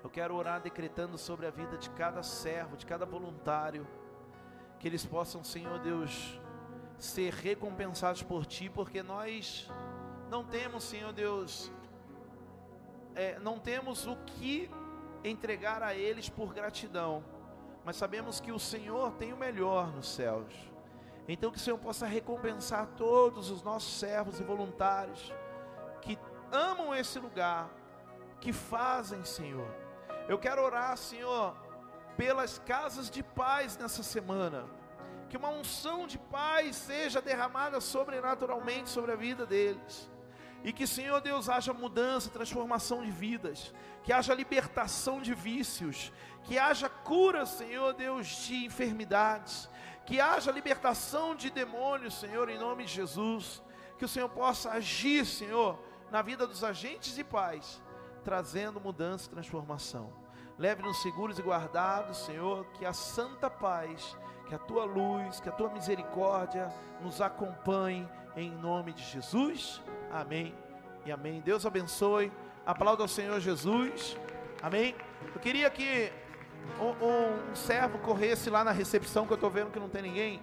Eu 0.03 0.09
quero 0.09 0.33
orar 0.35 0.59
decretando 0.59 1.15
sobre 1.15 1.45
a 1.45 1.51
vida 1.51 1.77
de 1.77 1.91
cada 1.91 2.23
servo, 2.23 2.75
de 2.75 2.87
cada 2.87 3.05
voluntário, 3.05 3.87
que 4.79 4.87
eles 4.87 5.05
possam, 5.05 5.43
Senhor 5.43 5.77
Deus, 5.77 6.41
ser 6.97 7.33
recompensados 7.33 8.23
por 8.23 8.47
Ti, 8.47 8.67
porque 8.67 9.03
nós 9.03 9.69
não 10.27 10.43
temos, 10.43 10.83
Senhor 10.83 11.13
Deus, 11.13 11.71
é, 13.13 13.37
não 13.37 13.59
temos 13.59 14.07
o 14.07 14.15
que 14.25 14.71
entregar 15.23 15.83
a 15.83 15.93
eles 15.93 16.27
por 16.27 16.51
gratidão, 16.51 17.23
mas 17.85 17.95
sabemos 17.95 18.39
que 18.39 18.51
o 18.51 18.57
Senhor 18.57 19.11
tem 19.13 19.33
o 19.33 19.37
melhor 19.37 19.93
nos 19.93 20.07
céus. 20.07 20.72
Então 21.27 21.51
que 21.51 21.57
o 21.57 21.61
Senhor 21.61 21.77
possa 21.77 22.05
recompensar 22.05 22.87
todos 22.97 23.49
os 23.49 23.63
nossos 23.63 23.97
servos 23.99 24.39
e 24.39 24.43
voluntários 24.43 25.33
que 26.01 26.19
amam 26.51 26.93
esse 26.93 27.17
lugar, 27.17 27.69
que 28.41 28.51
fazem, 28.51 29.23
Senhor. 29.23 29.73
Eu 30.27 30.37
quero 30.37 30.61
orar, 30.61 30.95
Senhor, 30.97 31.55
pelas 32.17 32.59
casas 32.59 33.09
de 33.09 33.23
paz 33.23 33.77
nessa 33.77 34.03
semana. 34.03 34.65
Que 35.29 35.37
uma 35.37 35.49
unção 35.49 36.05
de 36.05 36.17
paz 36.17 36.75
seja 36.75 37.21
derramada 37.21 37.81
sobrenaturalmente 37.81 38.89
sobre 38.89 39.13
a 39.13 39.15
vida 39.15 39.45
deles. 39.45 40.09
E 40.63 40.71
que, 40.71 40.85
Senhor 40.85 41.19
Deus, 41.19 41.49
haja 41.49 41.73
mudança, 41.73 42.29
transformação 42.29 43.03
de 43.03 43.11
vidas, 43.11 43.73
que 44.03 44.13
haja 44.13 44.33
libertação 44.33 45.21
de 45.21 45.33
vícios, 45.33 46.11
que 46.43 46.57
haja 46.57 46.87
cura, 46.87 47.45
Senhor 47.45 47.93
Deus, 47.93 48.27
de 48.27 48.65
enfermidades, 48.65 49.69
que 50.05 50.19
haja 50.19 50.51
libertação 50.51 51.35
de 51.35 51.49
demônios, 51.49 52.19
Senhor, 52.19 52.49
em 52.49 52.57
nome 52.57 52.85
de 52.85 52.93
Jesus. 52.93 53.61
Que 53.97 54.05
o 54.05 54.07
Senhor 54.07 54.29
possa 54.29 54.71
agir, 54.71 55.25
Senhor, 55.25 55.79
na 56.11 56.21
vida 56.21 56.45
dos 56.45 56.63
agentes 56.63 57.17
e 57.17 57.23
pais, 57.23 57.81
trazendo 58.23 58.81
mudança 58.81 59.27
e 59.27 59.29
transformação. 59.29 60.13
Leve-nos 60.57 61.01
seguros 61.01 61.39
e 61.39 61.41
guardados, 61.41 62.17
Senhor, 62.25 62.65
que 62.73 62.85
a 62.85 62.93
santa 62.93 63.49
paz, 63.49 64.15
que 64.47 64.53
a 64.53 64.59
tua 64.59 64.85
luz, 64.85 65.39
que 65.39 65.49
a 65.49 65.51
tua 65.51 65.69
misericórdia 65.69 66.71
nos 67.01 67.21
acompanhe 67.21 68.07
em 68.35 68.51
nome 68.51 68.93
de 68.93 69.03
Jesus. 69.03 69.81
Amém 70.11 70.55
e 71.05 71.11
amém. 71.11 71.41
Deus 71.41 71.65
abençoe. 71.65 72.31
Aplauda 72.65 73.03
ao 73.03 73.07
Senhor 73.07 73.39
Jesus. 73.39 74.17
Amém. 74.61 74.95
Eu 75.33 75.39
queria 75.39 75.69
que 75.69 76.11
um, 76.79 77.05
um- 77.05 77.51
um 77.51 77.55
servo 77.55 77.97
corresse 77.99 78.49
lá 78.49 78.63
na 78.63 78.71
recepção, 78.71 79.25
que 79.25 79.33
eu 79.33 79.35
estou 79.35 79.49
vendo 79.49 79.71
que 79.71 79.79
não 79.79 79.89
tem 79.89 80.01
ninguém. 80.01 80.41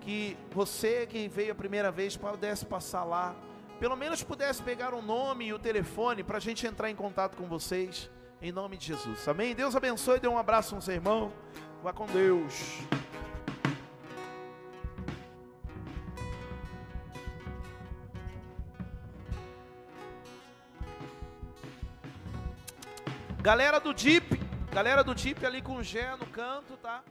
Que 0.00 0.36
você 0.52 1.06
que 1.06 1.26
veio 1.28 1.52
a 1.52 1.54
primeira 1.54 1.90
vez 1.90 2.16
pudesse 2.16 2.64
passar 2.64 3.04
lá. 3.04 3.34
Pelo 3.80 3.96
menos 3.96 4.22
pudesse 4.22 4.62
pegar 4.62 4.94
o 4.94 5.02
nome 5.02 5.46
e 5.46 5.52
o 5.52 5.58
telefone 5.58 6.22
para 6.22 6.38
a 6.38 6.40
gente 6.40 6.66
entrar 6.66 6.90
em 6.90 6.94
contato 6.96 7.36
com 7.36 7.44
vocês. 7.46 8.10
Em 8.40 8.52
nome 8.52 8.76
de 8.76 8.86
Jesus. 8.86 9.26
Amém. 9.28 9.54
Deus 9.54 9.74
abençoe. 9.76 10.20
Dê 10.20 10.28
um 10.28 10.38
abraço 10.38 10.74
no 10.74 10.80
seu 10.82 10.94
irmão. 10.94 11.32
Vá 11.82 11.92
com 11.92 12.06
Deus. 12.06 12.78
Galera 23.42 23.78
do 23.78 23.96
Jeep, 23.96 24.35
galera 24.76 25.02
do 25.02 25.16
Jeep 25.16 25.42
ali 25.46 25.62
com 25.62 25.76
o 25.76 25.82
Gé 25.82 26.14
no 26.16 26.26
canto, 26.26 26.76
tá? 26.76 27.02